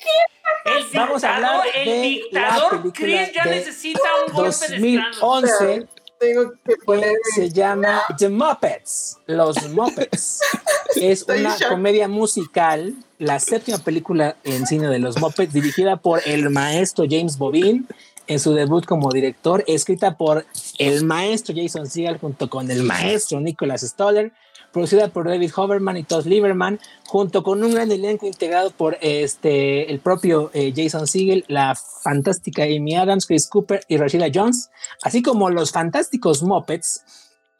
[0.64, 4.32] El Vamos a dictador, hablar el de dictador la película Chris ya de necesita un
[4.34, 5.40] golpe de estado.
[5.40, 5.88] 2011
[6.18, 7.16] Tengo que que ponerme...
[7.34, 9.18] se llama The Muppets.
[9.26, 10.40] Los Muppets.
[10.96, 11.68] Es Estoy una shock.
[11.68, 17.36] comedia musical, la séptima película en cine de los Muppets, dirigida por el maestro James
[17.38, 17.86] Bobin
[18.28, 20.46] en su debut como director, escrita por
[20.78, 24.32] el maestro Jason Segel junto con el maestro Nicholas Stoller,
[24.72, 29.90] producida por David Hoverman y Todd Lieberman, junto con un gran elenco integrado por este,
[29.90, 34.70] el propio eh, Jason Segel, la fantástica Amy Adams, Chris Cooper y Rashida Jones,
[35.02, 37.02] así como los fantásticos Muppets.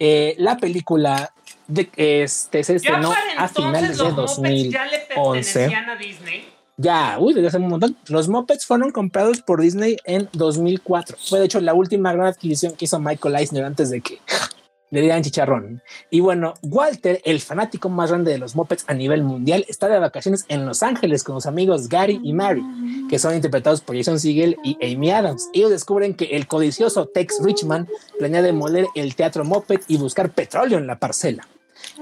[0.01, 1.32] Eh, la película
[1.66, 5.53] de, este, se Ya estrenó a finales de los Muppets ya le 2011.
[5.53, 6.57] pertenecían a Disney.
[6.80, 7.96] Ya, uy, desde hace un montón.
[8.06, 11.16] Los Muppets fueron comprados por Disney en 2004.
[11.18, 14.20] Fue de hecho la última gran adquisición que hizo Michael Eisner antes de que
[14.90, 15.82] le dieran chicharrón.
[16.09, 19.98] Y bueno, Walter, el fanático más grande de los Muppets a nivel mundial, está de
[19.98, 22.62] vacaciones en Los Ángeles con sus amigos Gary y Mary,
[23.10, 25.50] que son interpretados por Jason Segel y Amy Adams.
[25.55, 27.88] Ellos descubren que el codicioso Tex Richman
[28.20, 31.48] planea demoler el teatro Muppet y buscar petróleo en la parcela.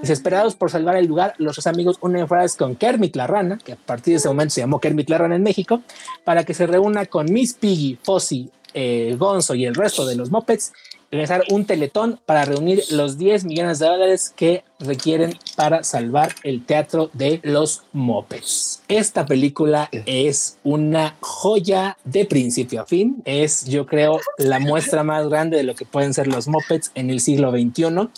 [0.00, 3.72] Desesperados por salvar el lugar, los dos amigos unen fuerzas con Kermit la rana, que
[3.72, 5.82] a partir de ese momento se llamó Kermit la rana en México,
[6.24, 10.30] para que se reúna con Miss Piggy, Fozzie, eh, Gonzo y el resto de los
[10.30, 10.72] Muppets
[11.10, 16.64] realizar un teletón para reunir los 10 millones de dólares que requieren para salvar el
[16.64, 18.82] teatro de los Muppets.
[18.88, 23.22] Esta película es una joya de principio a fin.
[23.24, 27.10] Es, yo creo, la muestra más grande de lo que pueden ser los Muppets en
[27.10, 28.08] el siglo XXI.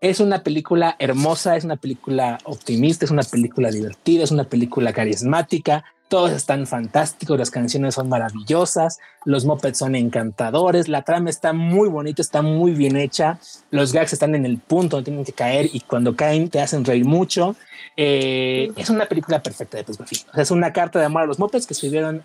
[0.00, 4.94] Es una película hermosa, es una película optimista, es una película divertida, es una película
[4.94, 5.84] carismática.
[6.08, 11.88] Todos están fantásticos, las canciones son maravillosas, los mopeds son encantadores, la trama está muy
[11.88, 13.38] bonita, está muy bien hecha,
[13.70, 16.84] los gags están en el punto donde tienen que caer y cuando caen te hacen
[16.84, 17.54] reír mucho.
[17.94, 20.18] Eh, es una película perfecta de fin.
[20.30, 22.22] O sea, es una carta de amor a los mopeds que escribieron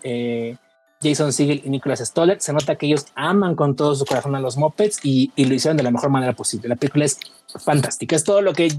[1.02, 2.40] Jason Segel y Nicholas Stoller.
[2.40, 5.54] Se nota que ellos aman con todo su corazón a los mopeds y, y lo
[5.54, 6.68] hicieron de la mejor manera posible.
[6.68, 7.18] La película es
[7.64, 8.72] fantástica, es todo lo que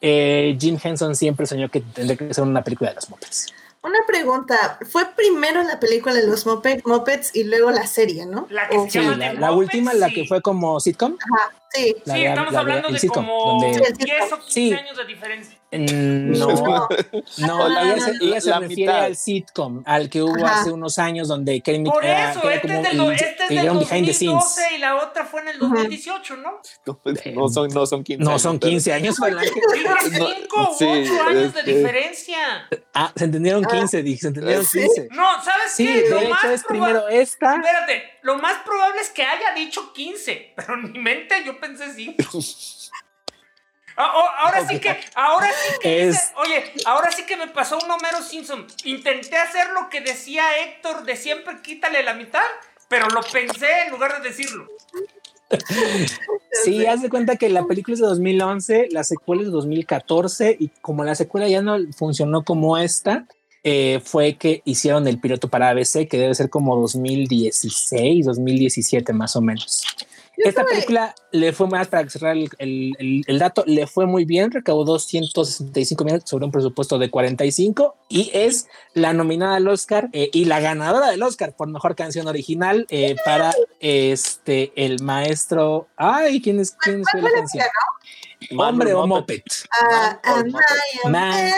[0.00, 3.46] eh, Jim Henson siempre soñó que tendría que ser una película de los mopeds.
[3.82, 8.48] Una pregunta, fue primero la película de los Muppet- Muppets y luego la serie, ¿no?
[8.50, 10.14] La que O- se Sí, llama la, Muppets, última, la sí.
[10.14, 11.16] que fue como sitcom.
[11.72, 14.38] Sí, La sí, de- estamos la de- hablando el de sitcom, como donde- 10 o
[14.38, 14.72] 15 Sí.
[14.72, 15.55] años de diferencia.
[15.72, 16.88] Mm, No, No.
[17.38, 19.04] no, La- ella se, la- ella se refiere mitad.
[19.04, 20.60] al sitcom, al que hubo Ajá.
[20.60, 23.44] hace unos años donde Kermit Por era, eso, que era este como es del, este
[23.44, 24.34] es era del un behind the scenes.
[24.34, 26.60] 2012 y la otra fue en el 2018, ¿no?
[27.34, 29.14] No son, no son 15 No, años, son pero- 15 años,
[30.18, 32.38] No, 5 u sí, 8 años de este- diferencia.
[32.94, 34.78] Ah, se entendieron 15, dije, se entendieron Sí.
[34.80, 35.08] 15.
[35.10, 36.08] No, ¿sabes Sí, qué?
[36.10, 37.56] Lo de más hecho es primero esta.
[37.56, 41.92] Espérate, lo más probable es que haya dicho 15, pero en mi mente yo pensé
[41.92, 42.14] 5.
[43.96, 48.22] Ahora sí que, ahora sí que, Es- oye, ahora sí que me pasó un Homero
[48.22, 48.66] Simpson.
[48.84, 52.44] Intenté hacer lo que decía Héctor de siempre quítale la mitad,
[52.88, 54.68] pero lo pensé en lugar de decirlo.
[56.64, 60.56] Sí, haz de cuenta que la película es de 2011, la secuela es de 2014
[60.58, 63.26] y como la secuela ya no funcionó como esta,
[63.62, 69.36] eh, fue que hicieron el piloto para ABC, que debe ser como 2016, 2017 más
[69.36, 69.84] o menos.
[70.36, 74.24] Yo esta película le fue más para cerrar el, el, el, dato, le fue muy
[74.24, 80.08] bien, recaudó 165 millones sobre un presupuesto de 45 y es la nominada al Oscar
[80.12, 85.88] eh, y la ganadora del Oscar por mejor canción original eh, para este el maestro.
[85.96, 87.64] Ay, ¿quién es quién es la canción?
[88.56, 89.42] Hombre o Moped.
[89.80, 91.52] Ah, am I a man?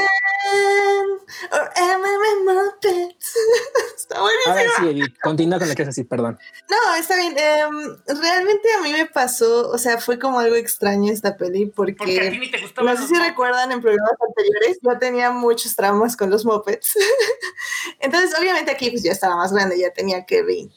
[1.52, 3.16] Or am I a Muppet?
[3.96, 4.52] Está buenísimo.
[4.52, 6.38] Ahora sí, Edith, continúa con lo que es así, perdón.
[6.70, 7.36] No, está bien.
[7.36, 11.94] em, realmente a mí me pasó, o sea, fue como algo extraño esta peli porque,
[11.94, 12.94] Porque a ti ni te gustaba.
[12.94, 16.94] no sé si recuerdan en programas anteriores, yo tenía muchos traumas con los mopeds.
[18.00, 20.74] Entonces, obviamente aquí pues ya estaba más grande, ya tenía que 20,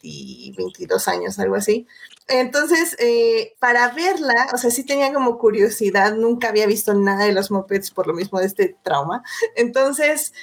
[0.58, 1.88] 22 años, algo así.
[2.28, 7.34] Entonces, eh, para verla, o sea, sí tenía como curiosidad, nunca había visto nada de
[7.34, 9.24] los mopeds por lo mismo de este trauma.
[9.56, 10.34] Entonces,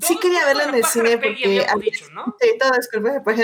[0.00, 1.44] sí quería verla en el cine porque...
[1.44, 2.36] habíamos dicho, ¿no?
[2.40, 2.88] Sí, todo es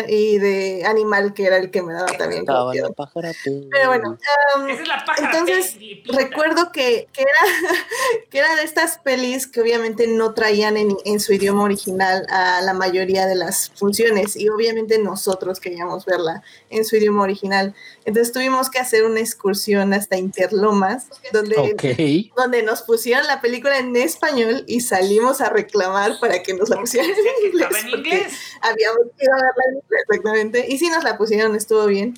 [0.08, 2.44] y de Animal, que era el que me daba también.
[2.46, 4.18] la pájara Pero bueno,
[4.56, 5.76] um, Esa es la pájara entonces
[6.06, 7.30] recuerdo que, que era,
[8.30, 12.60] que era de estas pelis que obviamente no traían en, en su idioma original a
[12.62, 17.74] la mayoría de las funciones y obviamente nosotros queríamos verla en su idioma original.
[18.04, 22.34] Entonces tuvimos que hacer una excursión hasta Interlomas, donde, Ok.
[22.36, 26.78] donde nos pusieron la película en español y salimos a reclamar para que nos la
[26.78, 27.68] pusieran que en inglés.
[27.82, 28.32] en inglés.
[28.60, 30.66] habíamos ido a verla en inglés, exactamente.
[30.68, 32.14] Y sí nos la pusieron, estuvo bien.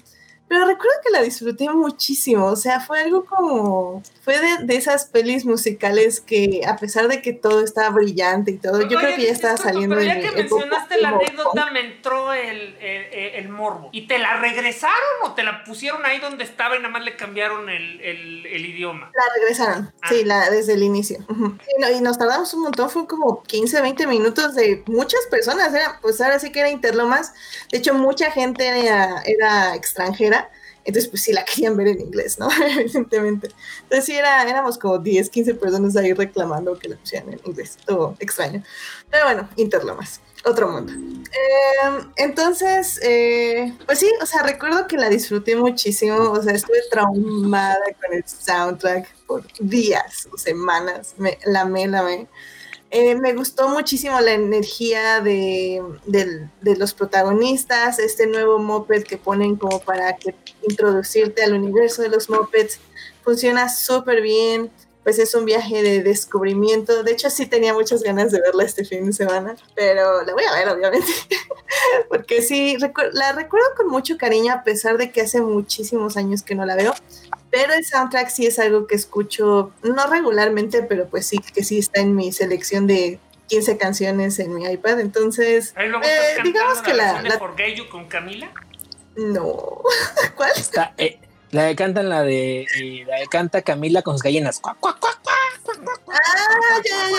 [0.49, 5.07] Pero recuerdo que la disfruté muchísimo, o sea, fue algo como, fue de, de esas
[5.07, 9.17] pelis musicales que a pesar de que todo estaba brillante y todo, yo Oye, creo
[9.17, 12.77] que ya estaba disculpa, saliendo Pero de ya que mencionaste la anécdota, me entró el,
[12.81, 13.89] el, el- el morbo.
[13.93, 17.17] ¿Y te la regresaron o te la pusieron ahí donde estaba y nada más le
[17.17, 18.01] cambiaron el,
[18.47, 19.11] idioma?
[19.15, 20.09] La regresaron, Ah.
[20.11, 21.19] sí, la, desde el inicio.
[21.29, 21.57] Ujú.
[21.77, 25.75] y, no- y nos tardamos un montón, fue como 15, 20 minutos de muchas personas,
[25.75, 27.33] era, pues ahora sí que era Interlomas.
[27.73, 30.36] De hecho, mucha gente era, era extranjera,
[30.87, 32.49] entonces pues sí la querían ver en inglés, ¿no?
[32.79, 33.51] Evidentemente.
[33.83, 37.77] Entonces sí, era, éramos como 10, 15 personas ahí reclamando que la pusieran en inglés,
[37.85, 38.63] todo extraño.
[39.11, 40.93] Pero bueno, Interlomas, otro mundo.
[40.93, 46.79] Eh, entonces, eh, pues sí, o sea, recuerdo que la disfruté muchísimo, o sea, estuve
[46.91, 52.29] traumada con el soundtrack por días o semanas, me, la amé, la.
[52.91, 55.83] Eh, me gustó muchísimo la energía de,
[56.63, 60.17] los protagonistas, este nuevo moped que ponen como para
[60.63, 62.79] introducirte al universo de los mopeds,
[63.23, 64.71] funciona súper bien,
[65.03, 68.85] pues es un viaje de descubrimiento, de hecho sí tenía muchas ganas de verla este
[68.85, 71.07] fin de semana, pero la voy a ver obviamente,
[72.09, 76.43] porque sí, recu- la recuerdo con mucho cariño a pesar de que hace muchísimos años
[76.43, 76.95] que no la veo,
[77.51, 81.79] pero el soundtrack sí es algo que escucho, no regularmente, pero pues sí, que sí
[81.79, 83.19] está en mi selección de
[83.49, 88.51] 15 canciones en mi iPad, entonces, Eh, digamos que la- la- Forget You con Camila.
[89.17, 89.81] no.
[90.35, 90.51] ¿Cuál?
[90.57, 91.19] Está, eh,
[91.53, 94.59] la de cantan la de eh, la de canta Camila con sus gallinas.
[94.61, 95.23] Cuac, cuac, cuac.
[96.09, 97.19] Ah, ya, ya,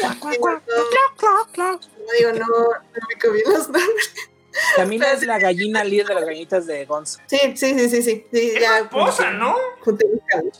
[0.00, 0.14] ya.
[0.36, 4.30] no digo, no, no me comí los nombres.
[4.76, 7.18] Camila es la gallina líder de las gallitas de Gonzo.
[7.26, 8.26] Sí, sí, sí, sí, sí.
[8.32, 9.54] sí Es ya, esposa, ¿no?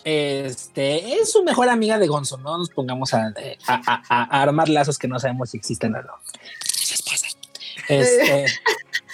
[0.05, 2.37] Este es su mejor amiga de Gonzo.
[2.39, 3.27] No nos pongamos a,
[3.67, 6.13] a- a- a armar lazos que no sabemos si existen o no.
[6.65, 7.27] Su esposa.
[7.89, 8.47] Este,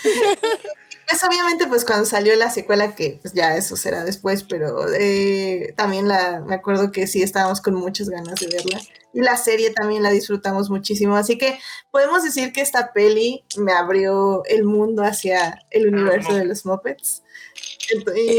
[1.13, 5.75] Pues obviamente, pues cuando salió la secuela, que pues ya eso será después, pero eh,
[5.77, 8.81] también la, me acuerdo que sí estábamos con muchas ganas de verla.
[9.13, 11.15] Y la serie también la disfrutamos muchísimo.
[11.17, 11.59] Así que
[11.91, 17.23] podemos decir que esta peli me abrió el mundo hacia el universo de los Muppets.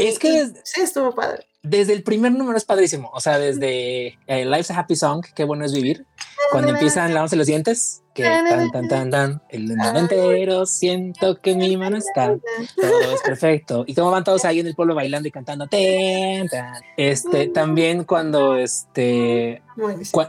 [0.02, 1.46] Es que y- es- sí, estuvo padre.
[1.64, 3.10] Desde el primer número es padrísimo.
[3.12, 6.06] O sea, desde eh, Life's a Happy Song, qué bueno es vivir.
[6.52, 11.56] Cuando empiezan lavándose los dientes, que tan, tan, tan, tan, el mundo entero siento que
[11.56, 12.36] mi mano está.
[12.76, 13.84] Todo es perfecto.
[13.86, 15.66] Y cómo van todos ahí en el pueblo bailando y cantando.
[15.66, 16.82] Ten, tan.
[16.98, 19.62] Este, también cuando este,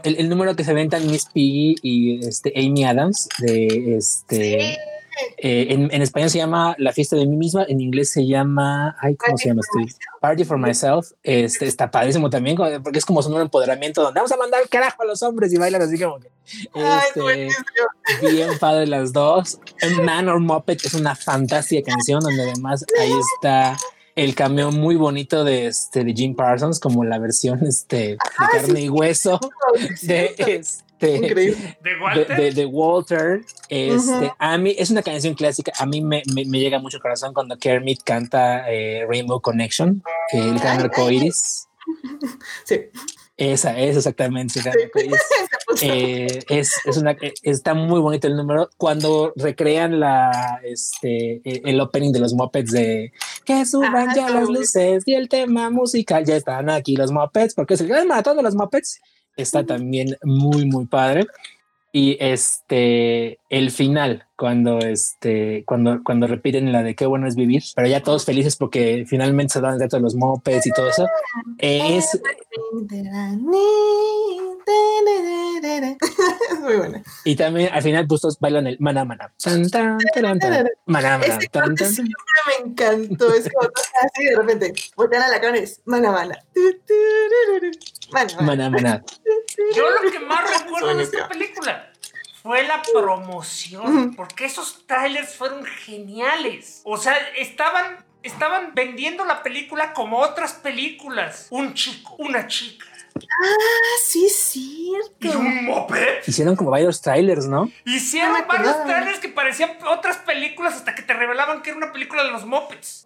[0.04, 4.78] el número que se ventan Miss Piggy y este, Amy Adams de este.
[5.38, 8.96] Eh, en, en español se llama La fiesta de mí misma, en inglés se llama,
[9.00, 9.60] ay, ¿cómo se llama?
[9.60, 11.12] Estoy, Party for Myself.
[11.22, 15.02] Este está padrísimo también, porque es como su nuevo empoderamiento, donde vamos a mandar carajo
[15.02, 16.28] a los hombres y bailan así como que.
[16.74, 17.64] Ay, este, buenísimo.
[18.22, 19.58] bien padre las dos.
[20.02, 23.76] Man or Muppet es una fantástica canción donde además ahí está
[24.14, 28.18] el cameo muy bonito de este de Jim Parsons como la versión este de
[28.52, 29.38] carne y hueso
[30.02, 30.62] de
[30.98, 31.78] este Increíble.
[31.82, 32.36] De Walter.
[32.36, 33.40] de- de Walter.
[33.68, 35.72] Este, a mí es una canción clásica.
[35.78, 40.02] A mí me, me- me llega mucho al corazón cuando Kermit canta eh, Rainbow Connection,
[40.32, 41.68] eh, el gran arco iris.
[42.64, 42.80] Sí.
[43.38, 44.66] Esa es exactamente el
[45.04, 45.20] iris.
[45.74, 45.86] Se
[46.26, 48.70] Eh, es, es una, eh, está muy bonito el número.
[48.78, 53.12] Cuando recrean la, este, eh, el opening de los mopeds de
[53.44, 57.54] que suban Ajá, ya las luces y el tema musical, ya están aquí los mopeds,
[57.54, 59.00] porque es el gran maratón de los mopeds.
[59.36, 61.26] Está también muy, muy padre.
[61.92, 67.62] Y este, el final, cuando este, cuando, cuando repiten la de qué bueno es vivir,
[67.74, 70.88] pero ya todos felices porque finalmente se dan el reto de los mopeds y todo
[70.88, 71.06] eso.
[71.58, 72.20] es,
[76.46, 77.02] Es muy buena.
[77.24, 79.32] Y también al final pues todos bailan el maná maná.
[80.86, 81.38] Maná maná.
[82.46, 83.32] Me encantó.
[83.32, 83.70] Es como
[84.02, 84.74] así de repente.
[84.96, 85.80] Voltean a la cámara y es.
[85.84, 86.38] Mana, mana.
[88.40, 89.04] Maná maná.
[89.74, 91.92] Yo lo que más recuerdo de esta película
[92.46, 96.80] fue la promoción, porque esos trailers fueron geniales.
[96.84, 101.48] O sea, estaban, estaban vendiendo la película como otras películas.
[101.50, 102.86] Un chico, una chica
[103.18, 104.60] Ah, sí, es y
[105.20, 105.38] cierto.
[105.38, 106.18] un moped.
[106.26, 107.70] Hicieron como varios trailers, ¿no?
[107.86, 111.92] Hicieron No varios trailers que parecían otras películas hasta que te revelaban que era una
[111.92, 113.02] película de los mopeds.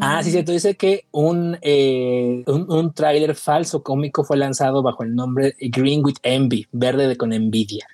[0.00, 0.52] Ah, sí, cierto.
[0.52, 6.04] Dice que un, eh, un, un tráiler falso cómico fue lanzado bajo el nombre Green
[6.04, 7.86] with Envy, verde de con envidia,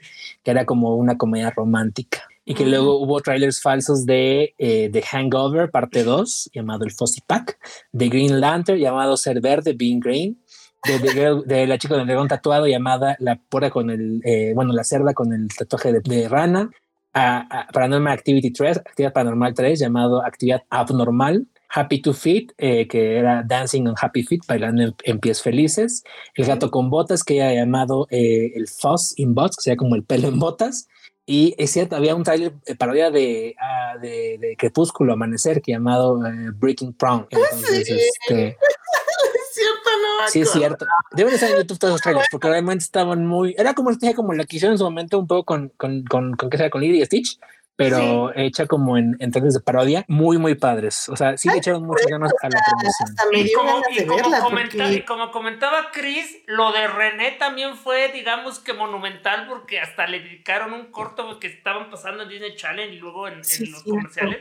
[0.47, 2.23] que era como una comedia romántica.
[2.45, 2.69] Y que Mm.
[2.71, 7.59] luego hubo trailers falsos de, eh, de Hangover, parte 2, llamado El Fuzzy Pack,
[7.91, 10.39] de Green Lantern, llamado Ser Verde, Being Green,
[10.87, 14.53] de, The Girl- de la chica del dragón tatuado, llamada La Pura con el, eh,
[14.55, 16.71] bueno, la cerda con el tatuaje de, de rana,
[17.13, 22.87] a, a Paranormal Activity 3, Actividad Paranormal 3, llamado Actividad Abnormal, Happy to Feet, eh,
[22.89, 27.25] que era Dancing on Happy Feet, bailando en, en pies felices, El gato con botas,
[27.25, 30.89] que era llamado eh, el Fuzz in Bots, que sería como el pelo en botas,
[31.29, 35.73] y es cierto, había un trailer eh, parodia de, ah, de, de Crepúsculo Amanecer, que
[35.73, 37.27] llamado eh, Breaking Prom.
[37.29, 37.95] Entonces, sí.
[37.95, 38.57] este, Es
[39.53, 40.29] cierto, no.
[40.29, 40.87] Sí, es cierto.
[41.11, 43.57] Deben estar en YouTube todos los trailers porque realmente estaban muy.
[43.59, 46.49] Era como, como la que hicieron en su momento, un poco con, con, con, con,
[46.49, 46.71] ¿qué será?
[46.71, 47.41] con Lily y Stitch,
[47.77, 51.09] pero hecha como en, en de parodia, muy, muy padres.
[51.09, 53.09] O sea, sí le echaron muchas ganas a la promoción.
[53.11, 56.39] Hasta me Y como, ganas y de como verla comenta- y porque como comentaba Chris,
[56.47, 61.47] lo de René también fue, digamos que monumental, porque hasta le dedicaron un corto que
[61.49, 63.85] estaban pasando en Disney Channel y luego en, los cierto.
[63.85, 64.39] comerciales.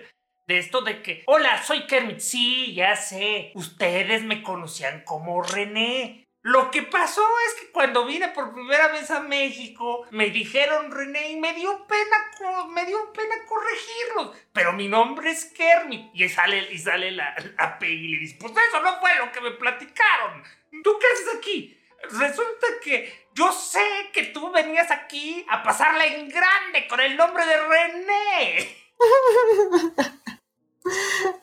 [0.48, 2.20] De esto de que, hola, soy Kermit.
[2.20, 3.52] Sí, ya sé.
[3.56, 6.25] Ustedes me conocían como René.
[6.46, 11.32] Lo que pasó es que cuando vine por primera vez a México, me dijeron René
[11.32, 14.38] y me dio pena, me dio pena corregirlos.
[14.54, 16.12] Pero mi nombre es Kermit.
[16.14, 19.32] Y sale, y sale la, la Peggy y le dice, pues eso no fue lo
[19.32, 20.44] que me platicaron.
[20.84, 21.80] ¿Tú qué haces aquí?
[22.12, 27.44] Resulta que yo sé que tú venías aquí a pasarla en grande con el nombre
[27.44, 28.86] de René.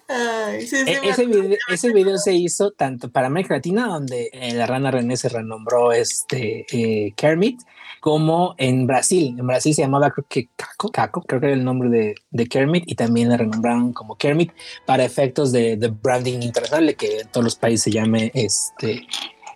[0.08, 4.30] Ay, sí, sí, E- ese, video, ese video se hizo tanto para América Latina, donde
[4.32, 7.60] eh, la rana René se renombró este eh, Kermit,
[8.00, 9.34] como en Brasil.
[9.38, 12.46] En Brasil se llamaba, creo que Caco, Caco, creo que era el nombre de, de
[12.46, 14.52] Kermit, y también le renombraron como Kermit
[14.86, 19.06] para efectos de, de branding internacional, que en todos los países se llame este.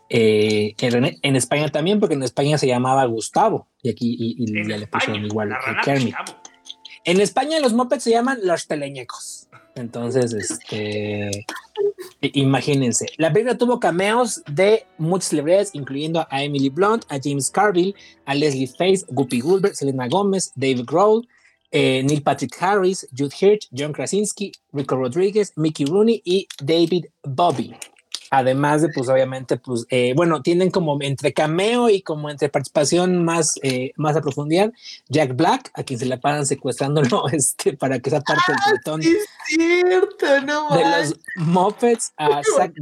[0.08, 1.18] eh, en, René.
[1.22, 4.84] En España también, porque en España se llamaba Gustavo, y aquí y, y ya le
[4.84, 6.14] España, pusieron igual Kermit.
[7.04, 9.45] En España los mopeds se llaman los teleñecos.
[9.76, 11.46] Entonces, este,
[12.20, 13.06] imagínense.
[13.18, 17.94] La película tuvo cameos de muchas celebridades, incluyendo a Emily Blunt, a James Carville,
[18.24, 21.28] a Leslie Face, Guppy Goldberg, Selena Gomez, David Grohl,
[21.70, 27.76] eh, Neil Patrick Harris, Jude Hirsch, John Krasinski, Rico Rodríguez, Mickey Rooney y David Bobby.
[28.36, 33.24] Además de, pues obviamente, pues, eh, bueno, tienen como entre cameo y como entre participación
[33.24, 34.72] más, eh, más a profundidad,
[35.08, 39.02] Jack Black, a quien se le paran secuestrándolo este, para que sea parte del pelotón
[39.02, 42.72] Sí, es cierto, no de los Muppets, a Zach,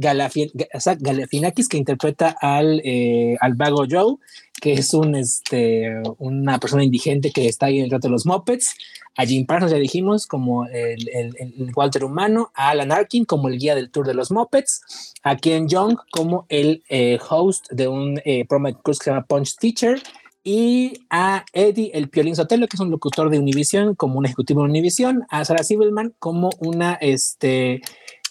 [0.73, 4.17] a Zach Galifianakis, que interpreta al, eh, al vago Joe,
[4.59, 8.25] que es un, este, una persona indigente que está ahí en el reto de los
[8.25, 8.75] Muppets,
[9.17, 13.75] a Jim Parsons, ya dijimos, como el, Walter Humano, a Alan Arkin como el guía
[13.75, 14.81] del tour de los Muppets,
[15.23, 19.55] a Ken Jeong como el eh, host de un eh, programa que se llama Punch
[19.57, 20.01] Teacher,
[20.47, 24.61] y a Eddie, el Piolín Sotelo, que es un locutor de Univision, como un ejecutivo
[24.61, 27.81] de Univision, a Sarah Siegelman como una este,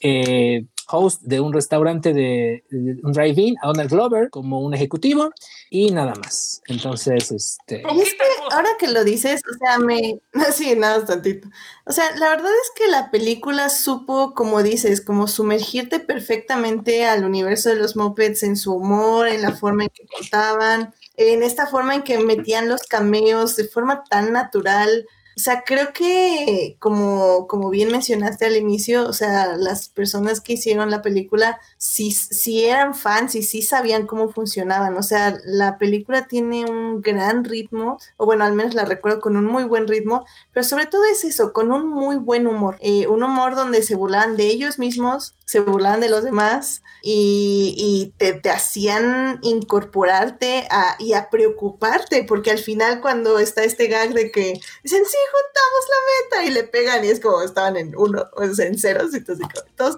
[0.01, 5.31] eh, host de un restaurante de, de un drive-in, a Donald Glover como un ejecutivo
[5.71, 6.63] y nada más.
[6.67, 10.21] Entonces, este, Y es que ahora que lo dices, o sea, me...
[10.53, 11.49] Sí, nada, tantito.
[11.87, 17.25] O sea, la verdad es que la película supo, como dices, como sumergirte perfectamente al
[17.25, 21.67] universo de los Muppets en su humor, en la forma en que contaban, en esta
[21.67, 25.07] forma en que metían los cameos de forma tan natural.
[25.37, 30.55] O sea, creo que como, como bien mencionaste al inicio, o sea, las personas que
[30.55, 34.97] hicieron la película sí, sí eran fans y sí sabían cómo funcionaban.
[34.97, 39.37] O sea, la película tiene un gran ritmo, o bueno, al menos la recuerdo con
[39.37, 42.77] un muy buen ritmo, pero sobre todo es eso, con un muy buen humor.
[42.81, 47.75] Eh, un humor donde se burlaban de ellos mismos, se burlaban de los demás y,
[47.77, 53.89] y te, te, hacían incorporarte a, y a preocuparte, porque al final cuando está este
[53.89, 57.77] gag de que dicen, sí, juntamos la meta y le pegan y es como estaban
[57.77, 59.47] en uno, o sea, en ceros y entonces,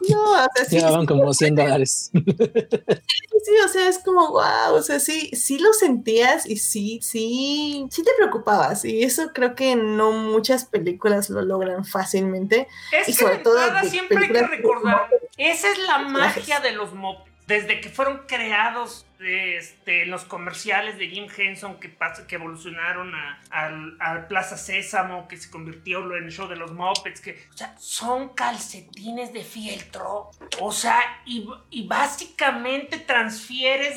[0.09, 2.10] no, o sea, sí, sí, como 100 dólares.
[2.12, 7.86] Sí, o sea, es como, wow, o sea, sí, sí lo sentías y sí, sí,
[7.90, 12.66] sí te preocupabas y eso creo que no muchas películas lo logran fácilmente.
[12.90, 13.59] Es y que sobre todo
[13.89, 17.36] siempre hay que recordar, esa es la magia de los mopeds.
[17.46, 21.96] Desde que fueron creados este, los comerciales de Jim Henson que,
[22.26, 26.72] que evolucionaron a, a, a, Plaza Sésamo, que se convirtió en el show de los
[26.72, 30.32] Muppets, que o sea, son calcetines de fieltro.
[30.60, 33.94] O sea, y, y básicamente transfieres...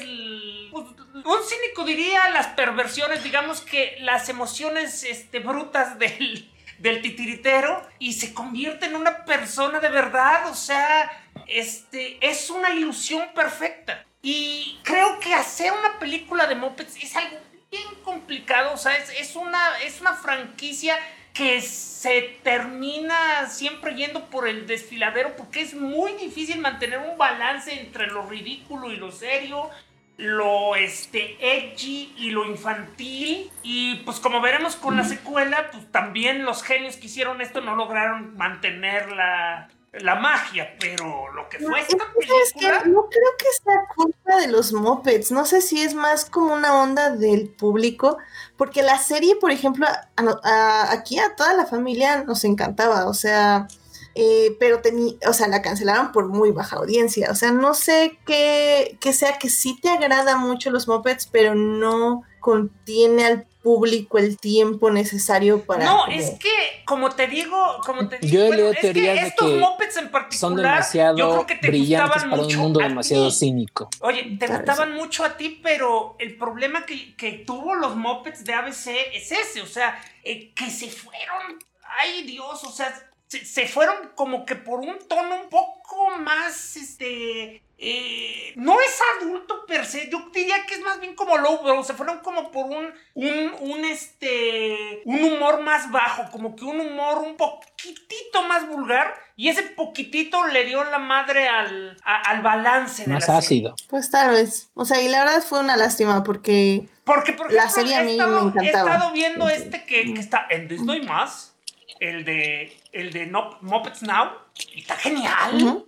[0.72, 0.86] Pues,
[1.26, 8.14] un cínico diría las perversiones, digamos que las emociones este, brutas del, del titiritero y
[8.14, 10.50] se convierte en una persona de verdad.
[10.50, 11.12] O sea,
[11.50, 14.06] este, es una ilusión perfecta.
[14.22, 17.38] Y creo que hacer una película de Muppets es algo
[17.72, 18.74] bien complicado.
[18.74, 20.98] O sea, es, una, es una franquicia
[21.34, 27.80] que se termina siempre yendo por el desfiladero porque es muy difícil mantener un balance
[27.80, 29.70] entre lo ridículo y lo serio
[30.18, 36.44] lo este edgy y lo infantil y pues como veremos con la secuela pues también
[36.44, 41.80] los genios que hicieron esto no lograron mantener la, la magia, pero lo que fue
[41.82, 42.40] esta película...
[42.44, 46.26] Es que no creo que sea culpa de los mopeds, no sé si es más
[46.26, 48.18] como una onda del público,
[48.56, 50.06] porque la serie, por ejemplo, a,
[50.44, 53.68] a, aquí a toda la familia nos encantaba, o sea,
[54.16, 58.20] eh, pero tenía, o sea, la cancelaron por muy baja audiencia, o sea, no sé
[58.26, 64.18] qué, qué sea que sí te agrada mucho los mopeds, pero no contiene al público
[64.18, 65.86] el tiempo necesario para.
[65.86, 66.12] No, como...
[66.12, 66.50] es que,
[66.86, 70.12] como te digo, como te digo, yo bueno, es que de estos que mopeds en
[70.12, 73.36] particular, son demasiado yo creo que te brillantes gustaban para mucho un mundo demasiado ti.
[73.36, 73.90] cínico.
[74.02, 78.44] Oye, te Claro, gustaban mucho a ti, pero el problema que, que tuvo los mopeds
[78.44, 81.60] de ABC es ese, o sea, eh, que se fueron,
[82.02, 82.94] ay Dios, o sea,
[83.28, 89.00] se, se fueron como que por un tono un poco más, este, eh, no es
[89.18, 92.52] adulto per se, yo diría que es más bien como low bro, se fueron como
[92.52, 98.44] por un, un, un, este, un humor más bajo, como que un humor un poquitito
[98.44, 103.22] más vulgar, y ese poquitito le dio la madre al, a- al balance de Más
[103.28, 103.70] la serie.
[103.70, 103.76] ácido.
[103.90, 104.70] Pues tal vez.
[104.74, 108.06] O sea, y la verdad fue una lástima porque Porque, por La serie a he
[108.06, 108.90] mí estado, me encantaba.
[108.92, 111.56] He estado viendo este que, que está en Disney más,
[112.02, 114.32] el de, el de no, Muppets Now,
[114.74, 115.86] y está genial.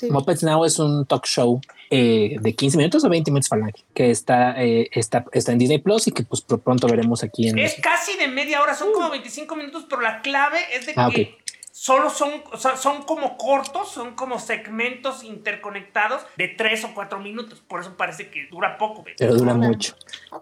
[0.00, 0.10] Sí.
[0.10, 1.60] Muppets Now es un talk show
[1.90, 5.78] eh, de 15 minutos o 20 minutos falange que está, eh, está, está en Disney
[5.78, 8.92] Plus y que pues pr- pronto veremos aquí en Es casi de media hora, son
[8.92, 11.39] como 25 minutos, pero la clave es de Ah, que ok.
[11.80, 17.18] Solo son, o sea, son como cortos, son como segmentos interconectados de 3 o 4
[17.20, 17.62] minutos.
[17.66, 19.00] Por eso parece que dura poco.
[19.00, 19.14] güey.
[19.16, 19.94] pero dura mucho.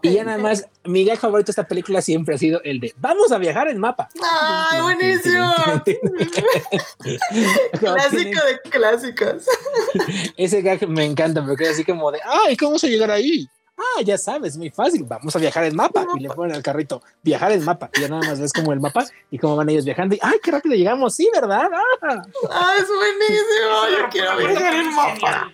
[0.02, 2.92] Y ya nada más, mi gag favorito de esta película siempre ha sido el de
[2.96, 4.08] vamos a viajar en mapa.
[4.20, 5.54] ¡Ay, buenísimo!
[7.78, 9.46] Clásico de clásicos.
[10.36, 13.48] Ese gag me encanta porque es así como de, ay, ¿cómo vamos a llegar ahí?
[13.78, 16.04] Ah, ya sabes, muy fácil, vamos a viajar en mapa.
[16.16, 17.90] Y le ponen al carrito, viajar en mapa.
[17.94, 20.14] Y ya nada más ves como el mapa y cómo van ellos viajando.
[20.16, 21.68] Y, ay, qué rápido llegamos, sí, ¿verdad?
[21.72, 22.22] Ah.
[22.50, 23.98] ¡Ah, es buenísimo!
[23.98, 25.52] Yo quiero viajar en mapa.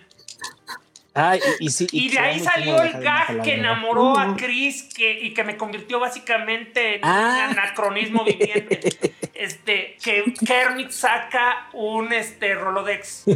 [1.17, 1.87] Ay, y, y sí.
[1.93, 4.35] Y de ahí salió el gag que enamoró a Ujú.
[4.37, 7.47] Chris que, y que me convirtió básicamente en Ah.
[7.51, 8.81] un anacronismo viviente.
[9.33, 13.23] Este, que Kermit saca un este, Rolodex.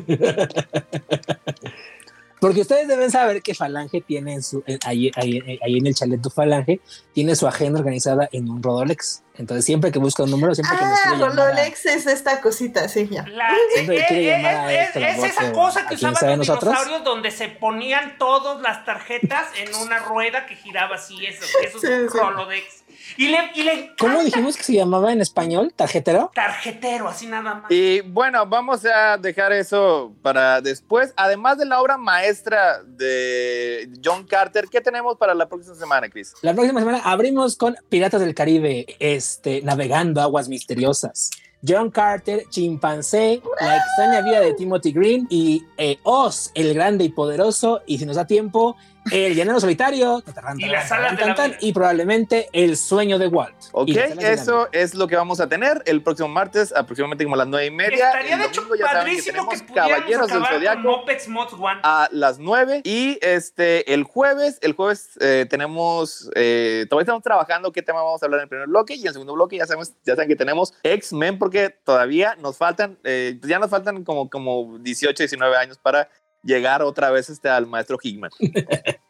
[2.40, 5.94] Porque ustedes deben saber que Falange tiene en su, en- ahí, ahí- ahí en el
[5.95, 6.80] chalet de Falange,
[7.14, 9.24] tiene su agenda organizada en un Rodolex.
[9.40, 12.06] Entonces, siempre que busca un número, siempre que nos Ah, quiere llamar a- Rolex es
[12.07, 13.26] esta cosita, sí, ya.
[13.28, 16.74] La- Siempre eh, quiere eh, llamar a es, es esa cosa que usaban los nosotros.
[16.74, 21.80] dinosaurios donde se ponían todas las tarjetas en una rueda que giraba así, eso, eso
[21.80, 22.18] Sí, es un sí.
[22.18, 22.84] Rolodex.
[23.18, 25.74] Y le, y le ¿Cómo dijimos que se llamaba en español?
[25.76, 26.32] ¿Tarjetero?
[26.36, 27.72] tarjetero, así nada más.
[27.72, 31.14] Y bueno, vamos a dejar eso para después.
[31.16, 36.34] Además de la obra maestra de John Carter, ¿qué tenemos para la próxima semana, Chris?
[36.41, 38.86] La próxima semana abrimos con Piratas del Caribe,
[39.30, 41.30] este, navegando aguas misteriosas.
[41.68, 47.10] John Carter, Chimpancé, La extraña vida de Timothy Green y eh, Oz, el grande y
[47.10, 47.81] poderoso.
[47.85, 48.77] Y si nos da tiempo,
[49.11, 50.23] El llanero solitario.
[50.57, 51.57] Y las alas de la.
[51.60, 53.56] Y probablemente el sueño de Walt.
[53.72, 57.48] Ok, eso es lo que vamos a tener el próximo martes, aproximadamente como a las
[57.48, 58.07] nueve y media.
[58.07, 61.80] Estaría El de hecho que padrísimo que, pudiéramos Caballeros del Zodiaco Muppets Mods One.
[61.84, 67.72] a las 9 y este el jueves, el jueves eh, tenemos, eh, todavía estamos trabajando
[67.72, 69.65] qué tema vamos a hablar en el primer bloque y en el segundo bloque ya
[69.65, 74.30] sabemos, ya saben que tenemos X-Men porque todavía nos faltan, eh, ya nos faltan como,
[74.30, 76.10] como 18, 19 años para
[76.44, 78.32] llegar otra vez este, al maestro Hickman.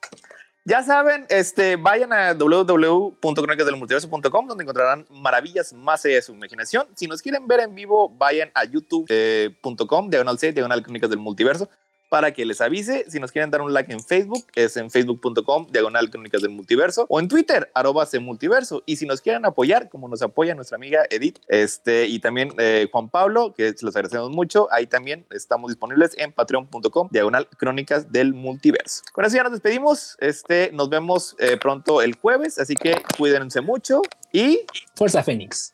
[0.65, 6.85] Ya saben, este, vayan a www.cronicasdelmultiverso.com donde encontrarán maravillas más allá de su imaginación.
[6.95, 11.67] Si nos quieren ver en vivo, vayan a youtube.com, diagonal C, diagonal Crónicas del Multiverso,
[12.09, 13.05] para que les avise.
[13.09, 17.05] Si nos quieren dar un like en Facebook, es en facebook.com, diagonal Crónicas del Multiverso,
[17.09, 18.83] o en Twitter, arroba Multiverso.
[18.85, 22.87] Y si nos quieren apoyar, como nos apoya nuestra amiga Edith, este, y también eh,
[22.91, 28.33] Juan Pablo, que los agradecemos mucho, ahí también estamos disponibles en patreon.com, diagonal Crónicas del
[28.33, 29.03] Multiverso.
[29.13, 30.17] Con eso ya nos despedimos.
[30.19, 34.61] Este, nos vemos eh, pronto el jueves, así que cuídense mucho y
[34.95, 35.73] Fuerza Fénix.